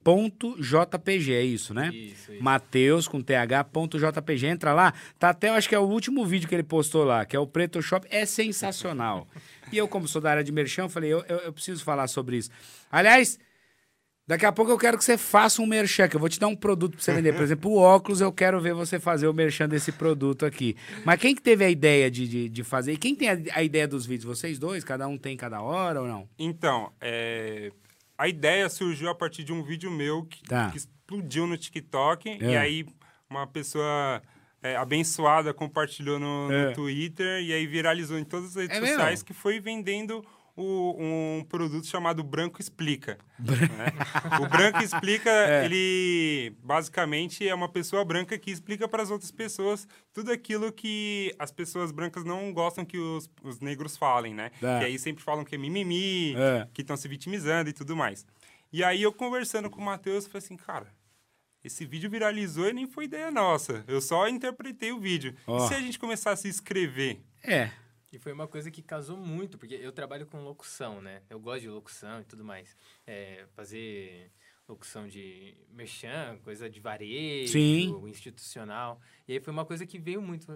Ponto 0.08 0.56
JPG, 0.58 1.34
é 1.34 1.42
isso, 1.42 1.74
né? 1.74 1.90
Isso, 1.92 2.32
isso. 2.32 2.42
Mateus 2.42 3.06
com 3.06 3.20
th.jpg, 3.20 4.46
entra 4.46 4.72
lá, 4.72 4.94
tá 5.18 5.28
até, 5.28 5.50
eu 5.50 5.52
acho 5.52 5.68
que 5.68 5.74
é 5.74 5.78
o 5.78 5.82
último 5.82 6.24
vídeo 6.24 6.48
que 6.48 6.54
ele 6.54 6.62
postou 6.62 7.04
lá, 7.04 7.26
que 7.26 7.36
é 7.36 7.38
o 7.38 7.46
Preto 7.46 7.82
Shop, 7.82 8.06
é 8.10 8.24
sensacional. 8.24 9.28
e 9.70 9.76
eu, 9.76 9.86
como 9.86 10.08
sou 10.08 10.22
da 10.22 10.30
área 10.30 10.42
de 10.42 10.50
merchan, 10.50 10.84
eu 10.84 10.88
falei, 10.88 11.12
eu, 11.12 11.22
eu, 11.28 11.36
eu 11.40 11.52
preciso 11.52 11.84
falar 11.84 12.08
sobre 12.08 12.38
isso. 12.38 12.48
Aliás, 12.90 13.38
daqui 14.26 14.46
a 14.46 14.50
pouco 14.50 14.70
eu 14.70 14.78
quero 14.78 14.96
que 14.96 15.04
você 15.04 15.18
faça 15.18 15.60
um 15.60 15.66
merchan, 15.66 16.08
que 16.08 16.16
eu 16.16 16.20
vou 16.20 16.30
te 16.30 16.40
dar 16.40 16.48
um 16.48 16.56
produto 16.56 16.92
pra 16.92 17.02
você 17.02 17.12
vender. 17.12 17.34
Por 17.34 17.42
exemplo, 17.42 17.70
o 17.70 17.76
óculos, 17.78 18.22
eu 18.22 18.32
quero 18.32 18.58
ver 18.62 18.72
você 18.72 18.98
fazer 18.98 19.28
o 19.28 19.34
merchan 19.34 19.68
desse 19.68 19.92
produto 19.92 20.46
aqui. 20.46 20.74
Mas 21.04 21.20
quem 21.20 21.34
que 21.34 21.42
teve 21.42 21.66
a 21.66 21.68
ideia 21.68 22.10
de, 22.10 22.26
de, 22.26 22.48
de 22.48 22.64
fazer? 22.64 22.94
E 22.94 22.96
quem 22.96 23.14
tem 23.14 23.28
a, 23.28 23.38
a 23.56 23.62
ideia 23.62 23.86
dos 23.86 24.06
vídeos? 24.06 24.38
Vocês 24.38 24.58
dois? 24.58 24.82
Cada 24.82 25.06
um 25.06 25.18
tem 25.18 25.36
cada 25.36 25.60
hora 25.60 26.00
ou 26.00 26.08
não? 26.08 26.26
Então, 26.38 26.90
é, 26.98 27.72
a 28.18 28.26
ideia 28.28 28.68
surgiu 28.68 29.08
a 29.08 29.14
partir 29.14 29.44
de 29.44 29.52
um 29.52 29.62
vídeo 29.62 29.90
meu 29.90 30.24
que, 30.24 30.42
Tá. 30.42 30.70
que 30.70 30.76
explodiu 30.76 31.46
no 31.46 31.56
TikTok. 31.56 32.28
É. 32.28 32.36
E 32.52 32.56
aí, 32.56 32.86
uma 33.30 33.46
pessoa 33.46 34.20
é, 34.62 34.74
abençoada 34.76 35.54
compartilhou 35.54 36.18
no, 36.18 36.48
no 36.48 36.52
É. 36.54 36.72
Twitter 36.72 37.40
e 37.42 37.52
aí 37.52 37.66
viralizou 37.66 38.18
em 38.18 38.24
todas 38.24 38.50
as 38.50 38.56
redes 38.56 38.76
É 38.76 38.80
mesmo? 38.80 38.96
sociais 38.96 39.22
que 39.22 39.32
foi 39.32 39.60
vendendo 39.60 40.24
o- 40.60 40.96
um 40.98 41.44
produto 41.48 41.86
chamado 41.86 42.22
Branco 42.24 42.60
Explica. 42.60 43.16
né? 43.38 44.38
O 44.42 44.48
Branco 44.48 44.82
Explica, 44.82 45.30
É. 45.30 45.64
ele 45.64 46.56
basicamente 46.62 47.46
é 47.48 47.54
uma 47.54 47.68
pessoa 47.68 48.04
branca 48.04 48.36
que 48.38 48.50
explica 48.50 48.88
para 48.88 49.02
as 49.02 49.10
outras 49.10 49.30
pessoas 49.30 49.86
tudo 50.12 50.32
aquilo 50.32 50.72
que 50.72 51.34
as 51.38 51.50
pessoas 51.52 51.92
brancas 51.92 52.24
não 52.24 52.52
gostam 52.52 52.84
que 52.84 52.98
os, 52.98 53.30
os 53.42 53.60
negros 53.60 53.96
falem, 53.96 54.34
né? 54.34 54.50
Tá. 54.60 54.82
E 54.82 54.86
aí 54.86 54.98
sempre 54.98 55.22
falam 55.22 55.44
que 55.44 55.54
é 55.54 55.58
mimimi, 55.58 56.34
É. 56.36 56.66
que 56.74 56.82
estão 56.82 56.96
se 56.96 57.06
vitimizando 57.08 57.70
e 57.70 57.72
tudo 57.72 57.94
mais. 57.96 58.26
E 58.72 58.82
aí 58.84 59.02
eu 59.02 59.12
conversando 59.12 59.70
com 59.70 59.80
o 59.80 59.84
Matheus, 59.84 60.26
falei 60.26 60.44
assim, 60.44 60.56
cara, 60.56 60.88
esse 61.64 61.84
vídeo 61.86 62.10
viralizou 62.10 62.68
e 62.68 62.72
nem 62.72 62.86
foi 62.86 63.04
ideia 63.04 63.30
nossa. 63.30 63.84
Eu 63.88 64.00
só 64.00 64.28
interpretei 64.28 64.92
o 64.92 65.00
vídeo. 65.00 65.34
Ó. 65.46 65.64
E 65.64 65.68
se 65.68 65.74
a 65.74 65.80
gente 65.80 65.98
começasse 65.98 66.46
a 66.46 66.50
escrever? 66.50 67.20
É. 67.42 67.70
E 68.12 68.18
foi 68.18 68.32
uma 68.32 68.48
coisa 68.48 68.70
que 68.70 68.82
casou 68.82 69.16
muito, 69.18 69.58
porque 69.58 69.74
eu 69.74 69.92
trabalho 69.92 70.26
com 70.26 70.42
locução, 70.42 71.00
né? 71.02 71.22
Eu 71.28 71.38
gosto 71.38 71.60
de 71.62 71.68
locução 71.68 72.20
e 72.20 72.24
tudo 72.24 72.42
mais. 72.44 72.74
É, 73.06 73.44
fazer 73.54 74.30
locução 74.66 75.06
de 75.06 75.54
merchan, 75.70 76.38
coisa 76.42 76.68
de 76.70 76.80
varejo, 76.80 77.52
Sim. 77.52 77.90
institucional. 78.08 79.00
E 79.26 79.32
aí 79.34 79.40
foi 79.40 79.52
uma 79.52 79.64
coisa 79.64 79.84
que 79.86 79.98
veio 79.98 80.22
muito. 80.22 80.46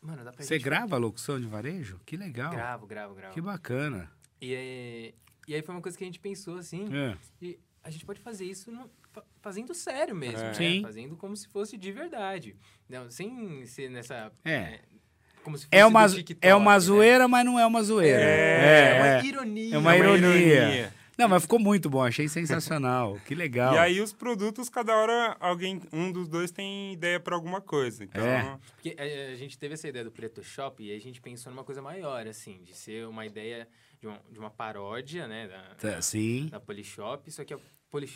Mano, 0.00 0.24
dá 0.24 0.32
pra 0.32 0.42
Você 0.44 0.54
gente... 0.54 0.64
grava 0.64 0.96
a 0.96 0.98
locução 0.98 1.40
de 1.40 1.46
varejo? 1.46 2.00
Que 2.04 2.16
legal. 2.16 2.50
Gravo, 2.50 2.86
gravo, 2.86 3.14
gravo. 3.14 3.34
Que 3.34 3.40
bacana. 3.40 4.10
E, 4.40 4.54
é- 4.54 5.14
e 5.46 5.54
aí 5.54 5.62
foi 5.62 5.74
uma 5.74 5.82
coisa 5.82 5.96
que 5.96 6.04
a 6.04 6.06
gente 6.06 6.20
pensou 6.20 6.56
assim. 6.56 6.86
É. 6.94 7.16
E 7.40 7.58
a 7.82 7.90
gente 7.90 8.04
pode 8.04 8.20
fazer 8.20 8.44
isso 8.44 8.70
no- 8.70 8.90
fa- 9.12 9.24
fazendo 9.40 9.74
sério 9.74 10.14
mesmo, 10.14 10.38
É. 10.40 10.58
né? 10.76 10.82
Fazendo 10.82 11.16
como 11.16 11.36
se 11.36 11.48
fosse 11.48 11.76
de 11.76 11.90
verdade. 11.92 12.56
Não, 12.88 13.10
sem 13.10 13.64
ser 13.66 13.88
nessa... 13.90 14.32
É. 14.44 14.80
como 15.42 15.56
se 15.56 15.64
fosse 15.64 15.76
É 15.76 15.84
uma, 15.84 16.06
do 16.06 16.14
TikTok, 16.14 16.46
é 16.46 16.54
uma 16.54 16.72
né? 16.74 16.80
zoeira, 16.80 17.28
mas 17.28 17.44
não 17.44 17.58
é 17.58 17.66
uma 17.66 17.82
zoeira. 17.82 18.20
É, 18.22 18.94
É, 18.94 18.98
uma 18.98 19.06
é. 19.08 19.24
ironia. 19.24 19.74
É 19.74 19.78
uma 19.78 19.94
É 19.94 20.00
uma 20.02 20.16
ironia. 20.16 20.36
ironia. 20.38 20.94
Não, 21.18 21.28
mas 21.28 21.42
ficou 21.42 21.58
muito 21.58 21.90
bom, 21.90 22.04
achei 22.04 22.28
sensacional. 22.28 23.18
Que 23.26 23.34
legal. 23.34 23.74
E 23.74 23.78
aí 23.78 24.00
os 24.00 24.12
produtos, 24.12 24.68
cada 24.68 24.96
hora 24.96 25.36
alguém, 25.40 25.82
um 25.92 26.12
dos 26.12 26.28
dois 26.28 26.52
tem 26.52 26.92
ideia 26.92 27.18
para 27.18 27.34
alguma 27.34 27.60
coisa. 27.60 28.04
Então, 28.04 28.24
É. 28.24 28.56
Porque 28.76 28.94
a, 28.96 29.32
a 29.32 29.36
gente 29.36 29.58
teve 29.58 29.74
essa 29.74 29.88
ideia 29.88 30.04
do 30.04 30.12
Preto 30.12 30.44
Shop 30.44 30.80
e 30.80 30.94
a 30.94 31.00
gente 31.00 31.20
pensou 31.20 31.50
numa 31.52 31.64
coisa 31.64 31.82
maior, 31.82 32.24
assim, 32.28 32.60
de 32.62 32.72
ser 32.72 33.04
uma 33.08 33.26
ideia 33.26 33.66
de 34.00 34.06
uma, 34.06 34.20
de 34.30 34.38
uma 34.38 34.48
paródia, 34.50 35.26
né, 35.26 35.48
da, 35.48 35.90
Tá, 35.90 36.00
Sim. 36.00 36.46
da 36.52 36.60
Polishop, 36.60 37.28
só 37.32 37.44
que 37.44 37.52
a 37.52 37.58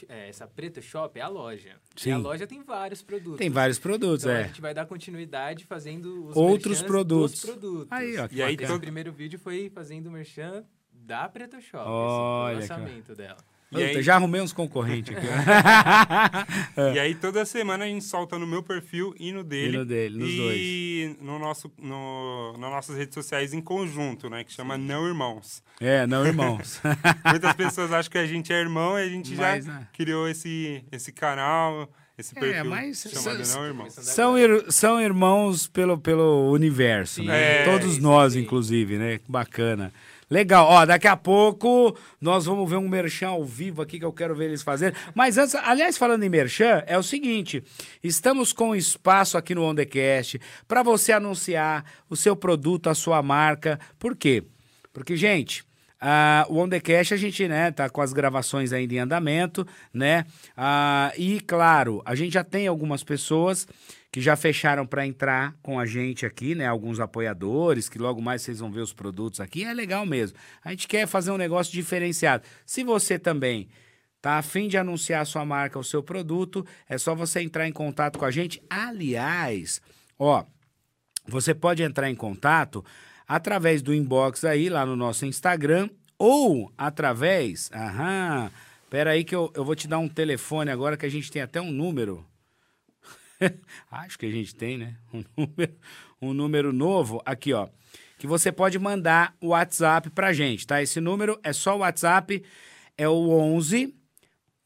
É, 0.09 0.29
essa 0.29 0.47
Preto 0.47 0.83
Shop 0.83 1.19
é 1.19 1.23
a 1.23 1.29
loja. 1.29 1.77
Sim. 1.97 2.11
E 2.11 2.13
a 2.13 2.19
loja 2.19 2.47
tem 2.47 2.63
vários 2.63 3.03
produtos. 3.03 3.39
Tem 3.39 3.49
vários 3.49 3.79
produtos, 3.79 4.25
Então 4.25 4.37
a 4.37 4.41
é. 4.41 4.47
gente 4.49 4.61
vai 4.61 4.75
dar 4.75 4.85
continuidade 4.87 5.65
fazendo 5.65 6.27
os 6.29 6.37
Outros 6.37 6.83
produtos. 6.83 7.41
produtos. 7.41 7.89
Aí, 7.91 8.19
ó, 8.19 8.29
que 8.29 8.37
E 8.37 8.43
aí 8.43 8.57
todo- 8.57 8.81
primeiro 8.81 9.11
vídeo 9.13 9.39
foi 9.39 9.71
fazendo 9.71 10.09
o 10.09 10.11
merchan 10.11 10.63
da 10.93 11.27
Preto 11.29 11.59
Shop, 11.61 11.85
Olha 11.89 12.59
assim, 12.59 12.69
que 12.69 12.75
foi 12.75 12.77
o 12.77 12.81
lançamento 12.85 13.15
dela. 13.17 13.39
E 13.73 13.75
Puta, 13.75 13.85
aí- 13.99 14.03
Já 14.03 14.17
arrumei 14.17 14.41
uns 14.41 14.53
concorrentes 14.53 15.17
aqui. 15.17 15.27
E 16.95 16.99
aí 16.99 17.15
toda 17.15 17.45
semana 17.45 17.85
a 17.85 17.89
gente 17.89 18.05
solta 18.05 18.39
no 18.39 18.47
meu 18.47 18.63
perfil 18.63 19.15
e 19.19 19.33
no 19.33 19.43
dele. 19.43 19.75
E 19.75 19.79
no 19.79 19.85
dele, 19.85 20.19
nos 20.19 20.29
e 20.31 21.17
no 21.21 21.39
nosso, 21.39 21.73
no, 21.79 22.53
nas 22.59 22.71
nossas 22.71 22.97
redes 22.97 23.15
sociais 23.15 23.53
em 23.53 23.61
conjunto, 23.61 24.29
né? 24.29 24.45
Que 24.45 24.53
chama 24.53 24.77
Não 24.77 25.07
Irmãos. 25.07 25.63
é, 25.81 26.07
não, 26.07 26.27
irmãos. 26.27 26.81
Muitas 27.25 27.53
pessoas 27.55 27.93
acham 27.93 28.11
que 28.11 28.19
a 28.19 28.27
gente 28.27 28.53
é 28.53 28.61
irmão 28.61 28.99
e 28.99 29.03
a 29.03 29.09
gente 29.09 29.35
Mas, 29.35 29.65
já 29.65 29.73
né? 29.73 29.87
criou 29.93 30.29
esse, 30.29 30.85
esse 30.93 31.13
canal, 31.13 31.91
esse 32.19 32.37
É, 32.37 32.41
perfil 32.41 32.65
mas 32.71 33.07
chamado 33.11 33.45
são- 33.45 33.61
Não 33.63 33.67
Irmãos. 33.69 33.95
são, 33.95 34.39
ir- 34.39 34.65
são 34.73 35.01
irmãos 35.01 35.67
pelo, 35.67 35.99
pelo 35.99 36.51
universo, 36.53 37.17
Sim, 37.23 37.27
né? 37.27 37.63
é, 37.63 37.65
Todos 37.65 37.99
nós, 37.99 38.35
sim. 38.35 38.41
inclusive, 38.41 38.99
né? 38.99 39.19
Que 39.19 39.31
Bacana. 39.31 39.93
Legal, 40.33 40.67
ó, 40.67 40.87
daqui 40.87 41.07
a 41.07 41.15
pouco 41.15 41.95
nós 42.19 42.47
vamos 42.47 42.71
ver 42.71 42.77
um 42.77 42.89
merchan 42.89 43.29
ao 43.29 43.45
vivo 43.45 43.83
aqui 43.83 43.99
que 43.99 44.05
eu 44.07 44.15
quero 44.15 44.35
ver 44.35 44.47
eles 44.47 44.63
fazerem. 44.63 44.99
Mas 45.15 45.37
antes, 45.37 45.55
aliás, 45.55 45.99
falando 45.99 46.23
em 46.23 46.29
merchan, 46.31 46.83
é 46.87 46.97
o 46.97 47.03
seguinte: 47.03 47.63
estamos 48.03 48.51
com 48.51 48.75
espaço 48.75 49.37
aqui 49.37 49.55
no 49.55 49.63
OnDecast 49.63 50.41
para 50.67 50.83
você 50.83 51.13
anunciar 51.13 51.85
o 52.09 52.17
seu 52.17 52.35
produto, 52.35 52.89
a 52.89 52.95
sua 52.95 53.23
marca. 53.23 53.79
Por 53.99 54.17
quê? 54.17 54.43
Porque, 54.91 55.19
gente, 55.19 55.67
ah, 56.01 56.47
o 56.49 56.61
On 56.61 56.67
The 56.67 56.81
Cash 56.81 57.13
a 57.13 57.17
gente, 57.19 57.47
né, 57.47 57.71
tá 57.71 57.91
com 57.91 58.01
as 58.01 58.15
gravações 58.15 58.73
ainda 58.73 58.95
em 58.95 59.01
andamento, 59.01 59.67
né? 59.93 60.25
Ah, 60.57 61.13
e, 61.15 61.41
claro, 61.41 62.01
a 62.07 62.15
gente 62.15 62.33
já 62.33 62.43
tem 62.43 62.67
algumas 62.67 63.05
pessoas 63.05 63.69
que 64.13 64.21
já 64.21 64.37
fecharam 64.37 64.87
para 64.87 65.07
entrar 65.07 65.57
com 65.63 65.81
a 65.81 65.87
gente 65.87 66.27
aqui, 66.27 66.55
né? 66.55 66.67
Alguns 66.67 67.01
apoiadores, 67.01 67.89
que 67.89 67.99
logo 67.99 68.21
mais 68.21 68.43
vocês 68.43 68.59
vão 68.59 68.71
ver 68.71 68.83
os 68.83 68.93
produtos 68.93 69.41
aqui. 69.41 69.65
É 69.65 69.73
legal 69.73 70.05
mesmo. 70.05 70.37
A 70.63 70.71
gente 70.71 70.87
quer 70.87 71.09
fazer 71.09 71.31
um 71.31 71.39
negócio 71.39 71.73
diferenciado. 71.73 72.45
Se 72.67 72.85
você 72.85 73.19
também 73.19 73.69
Tá 74.23 74.39
a 74.39 74.43
fim 74.43 74.69
de 74.69 74.79
anunciar 74.79 75.23
a 75.23 75.25
sua 75.25 75.45
marca, 75.45 75.77
o 75.77 75.83
seu 75.83 76.01
produto, 76.01 76.65
é 76.89 76.97
só 76.97 77.13
você 77.13 77.41
entrar 77.41 77.67
em 77.67 77.73
contato 77.73 78.21
com 78.21 78.25
a 78.25 78.31
gente. 78.31 78.63
Aliás, 78.71 79.83
ó, 80.17 80.45
você 81.27 81.53
pode 81.53 81.83
entrar 81.83 82.09
em 82.09 82.15
contato 82.15 82.85
através 83.27 83.83
do 83.83 83.93
inbox 83.93 84.45
aí 84.45 84.69
lá 84.69 84.87
no 84.87 84.95
nosso 84.95 85.27
Instagram 85.27 85.91
ou 86.17 86.73
através. 86.79 87.69
Aham. 87.75 88.49
Pera 88.89 89.11
aí 89.11 89.25
que 89.25 89.35
eu, 89.35 89.53
eu 89.57 89.65
vou 89.65 89.75
te 89.75 89.89
dar 89.89 89.99
um 89.99 90.09
telefone 90.09 90.71
agora 90.71 90.97
que 90.97 91.07
a 91.07 91.11
gente 91.11 91.29
tem 91.29 91.43
até 91.43 91.61
um 91.61 91.73
número. 91.73 92.25
Acho 93.91 94.19
que 94.19 94.27
a 94.27 94.31
gente 94.31 94.55
tem, 94.55 94.79
né? 94.79 94.97
Um 95.13 95.25
número, 95.37 95.77
um 96.21 96.35
número 96.35 96.73
novo 96.73 97.21
aqui, 97.25 97.53
ó. 97.53 97.69
Que 98.19 98.27
você 98.27 98.53
pode 98.53 98.79
mandar 98.79 99.37
o 99.41 99.49
WhatsApp 99.49 100.11
pra 100.11 100.33
gente, 100.33 100.67
tá? 100.67 100.81
Esse 100.83 101.01
número 101.01 101.39
é 101.43 101.53
só 101.53 101.77
o 101.77 101.81
WhatsApp, 101.81 102.43
é 102.97 103.09
o 103.09 103.31
11 103.31 103.95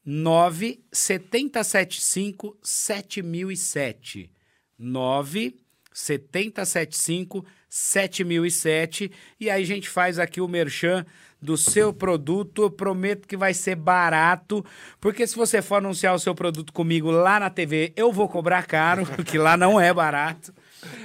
9 0.05 0.85
7075 0.93 2.57
7007. 2.62 4.31
9 4.79 5.66
7075 5.97 7.42
7007. 7.70 9.11
E 9.40 9.49
aí 9.49 9.62
a 9.62 9.66
gente 9.66 9.88
faz 9.88 10.18
aqui 10.18 10.42
o 10.42 10.49
merchan 10.49 11.07
do 11.40 11.57
seu 11.57 11.90
produto. 11.90 12.64
Eu 12.64 12.70
prometo 12.70 13.26
que 13.26 13.36
vai 13.36 13.55
ser 13.55 13.76
barato, 13.76 14.64
porque 15.01 15.26
se 15.26 15.34
você 15.34 15.62
for 15.62 15.76
anunciar 15.76 16.14
o 16.14 16.18
seu 16.18 16.34
produto 16.34 16.70
comigo 16.70 17.11
lá 17.11 17.40
na 17.40 17.49
TV, 17.49 17.94
eu 17.97 18.12
vou 18.12 18.28
cobrar 18.28 18.66
caro, 18.66 19.07
porque 19.16 19.38
lá 19.38 19.57
não 19.57 19.80
é 19.80 19.92
barato. 19.92 20.53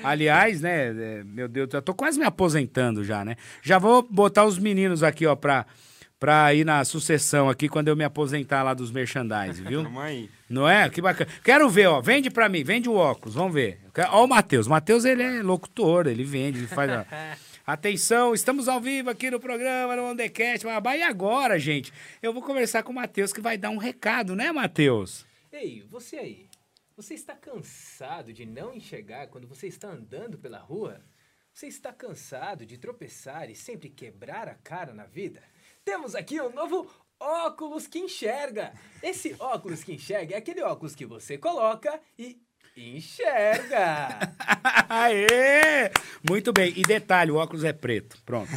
Aliás, 0.03 0.59
né, 0.59 0.89
é, 0.89 1.23
meu 1.23 1.47
Deus, 1.47 1.69
eu 1.73 1.81
tô 1.81 1.93
quase 1.93 2.19
me 2.19 2.25
aposentando 2.25 3.01
já, 3.03 3.23
né? 3.23 3.37
Já 3.61 3.79
vou 3.79 4.03
botar 4.03 4.45
os 4.45 4.59
meninos 4.59 5.03
aqui, 5.03 5.25
ó, 5.25 5.35
pra, 5.35 5.65
pra 6.21 6.53
ir 6.53 6.63
na 6.63 6.85
sucessão 6.85 7.49
aqui 7.49 7.67
quando 7.67 7.87
eu 7.87 7.95
me 7.95 8.03
aposentar 8.03 8.61
lá 8.61 8.75
dos 8.75 8.91
merchandising, 8.91 9.63
viu? 9.63 9.81
Tamo 9.83 9.99
aí. 9.99 10.29
Não 10.47 10.69
é? 10.69 10.87
Que 10.87 11.01
bacana. 11.01 11.27
Quero 11.43 11.67
ver, 11.67 11.87
ó. 11.87 11.99
Vende 11.99 12.29
pra 12.29 12.47
mim, 12.47 12.63
vende 12.63 12.87
o 12.87 12.93
óculos, 12.93 13.33
vamos 13.33 13.51
ver. 13.51 13.79
Ó 14.11 14.25
o 14.25 14.27
Matheus. 14.27 14.67
Matheus, 14.67 15.03
ele 15.03 15.23
é 15.23 15.41
locutor, 15.41 16.05
ele 16.05 16.23
vende, 16.23 16.59
ele 16.59 16.67
faz... 16.67 16.91
ó. 16.91 17.03
Atenção, 17.65 18.35
estamos 18.35 18.67
ao 18.67 18.79
vivo 18.79 19.09
aqui 19.09 19.31
no 19.31 19.39
programa, 19.39 19.95
no 19.95 20.11
Ondecast. 20.11 20.65
E 20.67 21.01
agora, 21.01 21.57
gente, 21.57 21.91
eu 22.21 22.31
vou 22.31 22.43
conversar 22.43 22.83
com 22.83 22.91
o 22.91 22.95
Matheus, 22.95 23.33
que 23.33 23.41
vai 23.41 23.57
dar 23.57 23.71
um 23.71 23.77
recado, 23.77 24.35
né, 24.35 24.51
Matheus? 24.51 25.25
Ei, 25.51 25.83
você 25.89 26.17
aí. 26.17 26.45
Você 26.95 27.15
está 27.15 27.33
cansado 27.33 28.31
de 28.31 28.45
não 28.45 28.75
enxergar 28.75 29.27
quando 29.27 29.47
você 29.47 29.65
está 29.65 29.87
andando 29.87 30.37
pela 30.37 30.59
rua? 30.59 31.01
Você 31.51 31.65
está 31.65 31.91
cansado 31.91 32.63
de 32.63 32.77
tropeçar 32.77 33.49
e 33.49 33.55
sempre 33.55 33.89
quebrar 33.89 34.47
a 34.47 34.53
cara 34.53 34.93
na 34.93 35.05
vida? 35.05 35.41
Temos 35.83 36.13
aqui 36.13 36.39
um 36.39 36.53
novo 36.53 36.87
óculos 37.19 37.87
que 37.87 37.99
enxerga. 37.99 38.73
Esse 39.01 39.35
óculos 39.39 39.83
que 39.83 39.93
enxerga 39.93 40.35
é 40.35 40.37
aquele 40.37 40.61
óculos 40.61 40.93
que 40.93 41.05
você 41.05 41.37
coloca 41.39 41.99
e 42.17 42.39
enxerga. 42.75 44.31
Aê! 44.89 45.91
Muito 46.27 46.53
bem. 46.53 46.73
E 46.75 46.83
detalhe, 46.83 47.31
o 47.31 47.35
óculos 47.35 47.63
é 47.63 47.73
preto. 47.73 48.17
Pronto. 48.25 48.49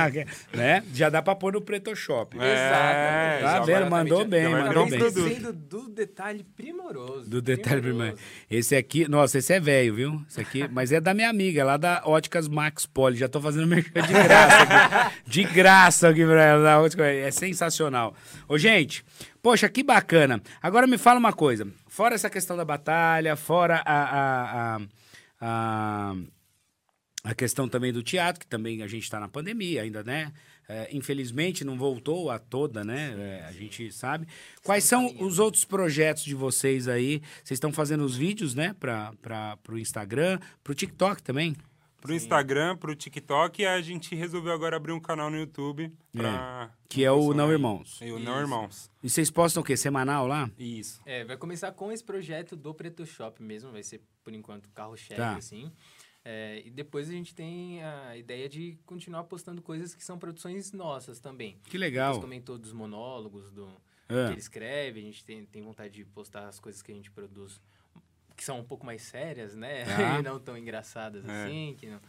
né? 0.52 0.82
Já 0.92 1.08
dá 1.08 1.22
pra 1.22 1.34
pôr 1.34 1.52
no 1.52 1.60
Pretoshop. 1.60 2.38
É, 2.38 2.52
Exatamente. 2.52 3.42
Tá 3.42 3.60
vendo? 3.60 3.90
Mandou 3.90 4.24
bem, 4.24 4.48
mandou 4.48 4.88
bem. 4.88 4.98
produto. 4.98 5.52
Do 5.52 5.88
detalhe 5.88 6.44
primoroso. 6.56 7.28
Do 7.28 7.40
detalhe 7.40 7.80
primoroso. 7.80 8.14
primário. 8.16 8.46
Esse 8.50 8.76
aqui, 8.76 9.08
nossa, 9.08 9.38
esse 9.38 9.52
é 9.52 9.60
velho, 9.60 9.94
viu? 9.94 10.22
Esse 10.28 10.40
aqui, 10.40 10.68
mas 10.68 10.92
é 10.92 11.00
da 11.00 11.14
minha 11.14 11.30
amiga, 11.30 11.64
lá 11.64 11.76
da 11.76 12.02
Óticas 12.04 12.48
Max 12.48 12.86
Poli. 12.86 13.16
Já 13.16 13.28
tô 13.28 13.40
fazendo 13.40 13.66
merchan 13.66 14.02
de 14.02 14.12
graça 14.12 14.62
aqui. 14.62 15.14
De 15.26 15.44
graça 15.44 16.08
aqui 16.08 16.24
pra 16.24 16.42
ela, 16.44 16.62
da 16.62 16.80
Ótica. 16.80 17.04
É 17.04 17.30
sensacional. 17.30 18.14
Ô, 18.48 18.58
gente, 18.58 19.04
poxa, 19.44 19.68
que 19.68 19.82
bacana. 19.82 20.42
Agora 20.62 20.86
me 20.86 20.96
fala 20.96 21.20
uma 21.20 21.32
coisa. 21.34 21.68
Fora 21.86 22.14
essa 22.14 22.30
questão 22.30 22.56
da 22.56 22.64
batalha, 22.64 23.36
fora 23.36 23.82
a, 23.84 24.76
a, 24.78 24.80
a, 25.38 26.14
a, 27.24 27.34
questão 27.34 27.68
também 27.68 27.92
do 27.92 28.02
teatro, 28.02 28.40
que 28.40 28.46
também 28.46 28.82
a 28.82 28.86
gente 28.86 29.02
está 29.02 29.20
na 29.20 29.28
pandemia 29.28 29.82
ainda, 29.82 30.02
né? 30.02 30.32
É, 30.66 30.88
infelizmente 30.90 31.62
não 31.62 31.76
voltou 31.76 32.30
a 32.30 32.38
toda, 32.38 32.82
né? 32.82 33.14
É, 33.18 33.44
a 33.46 33.52
gente 33.52 33.92
sabe. 33.92 34.26
Quais 34.62 34.84
são 34.84 35.14
os 35.20 35.38
outros 35.38 35.62
projetos 35.66 36.24
de 36.24 36.34
vocês 36.34 36.88
aí? 36.88 37.20
Vocês 37.44 37.58
estão 37.58 37.70
fazendo 37.70 38.02
os 38.02 38.16
vídeos, 38.16 38.54
né? 38.54 38.74
Para 38.80 39.58
o 39.68 39.76
Instagram, 39.76 40.38
para 40.62 40.72
o 40.72 40.74
TikTok 40.74 41.22
também? 41.22 41.54
Pro 42.04 42.14
Instagram, 42.14 42.76
pro 42.76 42.94
TikTok, 42.94 43.62
e 43.62 43.66
a 43.66 43.80
gente 43.80 44.14
resolveu 44.14 44.52
agora 44.52 44.76
abrir 44.76 44.92
um 44.92 45.00
canal 45.00 45.30
no 45.30 45.38
YouTube 45.38 45.90
pra... 46.12 46.70
Que 46.86 47.02
é 47.02 47.10
o 47.10 47.32
Não. 47.32 47.50
Irmãos. 47.50 47.98
É 48.02 48.12
o 48.12 48.18
Não. 48.18 48.38
Irmãos. 48.40 48.90
E 49.02 49.08
vocês 49.08 49.30
postam 49.30 49.62
o 49.62 49.64
quê? 49.64 49.74
Semanal 49.74 50.26
lá? 50.26 50.50
Isso. 50.58 51.00
É, 51.06 51.24
vai 51.24 51.38
começar 51.38 51.72
com 51.72 51.90
esse 51.90 52.04
projeto 52.04 52.56
do 52.56 52.74
Preto 52.74 53.06
Shop 53.06 53.42
mesmo, 53.42 53.72
vai 53.72 53.82
ser, 53.82 54.02
por 54.22 54.34
enquanto, 54.34 54.68
carro-chefe, 54.68 55.16
Tá. 55.16 55.34
assim. 55.34 55.72
É, 56.22 56.60
e 56.66 56.70
depois 56.70 57.08
a 57.08 57.12
gente 57.12 57.34
tem 57.34 57.82
a 57.82 58.14
ideia 58.18 58.50
de 58.50 58.78
continuar 58.84 59.24
postando 59.24 59.62
coisas 59.62 59.94
que 59.94 60.04
são 60.04 60.18
produções 60.18 60.72
nossas 60.72 61.18
também. 61.20 61.58
Que 61.64 61.70
Você 61.72 61.78
legal. 61.78 62.20
comentou 62.20 62.58
dos 62.58 62.74
monólogos, 62.74 63.50
do 63.50 63.66
É. 64.10 64.26
que 64.26 64.32
ele 64.32 64.40
escreve, 64.40 65.00
a 65.00 65.02
gente 65.02 65.24
tem, 65.24 65.46
tem 65.46 65.62
vontade 65.62 65.94
de 65.94 66.04
postar 66.04 66.48
as 66.48 66.60
coisas 66.60 66.82
que 66.82 66.92
a 66.92 66.94
gente 66.94 67.10
produz, 67.10 67.58
que 68.36 68.44
são 68.44 68.60
um 68.60 68.64
pouco 68.64 68.84
mais 68.84 69.02
sérias, 69.02 69.54
né? 69.54 69.84
E 70.20 70.22
não 70.22 70.38
tão 70.40 70.56
engraçadas 70.56 71.24
É. 71.28 71.44
assim. 71.44 71.76
Que 71.78 71.86
não, 71.88 72.00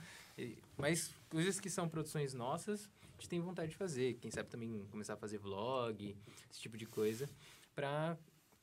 mas 0.77 1.13
coisas 1.29 1.59
que 1.59 1.69
são 1.69 1.87
produções 1.87 2.33
nossas, 2.33 2.89
a 3.03 3.21
gente 3.21 3.29
tem 3.29 3.39
vontade 3.39 3.71
de 3.71 3.77
fazer. 3.77 4.15
Quem 4.15 4.29
sabe 4.31 4.49
também 4.49 4.85
começar 4.91 5.13
a 5.13 5.17
fazer 5.17 5.37
vlog, 5.37 6.15
esse 6.51 6.59
tipo 6.61 6.77
de 6.77 6.85
coisa, 6.85 7.29
pra 7.73 8.17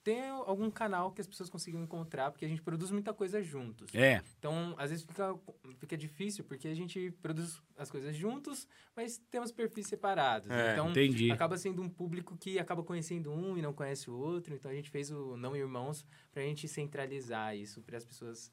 ter 0.04 0.24
algum 0.46 0.70
canal 0.70 1.12
que 1.12 1.20
as 1.20 1.26
pessoas 1.26 1.48
consigam 1.48 1.80
encontrar, 1.82 2.30
porque 2.30 2.44
a 2.44 2.48
gente 2.48 2.60
produz 2.60 2.90
muita 2.90 3.12
coisa 3.14 3.42
juntos. 3.42 3.94
É, 3.94 4.20
Então, 4.38 4.74
às 4.76 4.90
vezes 4.90 5.04
fica, 5.04 5.34
fica 5.78 5.96
difícil, 5.96 6.42
porque 6.44 6.66
a 6.66 6.74
gente 6.74 7.12
produz 7.22 7.62
as 7.76 7.90
coisas 7.90 8.16
juntos, 8.16 8.66
mas 8.96 9.18
temos 9.30 9.52
perfis 9.52 9.86
separados. 9.86 10.50
É, 10.50 10.72
então, 10.72 10.90
entendi. 10.90 11.30
acaba 11.30 11.56
sendo 11.56 11.80
um 11.82 11.88
público 11.88 12.36
que 12.36 12.58
acaba 12.58 12.82
conhecendo 12.82 13.30
um 13.30 13.56
e 13.56 13.62
não 13.62 13.72
conhece 13.72 14.10
o 14.10 14.14
outro. 14.14 14.54
Então, 14.54 14.70
a 14.70 14.74
gente 14.74 14.90
fez 14.90 15.10
o 15.10 15.36
Não 15.36 15.54
Irmãos 15.56 16.04
pra 16.32 16.42
gente 16.42 16.66
centralizar 16.66 17.56
isso, 17.56 17.80
para 17.82 17.96
as 17.96 18.04
pessoas 18.04 18.50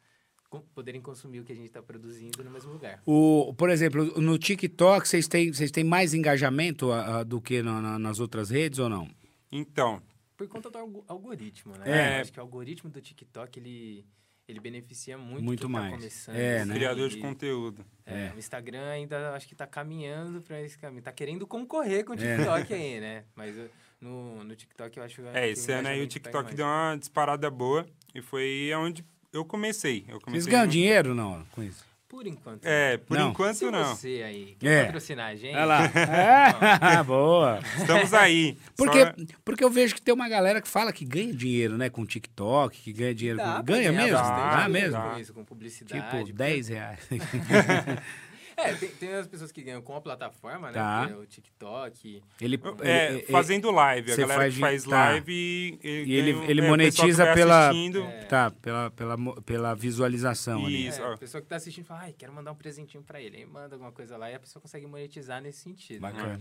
poderem 0.74 1.00
consumir 1.00 1.40
o 1.40 1.44
que 1.44 1.52
a 1.52 1.56
gente 1.56 1.68
está 1.68 1.82
produzindo 1.82 2.44
no 2.44 2.50
mesmo 2.50 2.72
lugar. 2.74 3.02
O, 3.06 3.54
por 3.56 3.70
exemplo, 3.70 4.20
no 4.20 4.38
TikTok, 4.38 5.08
vocês 5.08 5.28
têm, 5.28 5.54
vocês 5.54 5.70
têm 5.70 5.84
mais 5.84 6.14
engajamento 6.16 6.92
ah, 6.92 7.20
ah, 7.20 7.24
do 7.24 7.40
que 7.40 7.62
na- 7.62 7.80
na- 7.80 8.00
nas 8.00 8.20
outras 8.20 8.50
redes 8.50 8.80
ou 8.80 8.90
não? 8.90 9.08
Então, 9.52 10.02
Por 10.40 10.48
conta 10.48 10.70
do 10.70 10.78
algo- 10.78 11.04
algoritmo, 11.08 11.76
né? 11.78 12.16
É. 12.18 12.22
Acho 12.22 12.32
que 12.32 12.40
o 12.40 12.42
algoritmo 12.42 12.90
do 12.90 13.02
TikTok, 13.02 13.60
ele, 13.60 14.06
ele 14.48 14.60
beneficia 14.62 15.18
muito, 15.18 15.44
Muito 15.44 15.68
quem 15.68 15.72
tá 15.76 15.80
mais. 15.82 15.94
começando. 15.96 16.36
É, 16.38 16.64
né? 16.64 16.74
criador 16.74 17.10
de 17.10 17.18
conteúdo. 17.18 17.86
É, 18.06 18.28
É. 18.28 18.34
O 18.34 18.40
Instagram 18.40 18.88
ainda 18.90 19.34
acho 19.36 19.46
que 19.48 19.54
tá 19.54 19.68
caminhando 19.68 20.42
para 20.42 20.62
esse 20.62 20.78
caminho. 20.78 21.04
Tá 21.04 21.12
querendo 21.12 21.46
concorrer 21.46 22.06
com 22.06 22.14
o 22.14 22.16
É. 22.16 22.38
TikTok 22.38 22.74
aí, 22.74 23.02
né? 23.02 23.26
Mas 23.36 23.54
uh, 23.58 23.70
no, 24.00 24.42
no 24.46 24.56
TikTok 24.56 24.98
eu 24.98 25.04
acho 25.04 25.22
É, 25.34 25.50
esse 25.50 25.70
ano 25.74 25.90
aí 25.90 26.02
o 26.02 26.08
TikTok 26.08 26.56
deu 26.56 26.66
uma 26.66 26.96
disparada 26.96 27.52
boa 27.52 27.86
e 28.16 28.22
foi 28.22 28.72
onde 28.78 29.04
eu 29.34 29.44
comecei. 29.44 30.06
Eu 30.08 30.14
Vocês 30.14 30.24
comecei 30.24 30.52
ganham 30.52 30.66
no- 30.66 30.72
dinheiro 30.72 31.14
não 31.14 31.44
com 31.52 31.62
isso? 31.62 31.86
Por 32.10 32.26
enquanto. 32.26 32.66
É, 32.66 32.98
por 32.98 33.16
Não. 33.16 33.30
enquanto 33.30 33.56
Se 33.58 33.70
não. 33.70 33.96
você 33.96 34.24
aí 34.26 34.54
É. 34.54 34.56
quer 34.60 34.86
patrocinar 34.88 35.28
a 35.30 35.36
gente... 35.36 35.56
Olha 35.56 35.66
lá. 35.66 35.80
É, 37.00 37.04
boa. 37.06 37.60
Estamos 37.78 38.14
aí. 38.16 38.58
Porque, 38.76 39.00
Só- 39.06 39.14
porque 39.46 39.64
eu 39.64 39.70
vejo 39.70 39.94
que 39.94 40.02
tem 40.02 40.12
uma 40.14 40.28
galera 40.28 40.60
que 40.60 40.68
fala 40.68 40.92
que 40.92 41.06
ganha 41.06 41.32
dinheiro, 41.32 41.78
né, 41.78 41.88
com 41.88 42.04
TikTok, 42.04 42.78
que 42.82 42.92
ganha 42.92 43.14
dinheiro 43.14 43.38
dá 43.38 43.58
com... 43.58 43.64
Ganha 43.64 43.92
mesmo? 43.92 44.18
Dá 44.18 44.50
dinheiro 44.56 44.72
mesmo? 44.72 44.92
Dá. 44.94 45.10
Com 45.12 45.20
isso, 45.20 45.34
com 45.34 45.46
publicidade. 45.46 46.02
Tipo, 46.04 46.18
porque- 46.18 46.34
10 46.34 46.68
reais. 46.70 47.00
É, 48.64 48.74
tem, 48.76 48.90
tem 48.90 49.14
as 49.14 49.28
pessoas 49.28 49.52
que 49.52 49.62
ganham 49.62 49.82
com 49.82 49.96
a 49.96 50.02
plataforma, 50.02 50.68
né? 50.68 50.74
Tá. 50.74 51.08
que 51.08 51.14
é 51.14 51.16
o 51.16 51.26
TikTok. 51.26 52.24
Ele, 52.42 52.60
É, 52.82 53.14
ele- 53.14 53.22
fazendo 53.24 53.72
live. 53.72 54.12
A 54.12 54.16
você 54.16 54.22
galera 54.22 54.40
faz 54.42 54.54
que 54.54 54.56
de- 54.56 54.62
faz 54.62 54.84
tá. 54.84 54.90
live 55.10 55.32
e, 55.34 55.80
E 55.84 55.88
ele- 55.90 56.04
ganha- 56.08 56.16
ele 56.16 56.32
é, 56.32 56.34
o 56.34 56.38
pessoal 56.38 56.56
que 56.56 56.62
monetiza 56.70 57.26
vai 57.26 57.34
pela- 57.36 57.70
assistindo. 57.70 58.04
É. 58.04 58.24
Tá, 58.26 58.52
pela, 58.52 58.92
pela, 58.92 59.18
mo- 59.18 59.42
pela 59.42 59.74
visualização 59.76 60.66
ali. 60.66 60.88
Isso, 60.88 61.02
É, 61.02 61.06
ó. 61.10 61.14
a 61.14 61.18
pessoa 61.18 61.42
que 61.42 61.48
tá 61.48 61.56
assistindo 61.56 61.86
fala, 61.86 62.02
ai, 62.02 62.14
quero 62.18 62.34
mandar 62.34 62.52
um 62.52 62.56
presentinho 62.56 63.04
pra 63.04 63.22
ele. 63.22 63.38
Aí 63.38 63.46
manda 63.46 63.76
alguma 63.76 63.92
coisa 63.92 64.18
lá 64.18 64.30
e 64.32 64.36
a 64.36 64.40
pessoa 64.40 64.62
consegue 64.62 64.86
monetizar 64.88 65.42
nesse 65.42 65.60
sentido. 65.60 66.02
né? 66.02 66.12
Bacana. 66.12 66.40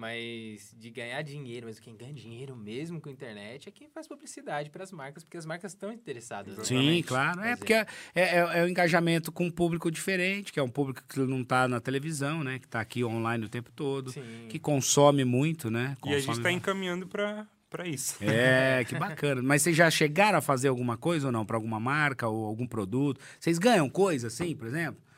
Mas 0.00 0.74
de 0.78 0.88
ganhar 0.88 1.20
dinheiro, 1.20 1.66
mas 1.66 1.78
quem 1.78 1.94
ganha 1.94 2.14
dinheiro 2.14 2.56
mesmo 2.56 2.98
com 2.98 3.10
a 3.10 3.12
internet 3.12 3.68
é 3.68 3.70
quem 3.70 3.86
faz 3.90 4.08
publicidade 4.08 4.70
para 4.70 4.82
as 4.82 4.90
marcas, 4.90 5.22
porque 5.22 5.36
as 5.36 5.44
marcas 5.44 5.72
estão 5.72 5.92
interessadas. 5.92 6.66
Sim, 6.66 7.04
claro. 7.06 7.42
É 7.42 7.54
porque 7.54 7.74
é, 7.74 7.86
é, 8.14 8.36
é 8.38 8.64
o 8.64 8.68
engajamento 8.68 9.30
com 9.30 9.44
um 9.44 9.50
público 9.50 9.90
diferente, 9.90 10.54
que 10.54 10.58
é 10.58 10.62
um 10.62 10.70
público 10.70 11.02
que 11.06 11.20
não 11.20 11.44
tá 11.44 11.68
na 11.68 11.80
televisão, 11.80 12.42
né? 12.42 12.58
Que 12.58 12.66
tá 12.66 12.80
aqui 12.80 13.04
online 13.04 13.44
o 13.44 13.48
tempo 13.50 13.70
todo, 13.76 14.10
Sim. 14.10 14.46
que 14.48 14.58
consome 14.58 15.22
muito, 15.22 15.70
né? 15.70 15.98
E 16.06 16.08
a 16.08 16.12
gente 16.12 16.28
Consome 16.28 16.38
está 16.38 16.50
encaminhando 16.50 17.06
para 17.06 17.46
para 17.68 17.86
isso. 17.86 18.16
É, 18.24 18.82
que 18.84 18.98
bacana. 18.98 19.42
Mas 19.42 19.60
vocês 19.60 19.76
já 19.76 19.90
chegaram 19.90 20.38
a 20.38 20.40
fazer 20.40 20.68
alguma 20.68 20.96
coisa 20.96 21.26
ou 21.26 21.32
não? 21.32 21.44
Para 21.44 21.58
alguma 21.58 21.78
marca 21.78 22.26
ou 22.26 22.46
algum 22.46 22.66
produto? 22.66 23.20
Vocês 23.38 23.58
ganham 23.58 23.88
coisa 23.90 24.28
assim, 24.28 24.56
por 24.56 24.66
exemplo? 24.66 25.09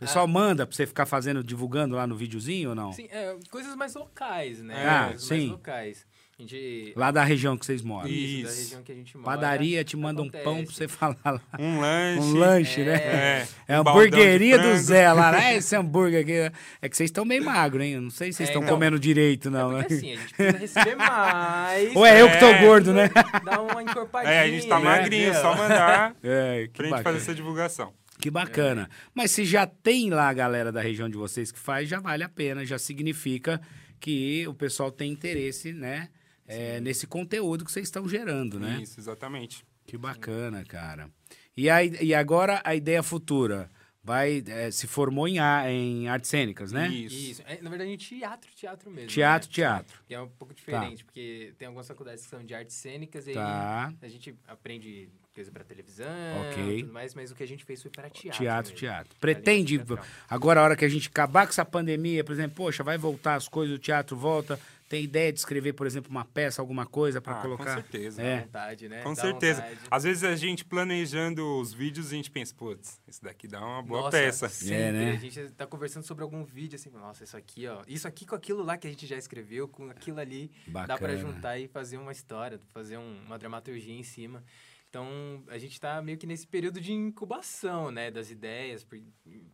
Pessoal 0.00 0.26
manda 0.26 0.66
pra 0.66 0.74
você 0.76 0.86
ficar 0.86 1.06
fazendo, 1.06 1.42
divulgando 1.44 1.94
lá 1.96 2.06
no 2.06 2.16
videozinho 2.16 2.70
ou 2.70 2.74
não? 2.74 2.92
Sim, 2.92 3.08
é, 3.10 3.36
coisas 3.50 3.74
mais 3.76 3.94
locais, 3.94 4.60
né? 4.62 4.86
Ah, 4.86 5.04
coisas 5.08 5.22
sim. 5.28 5.36
mais 5.38 5.50
locais. 5.50 6.10
A 6.38 6.42
gente... 6.42 6.94
Lá 6.96 7.10
da 7.10 7.22
região 7.22 7.54
que 7.54 7.66
vocês 7.66 7.82
moram. 7.82 8.08
Isso, 8.08 8.44
da 8.44 8.48
Isso. 8.48 8.60
região 8.62 8.82
que 8.82 8.92
a 8.92 8.94
gente 8.94 9.14
mora. 9.14 9.26
Padaria 9.26 9.84
te 9.84 9.94
manda 9.94 10.22
um 10.22 10.30
pão 10.30 10.40
pra 10.42 10.52
acontece. 10.52 10.72
você 10.74 10.88
falar 10.88 11.18
lá. 11.26 11.42
Um 11.58 11.78
lanche. 11.80 12.20
Um 12.22 12.32
lanche, 12.34 12.82
né? 12.82 12.94
É, 12.94 13.46
É 13.68 13.74
a 13.74 13.76
um 13.76 13.80
hamburgueria 13.82 14.58
do. 14.58 14.74
Zé 14.78 15.12
lá. 15.12 15.32
né? 15.32 15.56
Esse 15.60 15.76
hambúrguer 15.76 16.22
aqui. 16.22 16.56
É 16.80 16.88
que 16.88 16.96
vocês 16.96 17.08
estão 17.08 17.28
bem 17.28 17.40
magros, 17.42 17.84
hein? 17.84 17.92
Eu 17.92 18.00
Não 18.00 18.08
sei 18.08 18.32
se 18.32 18.38
vocês 18.38 18.48
É, 18.48 18.52
estão 18.52 18.62
então. 18.62 18.74
comendo 18.74 18.98
direito, 18.98 19.48
É 19.48 19.50
não. 19.50 19.70
porque 19.70 19.92
né? 19.92 19.96
assim, 19.98 20.12
a 20.12 20.16
gente 20.16 20.34
precisa 20.34 20.58
receber 20.58 20.96
mais. 20.96 21.94
Ou 21.96 22.06
é 22.06 22.22
eu 22.22 22.30
que 22.30 22.38
tô 22.38 22.46
É. 22.46 22.64
gordo, 22.64 22.92
né? 22.94 23.10
Dá 23.44 23.60
uma 23.60 23.82
encorpadinha. 23.82 24.32
É, 24.32 24.40
a 24.40 24.48
gente 24.48 24.66
tá 24.66 24.78
né? 24.78 24.84
magrinho, 24.86 25.34
só 25.34 25.54
mandar 25.54 26.14
É, 26.24 26.68
que 26.68 26.72
pra 26.72 26.84
gente 26.86 26.90
bacana. 26.96 27.02
fazer 27.02 27.16
essa 27.18 27.34
divulgação. 27.34 27.92
Que 28.20 28.30
bacana. 28.30 28.88
Mas 29.14 29.30
se 29.30 29.44
já 29.44 29.66
tem 29.66 30.10
lá 30.10 30.28
a 30.28 30.32
galera 30.32 30.70
da 30.70 30.80
região 30.80 31.08
de 31.08 31.16
vocês 31.16 31.50
que 31.50 31.58
faz, 31.58 31.88
já 31.88 31.98
vale 32.00 32.22
a 32.22 32.28
pena, 32.28 32.64
já 32.64 32.78
significa 32.78 33.60
que 33.98 34.46
o 34.46 34.54
pessoal 34.54 34.90
tem 34.90 35.10
interesse, 35.10 35.72
né? 35.72 36.08
é, 36.50 36.80
nesse 36.80 37.06
conteúdo 37.06 37.64
que 37.64 37.70
vocês 37.70 37.86
estão 37.86 38.08
gerando, 38.08 38.58
né? 38.58 38.80
Isso, 38.82 38.98
exatamente. 38.98 39.64
Que 39.86 39.96
bacana, 39.96 40.64
cara. 40.64 41.08
E, 41.56 41.70
aí, 41.70 41.96
e 42.00 42.12
agora 42.12 42.60
a 42.64 42.74
ideia 42.74 43.04
futura? 43.04 43.70
Vai, 44.02 44.42
é, 44.46 44.70
se 44.70 44.86
formou 44.86 45.28
em, 45.28 45.38
a- 45.38 45.70
em 45.70 46.08
artes 46.08 46.30
cênicas, 46.30 46.72
né? 46.72 46.88
Isso. 46.88 47.14
Isso. 47.32 47.42
É, 47.46 47.60
na 47.60 47.68
verdade, 47.68 47.94
teatro, 47.98 48.50
teatro 48.56 48.90
mesmo. 48.90 49.08
Teatro, 49.10 49.48
né? 49.48 49.54
teatro. 49.54 50.00
Que 50.08 50.14
é 50.14 50.20
um 50.20 50.28
pouco 50.28 50.54
diferente, 50.54 51.04
porque 51.04 51.52
tem 51.58 51.66
algumas 51.66 51.86
faculdades 51.86 52.24
que 52.24 52.30
são 52.30 52.42
de 52.42 52.54
artes 52.54 52.74
cênicas 52.76 53.28
e 53.28 53.34
Tá. 53.34 53.88
aí 53.88 53.96
a 54.00 54.08
gente 54.08 54.34
aprende 54.48 55.10
coisa 55.34 55.50
pra 55.52 55.62
televisão, 55.62 56.06
Ok. 56.50 56.80
tudo 56.80 56.92
mais, 56.94 57.14
mas 57.14 57.30
o 57.30 57.34
que 57.34 57.42
a 57.42 57.46
gente 57.46 57.62
fez 57.64 57.82
foi 57.82 57.90
para 57.90 58.08
teatro. 58.08 58.38
Teatro, 58.40 58.70
mesmo. 58.72 58.78
teatro. 58.78 59.16
Pretende, 59.20 59.80
agora 60.28 60.60
a 60.60 60.64
hora 60.64 60.76
que 60.76 60.84
a 60.84 60.88
gente 60.88 61.08
acabar 61.08 61.46
com 61.46 61.50
essa 61.50 61.64
pandemia, 61.64 62.24
por 62.24 62.32
exemplo, 62.32 62.56
poxa, 62.56 62.82
vai 62.82 62.96
voltar 62.98 63.34
as 63.34 63.48
coisas, 63.48 63.76
o 63.76 63.78
teatro 63.78 64.16
volta, 64.16 64.58
tem 64.90 65.04
ideia 65.04 65.32
de 65.32 65.38
escrever, 65.38 65.72
por 65.72 65.86
exemplo, 65.86 66.10
uma 66.10 66.24
peça, 66.24 66.60
alguma 66.60 66.84
coisa 66.84 67.20
pra 67.20 67.38
Ah, 67.38 67.42
colocar? 67.42 67.64
com 67.64 67.70
certeza. 67.80 68.20
É. 68.20 68.38
Dá 68.38 68.42
vontade, 68.42 68.88
né? 68.88 69.02
Com 69.02 69.14
Dá 69.14 69.22
certeza. 69.22 69.62
vontade. 69.62 69.80
Às 69.88 70.02
vezes 70.02 70.24
a 70.24 70.34
gente 70.34 70.64
planejando 70.64 71.46
os 71.60 71.72
vídeos, 71.72 72.08
a 72.08 72.10
gente 72.16 72.28
pensa, 72.28 72.52
putz, 72.54 73.00
isso 73.06 73.22
daqui 73.22 73.46
dá 73.46 73.60
uma 73.64 73.82
boa 73.84 74.00
Nossa, 74.00 74.10
peça. 74.18 74.48
sempre. 74.48 74.74
É, 74.74 74.90
né? 74.92 75.10
A 75.12 75.16
gente 75.16 75.48
tá 75.52 75.64
conversando 75.64 76.02
sobre 76.02 76.24
algum 76.24 76.42
vídeo, 76.42 76.74
assim, 76.74 76.90
nossa, 76.90 77.22
isso 77.22 77.36
aqui, 77.36 77.68
ó. 77.68 77.82
Isso 77.86 78.08
aqui 78.08 78.26
com 78.26 78.34
aquilo 78.34 78.64
lá 78.64 78.76
que 78.76 78.88
a 78.88 78.90
gente 78.90 79.06
já 79.06 79.16
escreveu, 79.16 79.68
com 79.68 79.88
aquilo 79.88 80.18
ali, 80.18 80.50
dá 80.66 80.84
pra 80.84 80.96
Bacana. 80.96 81.16
juntar 81.18 81.56
e 81.56 81.68
fazer 81.68 81.96
uma 81.96 82.10
história, 82.10 82.58
fazer 82.74 82.98
um- 82.98 83.22
uma 83.26 83.38
dramaturgia 83.38 83.94
em 83.94 84.02
cima. 84.02 84.42
Então, 84.88 85.06
a 85.46 85.56
gente 85.56 85.80
tá 85.80 86.02
meio 86.02 86.18
que 86.18 86.26
nesse 86.26 86.48
período 86.48 86.80
de 86.80 86.92
incubação, 86.92 87.92
né, 87.92 88.10
das 88.10 88.28
ideias, 88.28 88.82
por, 88.82 88.98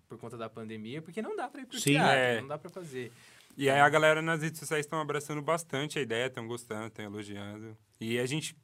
por 0.08 0.16
conta 0.16 0.34
da 0.34 0.48
pandemia, 0.48 1.02
porque 1.02 1.20
não 1.20 1.36
dá 1.36 1.46
pra 1.46 1.60
ir 1.60 1.66
pro 1.66 1.78
Sim. 1.78 1.90
teatro, 1.92 2.16
É. 2.18 2.40
não 2.40 2.48
dá 2.48 2.56
pra 2.56 2.70
fazer. 2.70 3.12
E 3.56 3.70
aí 3.70 3.80
a 3.80 3.88
galera 3.88 4.20
nas 4.20 4.42
redes 4.42 4.58
sociais 4.60 4.84
estão 4.84 5.00
abraçando 5.00 5.40
bastante 5.40 5.98
a 5.98 6.02
ideia, 6.02 6.26
estão 6.26 6.46
gostando, 6.46 6.88
estão 6.88 7.04
elogiando. 7.04 7.76
E 7.98 8.18
a 8.18 8.26
gente 8.26 8.54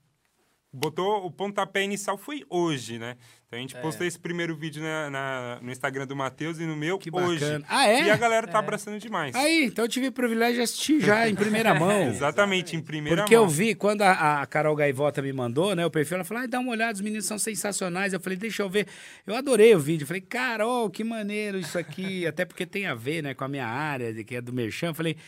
botou 0.72 1.26
o 1.26 1.30
pontapé 1.30 1.82
inicial 1.84 2.16
foi 2.16 2.42
hoje, 2.48 2.98
né? 2.98 3.16
Então 3.46 3.58
a 3.58 3.60
gente 3.60 3.76
É. 3.76 3.80
postou 3.80 4.06
esse 4.06 4.18
primeiro 4.18 4.56
vídeo 4.56 4.82
na, 4.82 5.10
na- 5.10 5.58
no 5.60 5.70
Instagram 5.70 6.06
do 6.06 6.16
Matheus 6.16 6.58
e 6.58 6.64
no 6.64 6.74
meu 6.74 6.98
Que 6.98 7.10
hoje. 7.12 7.40
bacana. 7.40 7.64
Ah, 7.68 7.86
é? 7.86 8.04
E 8.04 8.10
a 8.10 8.16
galera 8.16 8.46
tá 8.46 8.56
É. 8.56 8.60
abraçando 8.60 8.98
demais. 8.98 9.34
Aí, 9.36 9.66
então 9.66 9.84
eu 9.84 9.88
tive 9.90 10.08
o 10.08 10.12
privilégio 10.12 10.56
de 10.56 10.60
assistir 10.62 11.00
já 11.00 11.28
em 11.28 11.34
primeira 11.34 11.74
mão. 11.74 12.08
Exatamente, 12.08 12.74
em 12.74 12.80
primeira 12.80 13.22
Porque 13.22 13.36
eu 13.36 13.42
mão. 13.42 13.50
vi, 13.50 13.74
quando 13.74 14.00
a, 14.00 14.40
a 14.40 14.46
Carol 14.46 14.74
Gaivota 14.74 15.20
me 15.20 15.32
mandou, 15.34 15.74
né, 15.76 15.84
o 15.84 15.90
perfil, 15.90 16.14
ela 16.16 16.24
falou, 16.24 16.40
ai, 16.40 16.48
dá 16.48 16.58
uma 16.60 16.70
olhada, 16.70 16.94
os 16.94 17.02
meninos 17.02 17.26
são 17.26 17.38
sensacionais. 17.38 18.14
Eu 18.14 18.20
falei, 18.20 18.38
deixa 18.38 18.62
eu 18.62 18.70
ver. 18.70 18.86
Eu 19.26 19.34
adorei 19.36 19.74
o 19.74 19.78
vídeo. 19.78 20.04
Eu 20.04 20.08
falei, 20.08 20.22
Carol, 20.22 20.88
que 20.88 21.04
maneiro 21.04 21.58
isso 21.58 21.78
aqui. 21.78 22.26
Até 22.26 22.46
porque 22.46 22.64
tem 22.64 22.86
a 22.86 22.94
ver, 22.94 23.22
né, 23.22 23.34
com 23.34 23.44
a 23.44 23.48
minha 23.48 23.66
área, 23.66 24.14
de 24.14 24.24
que 24.24 24.36
é 24.36 24.40
do 24.40 24.54
Merchan. 24.54 24.86
Eu 24.88 24.94
falei, 24.94 25.18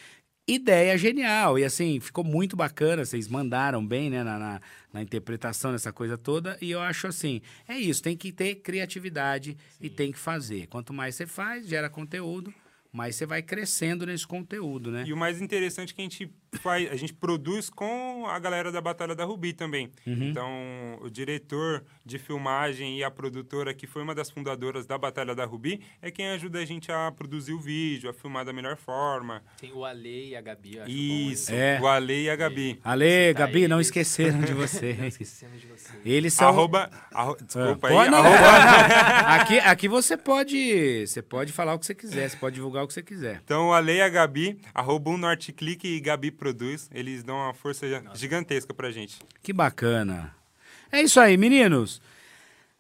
ideia 0.46 0.96
genial. 0.96 1.58
E 1.58 1.64
assim, 1.64 1.98
ficou 2.00 2.24
muito 2.24 2.56
bacana. 2.56 3.04
Vocês 3.04 3.28
mandaram 3.28 3.84
bem, 3.84 4.10
né, 4.10 4.22
na, 4.22 4.38
na, 4.38 4.60
na 4.92 5.02
interpretação 5.02 5.72
dessa 5.72 5.92
coisa 5.92 6.16
toda. 6.16 6.56
E 6.60 6.70
eu 6.70 6.80
acho 6.80 7.06
assim, 7.06 7.40
é 7.68 7.76
isso, 7.76 8.02
tem 8.02 8.16
que 8.16 8.32
ter 8.32 8.56
criatividade 8.56 9.56
e 9.80 9.88
tem 9.88 10.12
que 10.12 10.18
fazer. 10.18 10.66
Quanto 10.66 10.92
mais 10.92 11.14
você 11.14 11.26
faz, 11.26 11.66
gera 11.66 11.88
conteúdo, 11.88 12.52
mais 12.92 13.16
você 13.16 13.26
vai 13.26 13.42
crescendo 13.42 14.06
nesse 14.06 14.26
conteúdo, 14.26 14.90
né? 14.90 15.04
E 15.06 15.12
o 15.12 15.16
mais 15.16 15.40
interessante 15.40 15.92
é 15.92 15.96
que 15.96 16.00
a 16.00 16.04
gente 16.04 16.30
faz, 16.58 16.90
a 16.90 16.96
gente 16.96 17.12
produz 17.14 17.68
com 17.70 18.26
a 18.26 18.38
galera 18.38 18.70
da 18.72 18.80
Batalha 18.80 19.14
da 19.14 19.24
Rubi 19.24 19.52
também. 19.52 19.90
Uhum. 20.06 20.28
Então, 20.30 20.98
o 21.02 21.10
diretor 21.10 21.84
de 22.04 22.18
filmagem 22.18 22.98
e 22.98 23.04
a 23.04 23.10
produtora, 23.10 23.72
que 23.74 23.86
foi 23.86 24.02
uma 24.02 24.14
das 24.14 24.30
fundadoras 24.30 24.86
da 24.86 24.96
Batalha 24.98 25.34
da 25.34 25.44
Rubi, 25.44 25.80
é 26.02 26.10
quem 26.10 26.28
ajuda 26.28 26.58
a 26.58 26.64
gente 26.64 26.90
a 26.92 27.10
produzir 27.12 27.52
o 27.52 27.60
vídeo, 27.60 28.08
a 28.10 28.12
filmar 28.12 28.44
da 28.44 28.52
melhor 28.52 28.76
forma. 28.76 29.42
Tem 29.60 29.72
o 29.72 29.84
Ale 29.84 30.30
e 30.30 30.36
a 30.36 30.40
Gabi, 30.40 30.76
eu 30.76 30.82
acho 30.82 30.90
Isso, 30.92 31.50
bom. 31.52 31.56
É. 31.58 31.80
o 31.80 31.86
Ale 31.86 32.22
e 32.24 32.30
a 32.30 32.36
Gabi. 32.36 32.80
Ale, 32.84 33.32
Tá 33.34 33.40
Gabi, 33.40 33.68
não 33.68 33.76
eles. 33.78 33.86
esqueceram 33.88 34.40
de 34.40 34.52
Não 34.52 34.60
você. 34.60 34.90
esquecemos 35.06 35.60
de 35.60 35.66
você. 35.66 35.92
Eles 36.04 36.32
são. 36.34 36.48
Arroba, 36.48 36.90
arro- 37.12 37.36
desculpa 37.40 37.88
aí, 37.88 38.10
não, 38.10 38.18
arroba- 38.18 38.38
aqui, 39.36 39.58
aqui 39.58 39.88
você 39.88 40.16
pode. 40.16 41.06
Você 41.06 41.22
pode 41.22 41.52
falar 41.52 41.74
o 41.74 41.78
que 41.78 41.86
você 41.86 41.94
quiser, 41.94 42.28
você 42.28 42.36
pode 42.36 42.54
divulgar 42.56 42.84
o 42.84 42.86
que 42.86 42.94
você 42.94 43.02
quiser. 43.02 43.40
Então, 43.44 43.68
o 43.68 43.72
Ale 43.72 43.92
e 43.94 44.00
a 44.02 44.08
Gabi, 44.08 44.58
arroba 44.74 45.10
um 45.10 45.16
Norteclick 45.16 45.86
e 45.86 46.00
Gabi 46.00 46.30
Produz, 46.44 46.90
eles 46.92 47.22
dão 47.22 47.36
uma 47.36 47.54
força 47.54 47.86
gigantesca 48.14 48.74
pra 48.74 48.90
gente. 48.90 49.18
Que 49.42 49.52
bacana. 49.52 50.34
É 50.92 51.00
isso 51.00 51.18
aí, 51.18 51.36
meninos. 51.36 52.02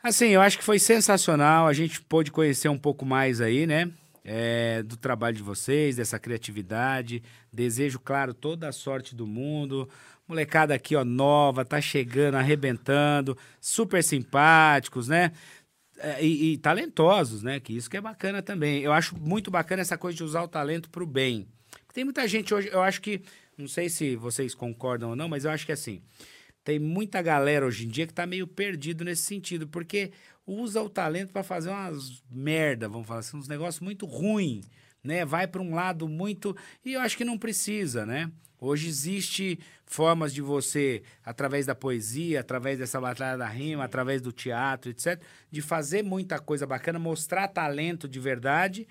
Assim, 0.02 0.28
eu 0.28 0.42
acho 0.42 0.58
que 0.58 0.64
foi 0.64 0.78
sensacional. 0.78 1.66
A 1.66 1.72
gente 1.72 2.00
pôde 2.02 2.30
conhecer 2.30 2.68
um 2.68 2.78
pouco 2.78 3.06
mais 3.06 3.40
aí, 3.40 3.66
né? 3.66 3.90
é, 4.24 4.82
do 4.82 4.96
trabalho 4.96 5.36
de 5.36 5.42
vocês, 5.42 5.96
dessa 5.96 6.18
criatividade. 6.18 7.22
Desejo, 7.52 8.00
claro, 8.00 8.32
toda 8.32 8.68
a 8.68 8.72
sorte 8.72 9.14
do 9.14 9.26
mundo. 9.26 9.88
Molecada 10.26 10.74
aqui, 10.74 10.96
ó, 10.96 11.04
nova, 11.04 11.64
tá 11.64 11.80
chegando, 11.80 12.36
arrebentando, 12.36 13.36
super 13.60 14.02
simpáticos, 14.02 15.06
né? 15.06 15.32
É, 15.98 16.24
E, 16.24 16.52
e 16.52 16.58
talentosos, 16.58 17.42
né? 17.42 17.60
Que 17.60 17.76
isso 17.76 17.90
que 17.90 17.96
é 17.98 18.00
bacana 18.00 18.42
também. 18.42 18.82
Eu 18.82 18.92
acho 18.92 19.14
muito 19.18 19.50
bacana 19.50 19.82
essa 19.82 19.98
coisa 19.98 20.16
de 20.16 20.24
usar 20.24 20.42
o 20.42 20.48
talento 20.48 20.88
pro 20.88 21.06
bem. 21.06 21.46
Tem 21.92 22.04
muita 22.04 22.26
gente 22.26 22.52
hoje, 22.52 22.68
eu 22.72 22.82
acho 22.82 23.00
que, 23.00 23.22
não 23.56 23.68
sei 23.68 23.88
se 23.88 24.16
vocês 24.16 24.54
concordam 24.54 25.10
ou 25.10 25.16
não, 25.16 25.28
mas 25.28 25.44
eu 25.44 25.50
acho 25.50 25.66
que 25.66 25.72
assim, 25.72 26.02
tem 26.64 26.78
muita 26.78 27.20
galera 27.20 27.66
hoje 27.66 27.86
em 27.86 27.88
dia 27.88 28.06
que 28.06 28.14
tá 28.14 28.26
meio 28.26 28.46
perdido 28.46 29.04
nesse 29.04 29.22
sentido, 29.22 29.68
porque 29.68 30.10
usa 30.46 30.82
o 30.82 30.88
talento 30.88 31.32
para 31.32 31.42
fazer 31.42 31.70
umas 31.70 32.22
merda, 32.30 32.88
vamos 32.88 33.06
falar 33.06 33.20
assim, 33.20 33.36
uns 33.36 33.48
negócios 33.48 33.80
muito 33.80 34.06
ruim, 34.06 34.62
né? 35.02 35.24
Vai 35.24 35.46
para 35.46 35.62
um 35.62 35.74
lado 35.74 36.08
muito 36.08 36.56
e 36.84 36.94
eu 36.94 37.00
acho 37.00 37.16
que 37.16 37.24
não 37.24 37.38
precisa, 37.38 38.06
né? 38.06 38.30
Hoje 38.58 38.88
existe 38.88 39.58
formas 39.84 40.32
de 40.32 40.40
você, 40.40 41.02
através 41.22 41.66
da 41.66 41.74
poesia, 41.74 42.40
através 42.40 42.78
dessa 42.78 42.98
batalha 42.98 43.36
da 43.36 43.46
rima, 43.46 43.84
através 43.84 44.22
do 44.22 44.32
teatro, 44.32 44.90
etc, 44.90 45.20
de 45.50 45.60
fazer 45.60 46.02
muita 46.02 46.38
coisa 46.38 46.66
bacana, 46.66 46.98
mostrar 46.98 47.48
talento 47.48 48.08
de 48.08 48.18
verdade 48.18 48.88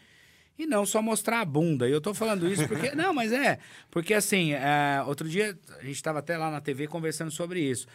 e 0.58 0.66
não 0.66 0.86
só 0.86 1.02
mostrar 1.02 1.42
a 1.42 1.46
bunda. 1.46 1.88
E 1.88 1.92
eu 1.92 2.02
tô 2.02 2.14
falando 2.14 2.48
isso 2.48 2.68
porque. 2.68 2.92
não, 2.96 3.14
mas 3.14 3.32
é. 3.32 3.60
Porque 3.90 4.14
assim, 4.14 4.54
é, 4.54 5.04
outro 5.08 5.28
dia 5.28 5.58
a 5.80 5.84
gente 5.84 5.96
estava 5.96 6.20
até 6.20 6.38
lá 6.38 6.52
na 6.52 6.62
TV 6.62 6.88
conversando 6.88 7.32
sobre 7.32 7.60
isso. 7.62 7.88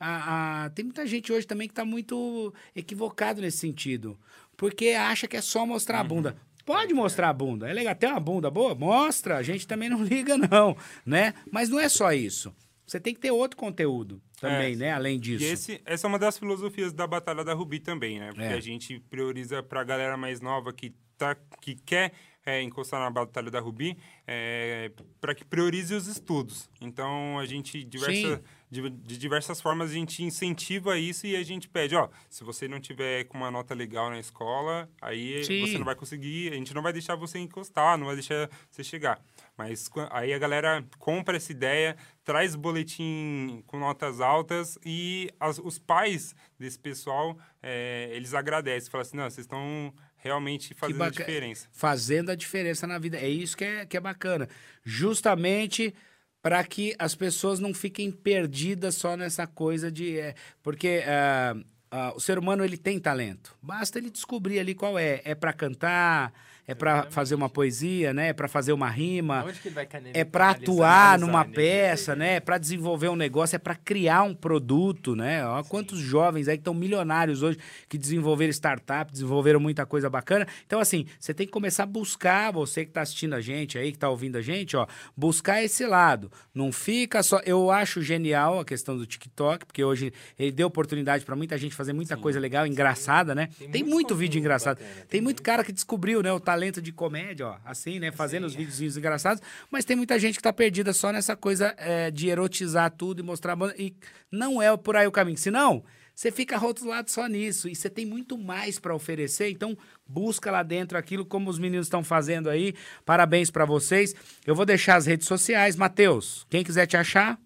A- 0.00 0.64
a- 0.64 0.70
tem 0.70 0.84
muita 0.84 1.06
gente 1.06 1.32
hoje 1.32 1.46
também 1.46 1.68
que 1.68 1.74
tá 1.74 1.84
muito 1.84 2.52
equivocado 2.74 3.40
nesse 3.40 3.58
sentido. 3.58 4.18
Porque 4.56 4.88
acha 4.90 5.26
que 5.26 5.36
é 5.36 5.40
só 5.40 5.64
mostrar 5.64 6.00
a 6.00 6.04
bunda. 6.04 6.36
Pode 6.64 6.92
mostrar 6.94 7.28
a 7.30 7.32
bunda. 7.32 7.68
É 7.68 7.72
legal. 7.72 7.94
Tem 7.94 8.08
uma 8.08 8.20
bunda 8.20 8.50
boa? 8.50 8.74
Mostra. 8.74 9.36
A 9.36 9.42
gente 9.42 9.66
também 9.66 9.88
não 9.88 10.02
liga, 10.04 10.36
não. 10.36 10.76
né? 11.04 11.34
Mas 11.50 11.68
não 11.68 11.80
é 11.80 11.88
só 11.88 12.12
isso. 12.12 12.54
Você 12.86 13.00
tem 13.00 13.14
que 13.14 13.20
ter 13.20 13.30
outro 13.30 13.56
conteúdo 13.56 14.20
também, 14.40 14.74
É. 14.74 14.76
né? 14.76 14.92
Além 14.92 15.18
disso. 15.18 15.42
E 15.44 15.48
esse, 15.48 15.80
essa 15.86 16.06
é 16.06 16.08
uma 16.08 16.18
das 16.18 16.36
filosofias 16.38 16.92
da 16.92 17.06
Batalha 17.06 17.42
da 17.44 17.54
Rubi 17.54 17.80
também, 17.80 18.18
né? 18.20 18.28
Porque 18.28 18.42
É. 18.42 18.52
a 18.52 18.60
gente 18.60 19.00
prioriza 19.08 19.62
pra 19.62 19.82
galera 19.82 20.16
mais 20.16 20.40
nova 20.40 20.72
que, 20.72 20.92
tá, 21.16 21.36
que 21.60 21.74
quer 21.76 22.12
é, 22.44 22.60
encostar 22.60 22.98
na 23.00 23.08
Batalha 23.08 23.50
da 23.52 23.60
Rubi, 23.60 23.96
é, 24.26 24.90
para 25.20 25.32
que 25.34 25.44
priorize 25.44 25.94
os 25.94 26.08
estudos. 26.08 26.68
Então, 26.80 27.38
a 27.38 27.46
gente, 27.46 27.84
diversa, 27.84 28.42
de, 28.68 28.90
de 28.90 29.16
diversas 29.16 29.60
formas, 29.60 29.90
a 29.90 29.94
gente 29.94 30.24
incentiva 30.24 30.98
isso 30.98 31.24
e 31.24 31.36
a 31.36 31.42
gente 31.44 31.68
pede, 31.68 31.94
ó, 31.94 32.08
se 32.28 32.42
você 32.42 32.66
não 32.66 32.80
tiver 32.80 33.24
com 33.24 33.38
uma 33.38 33.48
nota 33.50 33.74
legal 33.74 34.10
na 34.10 34.18
escola, 34.18 34.90
aí 35.00 35.44
Sim. 35.44 35.60
você 35.60 35.78
não 35.78 35.84
vai 35.84 35.94
conseguir, 35.94 36.52
a 36.52 36.56
gente 36.56 36.74
não 36.74 36.82
vai 36.82 36.92
deixar 36.92 37.14
você 37.14 37.38
encostar, 37.38 37.96
não 37.96 38.06
vai 38.06 38.16
deixar 38.16 38.50
você 38.68 38.82
chegar. 38.82 39.20
Mas 39.56 39.88
aí 40.10 40.32
a 40.32 40.38
galera 40.38 40.84
compra 40.98 41.36
essa 41.36 41.52
ideia, 41.52 41.96
traz 42.24 42.56
boletim 42.56 43.62
com 43.68 43.78
notas 43.78 44.20
altas 44.20 44.76
e 44.84 45.30
as- 45.38 45.58
os 45.58 45.78
pais 45.78 46.34
desse 46.58 46.78
pessoal, 46.78 47.38
é, 47.62 48.10
eles 48.12 48.34
agradecem, 48.34 48.90
falam 48.90 49.02
assim, 49.02 49.16
não, 49.16 49.24
vocês 49.30 49.44
estão 49.44 49.92
realmente 50.22 50.72
fazendo 50.72 51.02
a 51.02 51.06
baca- 51.06 51.24
diferença. 51.24 51.68
Fazendo 51.72 52.30
a 52.30 52.34
diferença 52.34 52.86
na 52.86 52.98
vida. 52.98 53.18
É 53.18 53.28
isso 53.28 53.56
que 53.56 53.64
é, 53.64 53.84
que 53.84 53.96
é 53.96 54.00
bacana. 54.00 54.48
Justamente 54.84 55.94
para 56.40 56.62
que 56.64 56.94
as 56.98 57.14
pessoas 57.14 57.60
não 57.60 57.72
fiquem 57.74 58.10
perdidas 58.10 58.94
só 58.94 59.16
nessa 59.16 59.46
coisa 59.46 59.90
de. 59.90 60.18
é, 60.18 60.34
porque 60.62 61.02
ah, 61.06 61.56
ah, 61.90 62.12
o 62.16 62.20
ser 62.20 62.38
humano 62.38 62.64
ele 62.64 62.76
tem 62.78 62.98
talento. 62.98 63.54
Basta 63.60 63.98
ele 63.98 64.10
descobrir 64.10 64.58
ali 64.58 64.74
qual 64.74 64.98
é. 64.98 65.20
É 65.24 65.34
para 65.34 65.52
cantar, 65.52 66.32
é 66.66 66.74
para 66.74 67.04
fazer 67.10 67.34
uma 67.34 67.48
poesia, 67.48 68.14
né? 68.14 68.28
É 68.28 68.32
para 68.32 68.46
fazer 68.48 68.72
uma 68.72 68.88
rima. 68.88 69.44
Onde 69.46 69.58
que 69.58 69.68
ele 69.68 69.74
vai 69.74 69.86
cane- 69.86 70.10
É 70.14 70.24
para 70.24 70.50
atuar 70.50 71.18
numa 71.18 71.44
peça, 71.44 72.14
né? 72.14 72.36
É 72.36 72.40
para 72.40 72.56
desenvolver 72.58 73.08
um 73.08 73.16
negócio, 73.16 73.56
é 73.56 73.58
para 73.58 73.74
criar 73.74 74.22
um 74.22 74.34
produto, 74.34 75.16
né? 75.16 75.44
Ó, 75.46 75.62
quantos 75.64 75.98
jovens 75.98 76.48
aí 76.48 76.56
que 76.56 76.60
estão 76.60 76.74
milionários 76.74 77.42
hoje 77.42 77.58
que 77.88 77.98
desenvolveram 77.98 78.50
startup, 78.52 79.10
desenvolveram 79.10 79.58
muita 79.58 79.84
coisa 79.84 80.08
bacana. 80.08 80.46
Então, 80.66 80.78
assim, 80.80 81.06
você 81.18 81.34
tem 81.34 81.46
que 81.46 81.52
começar 81.52 81.82
a 81.82 81.86
buscar, 81.86 82.52
você 82.52 82.84
que 82.84 82.92
tá 82.92 83.02
assistindo 83.02 83.34
a 83.34 83.40
gente 83.40 83.76
aí, 83.76 83.90
que 83.92 83.98
tá 83.98 84.08
ouvindo 84.08 84.36
a 84.36 84.42
gente, 84.42 84.76
ó, 84.76 84.86
buscar 85.16 85.62
esse 85.62 85.84
lado. 85.86 86.30
Não 86.54 86.70
fica 86.70 87.22
só. 87.22 87.40
Eu 87.44 87.70
acho 87.70 88.00
genial 88.02 88.60
a 88.60 88.64
questão 88.64 88.96
do 88.96 89.04
TikTok, 89.06 89.66
porque 89.66 89.82
hoje 89.82 90.12
ele 90.38 90.52
deu 90.52 90.68
oportunidade 90.68 91.24
para 91.24 91.34
muita 91.36 91.58
gente 91.58 91.74
fazer 91.74 91.92
muita 91.92 92.14
Sim, 92.16 92.22
coisa 92.22 92.38
legal, 92.38 92.66
engraçada, 92.66 93.34
né? 93.34 93.48
Tem, 93.58 93.70
Tem 93.70 93.82
muito 93.82 93.92
muito 93.94 94.16
vídeo 94.16 94.38
engraçado. 94.38 94.78
bacana, 94.78 94.94
tem, 94.96 95.06
tem 95.06 95.20
muito 95.20 95.36
muito. 95.38 95.42
cara 95.42 95.62
que 95.64 95.72
descobriu, 95.72 96.22
né, 96.22 96.32
o 96.32 96.40
talento 96.52 96.82
de 96.82 96.92
comédia, 96.92 97.46
ó, 97.46 97.56
assim, 97.64 97.98
né, 97.98 98.12
fazendo 98.12 98.44
os 98.44 98.52
Sim. 98.52 98.58
videozinhos 98.58 98.96
engraçados, 98.98 99.42
mas 99.70 99.86
tem 99.86 99.96
muita 99.96 100.18
gente 100.18 100.36
que 100.36 100.42
tá 100.42 100.52
perdida 100.52 100.92
só 100.92 101.10
nessa 101.10 101.34
coisa 101.34 101.74
é, 101.78 102.10
de 102.10 102.28
erotizar 102.28 102.90
tudo 102.90 103.20
e 103.20 103.22
mostrar 103.22 103.56
e 103.78 103.94
não 104.30 104.60
é 104.60 104.76
por 104.76 104.94
aí 104.94 105.06
o 105.06 105.12
caminho. 105.12 105.38
Senão, 105.38 105.82
você 106.14 106.30
fica 106.30 106.58
rotulado 106.58 107.10
só 107.10 107.26
nisso, 107.26 107.70
e 107.70 107.74
você 107.74 107.88
tem 107.88 108.04
muito 108.04 108.36
mais 108.36 108.78
para 108.78 108.94
oferecer, 108.94 109.50
então 109.50 109.76
busca 110.06 110.50
lá 110.50 110.62
dentro 110.62 110.98
aquilo 110.98 111.24
como 111.24 111.48
os 111.48 111.58
meninos 111.58 111.86
estão 111.86 112.04
fazendo 112.04 112.50
aí. 112.50 112.74
Parabéns 113.02 113.50
para 113.50 113.64
vocês. 113.64 114.14
Eu 114.46 114.54
vou 114.54 114.66
deixar 114.66 114.96
as 114.96 115.06
redes 115.06 115.26
sociais, 115.26 115.74
Matheus. 115.74 116.46
Quem 116.50 116.62
quiser 116.62 116.86
te 116.86 116.98
achar, 116.98 117.40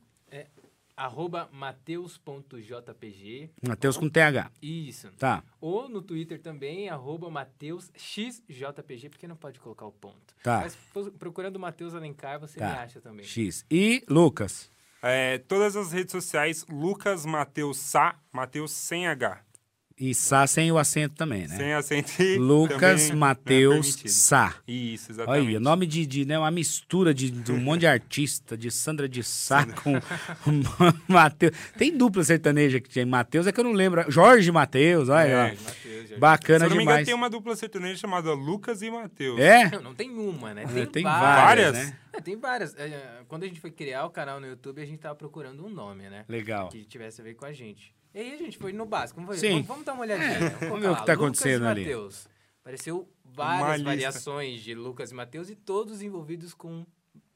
Arroba 0.96 1.48
mateus.jpg. 1.52 3.50
Matheus 3.66 3.96
com 3.98 4.08
TH. 4.08 4.50
Isso. 4.62 5.10
Tá, 5.18 5.42
Ou 5.60 5.88
no 5.88 6.00
Twitter 6.00 6.40
também, 6.40 6.88
arroba 6.88 7.28
mateusxjpg, 7.30 9.08
porque 9.10 9.28
não 9.28 9.36
pode 9.36 9.60
colocar 9.60 9.86
o 9.86 9.92
ponto. 9.92 10.34
Tá. 10.42 10.60
Mas 10.62 10.74
pro- 10.92 11.12
procurando 11.12 11.58
Matheus 11.58 11.94
Alencar, 11.94 12.40
você 12.40 12.58
Tá. 12.58 12.66
me 12.70 12.78
acha 12.78 13.00
também. 13.00 13.24
X. 13.26 13.64
E 13.70 14.02
Lucas. 14.08 14.70
É, 15.02 15.38
todas 15.38 15.76
as 15.76 15.92
redes 15.92 16.12
sociais, 16.12 16.64
Lucas 16.68 17.26
Mateus 17.26 17.76
Sá, 17.78 18.18
Mateus 18.32 18.72
sem 18.72 19.06
H. 19.06 19.40
E 19.98 20.14
Sá 20.14 20.46
sem 20.46 20.70
o 20.70 20.76
acento 20.76 21.14
também, 21.14 21.48
né? 21.48 21.56
Sem 21.56 21.72
acento 21.72 22.22
e 22.22 22.36
Lucas 22.36 23.08
é 23.10 23.14
Mateus 23.14 23.96
permitido. 23.96 24.10
Sá. 24.10 24.54
Isso, 24.68 25.06
Olha 25.10 25.14
exatamente. 25.22 25.48
aí, 25.56 25.58
nome 25.58 25.86
de, 25.86 26.04
de 26.04 26.24
né, 26.26 26.38
uma 26.38 26.50
mistura 26.50 27.14
de, 27.14 27.30
de 27.30 27.50
um 27.50 27.56
monte 27.58 27.80
de 27.80 27.86
artista, 27.86 28.58
de 28.58 28.70
Sandra 28.70 29.08
de 29.08 29.22
Sá 29.24 29.64
com 29.64 29.92
Matheus. 31.08 31.52
Tem 31.78 31.96
dupla 31.96 32.22
sertaneja 32.24 32.78
que 32.78 32.90
tinha 32.90 33.06
Matheus, 33.06 33.46
é 33.46 33.52
que 33.52 33.58
eu 33.58 33.64
não 33.64 33.72
lembro. 33.72 34.04
Jorge 34.10 34.52
Matheus, 34.52 35.08
olha 35.08 35.26
É, 35.26 35.34
lá. 35.34 35.44
Mateus, 35.64 36.08
já- 36.10 36.18
Bacana 36.18 36.58
Se 36.60 36.64
eu 36.66 36.68
não 36.70 36.76
me 36.76 36.82
engano, 36.82 36.96
demais. 36.98 37.06
tem 37.06 37.14
uma 37.14 37.30
dupla 37.30 37.56
sertaneja 37.56 37.96
chamada 37.96 38.32
Lucas 38.34 38.82
e 38.82 38.90
Mateus. 38.90 39.40
É? 39.40 39.70
Não, 39.70 39.80
não 39.82 39.94
tem 39.94 40.10
uma, 40.10 40.52
né? 40.52 40.64
É, 40.64 40.66
Tem, 40.66 40.86
tem 40.86 41.02
várias. 41.04 41.72
várias, 41.72 41.72
né? 41.72 41.96
É, 42.12 42.20
tem 42.20 42.36
várias. 42.36 42.74
É, 42.76 43.22
quando 43.28 43.44
a 43.44 43.46
gente 43.46 43.60
foi 43.60 43.70
criar 43.70 44.04
o 44.04 44.10
canal 44.10 44.38
no 44.40 44.46
YouTube, 44.46 44.80
a 44.82 44.84
gente 44.84 44.98
tava 44.98 45.14
procurando 45.14 45.64
um 45.64 45.70
nome, 45.70 46.08
né? 46.10 46.26
Legal. 46.28 46.68
Que 46.68 46.84
tivesse 46.84 47.22
a 47.22 47.24
ver 47.24 47.32
com 47.34 47.46
a 47.46 47.52
gente. 47.54 47.95
E 48.16 48.18
aí 48.18 48.32
a 48.32 48.38
gente 48.38 48.56
foi 48.56 48.72
no 48.72 48.86
básico. 48.86 49.20
Vamos, 49.20 49.38
Sim. 49.38 49.50
vamos, 49.50 49.66
vamos 49.66 49.84
dar 49.84 49.92
uma 49.92 50.00
olhadinha. 50.00 50.48
É, 50.48 50.68
vamos 50.68 50.80
ver 50.80 50.88
o 50.88 50.96
que 50.96 51.04
tá 51.04 51.12
Lucas 51.12 51.16
acontecendo 51.16 51.64
e 51.66 51.68
ali. 51.68 51.80
Mateus. 51.82 52.26
Apareceu 52.62 53.12
várias 53.22 53.82
variações 53.82 54.62
de 54.62 54.74
Lucas 54.74 55.10
e 55.10 55.14
Mateus 55.14 55.50
e 55.50 55.54
todos 55.54 56.00
envolvidos 56.00 56.54
com 56.54 56.86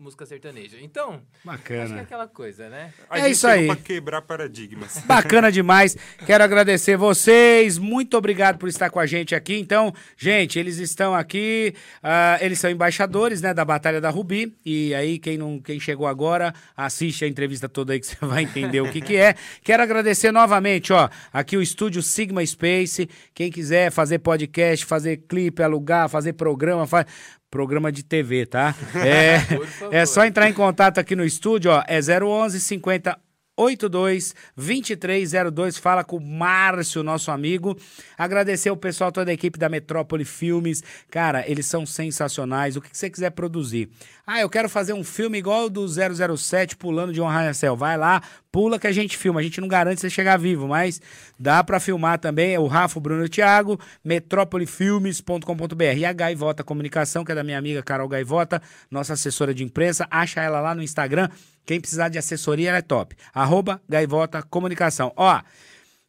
música 0.01 0.25
sertaneja. 0.25 0.79
Então, 0.81 1.21
acho 1.47 1.63
que 1.63 1.73
é 1.75 1.79
Bacana. 1.79 2.01
aquela 2.01 2.27
coisa, 2.27 2.69
né? 2.69 2.93
A 3.09 3.19
É 3.19 3.23
gente 3.25 3.33
isso 3.33 3.47
aí. 3.47 3.67
pra 3.67 3.77
quebrar 3.77 4.23
paradigmas. 4.23 4.99
Bacana 5.07 5.53
demais. 5.53 5.97
Quero 6.25 6.43
agradecer 6.43 6.97
vocês. 6.97 7.77
Muito 7.77 8.17
obrigado 8.17 8.57
por 8.59 8.69
estar 8.69 8.89
com 8.91 8.99
a 8.99 9.07
gente 9.07 9.35
aqui. 9.35 9.57
Então, 9.59 9.93
gente, 10.17 10.59
eles 10.59 10.79
estão 10.79 11.15
aqui. 11.15 11.75
ah, 12.03 12.39
eles 12.41 12.59
são 12.59 12.71
embaixadores, 12.71 13.43
né, 13.43 13.53
da 13.53 13.65
Batalha 13.65 14.01
da 14.01 14.09
Rubi. 14.11 14.57
E 14.65 14.95
aí, 14.95 15.19
quem 15.19 15.37
não, 15.37 15.61
quem 15.61 15.79
chegou 15.79 16.07
agora, 16.07 16.55
assiste 16.77 17.25
a 17.25 17.29
entrevista 17.29 17.69
toda 17.69 17.93
aí 17.93 18.01
que 18.01 18.07
você 18.09 18.17
vai 18.25 18.43
entender 18.45 18.81
o 18.81 18.91
que 18.91 19.01
que 19.01 19.17
é. 19.17 19.35
Quero 19.63 19.83
agradecer 19.83 20.33
novamente, 20.33 20.93
ó, 20.93 21.09
aqui 21.33 21.57
o 21.57 21.63
estúdio 21.63 22.03
Sigma 22.03 22.45
Space. 22.47 23.09
Quem 23.35 23.51
quiser 23.51 23.91
fazer 23.91 24.19
podcast, 24.21 24.85
fazer 24.87 25.19
clipe, 25.29 25.63
alugar, 25.63 26.09
fazer 26.09 26.33
programa, 26.33 26.87
faz 26.87 27.05
programa 27.51 27.91
de 27.91 28.03
TV, 28.03 28.47
tá? 28.47 28.75
É, 28.95 30.01
é 30.03 30.07
só 30.07 30.25
entrar 30.25 30.49
em 30.49 30.53
contato 30.53 30.99
aqui 30.99 31.17
no 31.17 31.25
estúdio, 31.25 31.71
ó, 31.71 31.83
é 31.87 31.99
011 32.01 32.61
50 32.61 33.19
82 33.61 34.35
2302. 34.57 35.79
Fala 35.79 36.03
com 36.03 36.17
o 36.17 36.21
Márcio, 36.21 37.03
nosso 37.03 37.31
amigo. 37.31 37.77
Agradecer 38.17 38.71
o 38.71 38.77
pessoal, 38.77 39.13
toda 39.13 39.31
a 39.31 39.35
equipe 39.35 39.59
da 39.59 39.69
Metrópole 39.69 40.25
Filmes. 40.25 40.83
Cara, 41.11 41.49
eles 41.49 41.67
são 41.67 41.85
sensacionais. 41.85 42.77
O 42.77 42.81
que 42.81 42.91
que 42.91 42.97
você 42.97 43.11
quiser 43.11 43.31
produzir? 43.31 43.91
Ah, 44.33 44.41
eu 44.41 44.49
quero 44.49 44.69
fazer 44.69 44.93
um 44.93 45.03
filme 45.03 45.39
igual 45.39 45.69
do 45.69 45.85
007 45.89 46.77
pulando 46.77 47.13
de 47.13 47.21
um 47.21 47.27
arranha-céu. 47.27 47.75
Vai 47.75 47.99
lá, 47.99 48.23
pula 48.53 48.79
que 48.79 48.87
a 48.87 48.93
gente 48.93 49.17
filma. 49.17 49.41
A 49.41 49.43
gente 49.43 49.61
não 49.61 49.67
garante 49.67 50.01
você 50.01 50.09
chegar 50.09 50.37
vivo, 50.37 50.69
mas 50.69 51.03
dá 51.37 51.65
pra 51.65 51.81
filmar 51.81 52.17
também. 52.17 52.55
É 52.55 52.61
o 52.61 52.69
Rafa, 52.69 52.97
o 52.97 53.03
Bruno 53.03 53.25
e 53.25 53.27
o 53.27 53.29
Thiago, 53.29 53.77
metrópolifilmes.com.br. 54.05 55.97
E 55.97 56.05
a 56.05 56.13
Gaivota 56.13 56.63
Comunicação, 56.63 57.25
que 57.25 57.33
é 57.33 57.35
da 57.35 57.43
minha 57.43 57.59
amiga 57.59 57.83
Carol 57.83 58.07
Gaivota, 58.07 58.63
nossa 58.89 59.15
assessora 59.15 59.53
de 59.53 59.65
imprensa. 59.65 60.07
Acha 60.09 60.41
ela 60.41 60.61
lá 60.61 60.77
no 60.77 60.83
Instagram. 60.85 61.29
Quem 61.67 61.81
precisar 61.81 62.09
de 62.09 62.17
assessoria, 62.17 62.69
ela 62.69 62.79
é 62.79 62.83
top. 62.83 63.17
Arroba 63.35 63.83
Gaivota 63.89 64.45
Comunicação. 64.45 65.13
Ó, 65.17 65.41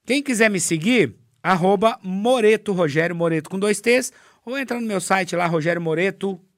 quem 0.06 0.22
quiser 0.22 0.52
me 0.52 0.60
seguir, 0.60 1.16
arroba 1.42 1.98
Moreto, 2.04 2.72
Rogério 2.72 3.16
Moreto 3.16 3.50
com 3.50 3.58
dois 3.58 3.82
T's, 3.82 4.14
ou 4.46 4.60
entra 4.60 4.80
no 4.80 4.86
meu 4.86 5.02
site 5.02 5.36
lá, 5.36 5.48
rogeriomoreto.com.br, 5.48 6.40
Moreto 6.40 6.51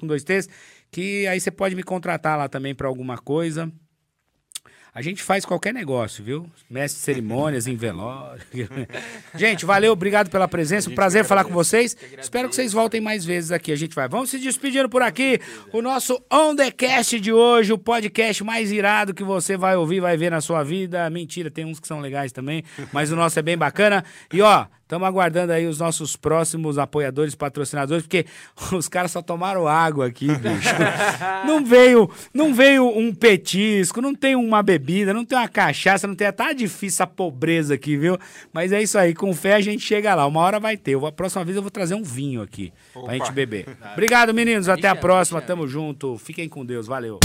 com 0.00 0.06
dois 0.06 0.24
T's, 0.24 0.48
que 0.90 1.26
aí 1.26 1.40
você 1.40 1.50
pode 1.50 1.74
me 1.74 1.82
contratar 1.82 2.38
lá 2.38 2.48
também 2.48 2.74
para 2.74 2.88
alguma 2.88 3.18
coisa. 3.18 3.70
A 4.92 5.02
gente 5.02 5.22
faz 5.22 5.44
qualquer 5.44 5.72
negócio, 5.72 6.24
viu? 6.24 6.50
Mestre 6.68 6.98
de 6.98 7.04
cerimônias, 7.04 7.68
em 7.68 7.76
velório. 7.76 8.42
gente, 9.36 9.64
valeu, 9.64 9.92
obrigado 9.92 10.28
pela 10.28 10.48
presença. 10.48 10.90
Um 10.90 10.94
prazer 10.96 11.24
falar 11.24 11.44
com 11.44 11.52
vocês. 11.52 11.96
Espero 12.18 12.48
que 12.48 12.56
vocês 12.56 12.72
voltem 12.72 13.00
mais 13.00 13.24
vezes 13.24 13.52
aqui. 13.52 13.70
A 13.70 13.76
gente 13.76 13.94
vai. 13.94 14.08
Vamos 14.08 14.30
se 14.30 14.38
despedindo 14.38 14.88
por 14.88 15.00
aqui. 15.00 15.38
O 15.72 15.80
nosso 15.80 16.20
On 16.30 16.56
The 16.56 16.72
Cast 16.72 17.20
de 17.20 17.32
hoje, 17.32 17.72
o 17.72 17.78
podcast 17.78 18.42
mais 18.42 18.72
irado 18.72 19.14
que 19.14 19.22
você 19.22 19.56
vai 19.56 19.76
ouvir, 19.76 20.00
vai 20.00 20.16
ver 20.16 20.30
na 20.30 20.40
sua 20.40 20.64
vida. 20.64 21.08
Mentira, 21.08 21.52
tem 21.52 21.64
uns 21.64 21.78
que 21.78 21.86
são 21.86 22.00
legais 22.00 22.32
também, 22.32 22.64
mas 22.92 23.12
o 23.12 23.16
nosso 23.16 23.38
é 23.38 23.42
bem 23.42 23.56
bacana. 23.56 24.04
E 24.32 24.42
ó, 24.42 24.66
Estamos 24.90 25.06
aguardando 25.06 25.52
aí 25.52 25.68
os 25.68 25.78
nossos 25.78 26.16
próximos 26.16 26.76
apoiadores, 26.76 27.36
patrocinadores, 27.36 28.02
porque 28.02 28.26
os 28.74 28.88
caras 28.88 29.12
só 29.12 29.22
tomaram 29.22 29.68
água 29.68 30.06
aqui, 30.06 30.26
bicho. 30.26 30.74
não 31.46 31.64
veio, 31.64 32.10
não 32.34 32.52
veio 32.52 32.88
um 32.88 33.14
petisco, 33.14 34.00
não 34.00 34.16
tem 34.16 34.34
uma 34.34 34.64
bebida, 34.64 35.14
não 35.14 35.24
tem 35.24 35.38
uma 35.38 35.46
cachaça, 35.46 36.08
não 36.08 36.16
tem. 36.16 36.30
Tá 36.32 36.52
difícil 36.52 36.96
essa 36.96 37.06
pobreza 37.06 37.74
aqui, 37.74 37.96
viu? 37.96 38.18
Mas 38.52 38.72
é 38.72 38.82
isso 38.82 38.98
aí, 38.98 39.14
com 39.14 39.32
fé 39.32 39.54
a 39.54 39.60
gente 39.60 39.80
chega 39.80 40.12
lá. 40.12 40.26
Uma 40.26 40.40
hora 40.40 40.58
vai 40.58 40.76
ter. 40.76 40.96
A 40.96 41.12
próxima 41.12 41.44
vez 41.44 41.54
eu 41.54 41.62
vou 41.62 41.70
trazer 41.70 41.94
um 41.94 42.02
vinho 42.02 42.42
aqui 42.42 42.72
pra 42.92 43.02
Opa. 43.02 43.12
gente 43.12 43.30
beber. 43.30 43.68
Obrigado, 43.92 44.34
meninos. 44.34 44.68
Até 44.68 44.88
a 44.88 44.96
próxima. 44.96 45.40
Tamo 45.40 45.68
junto. 45.68 46.18
Fiquem 46.18 46.48
com 46.48 46.66
Deus. 46.66 46.88
Valeu. 46.88 47.20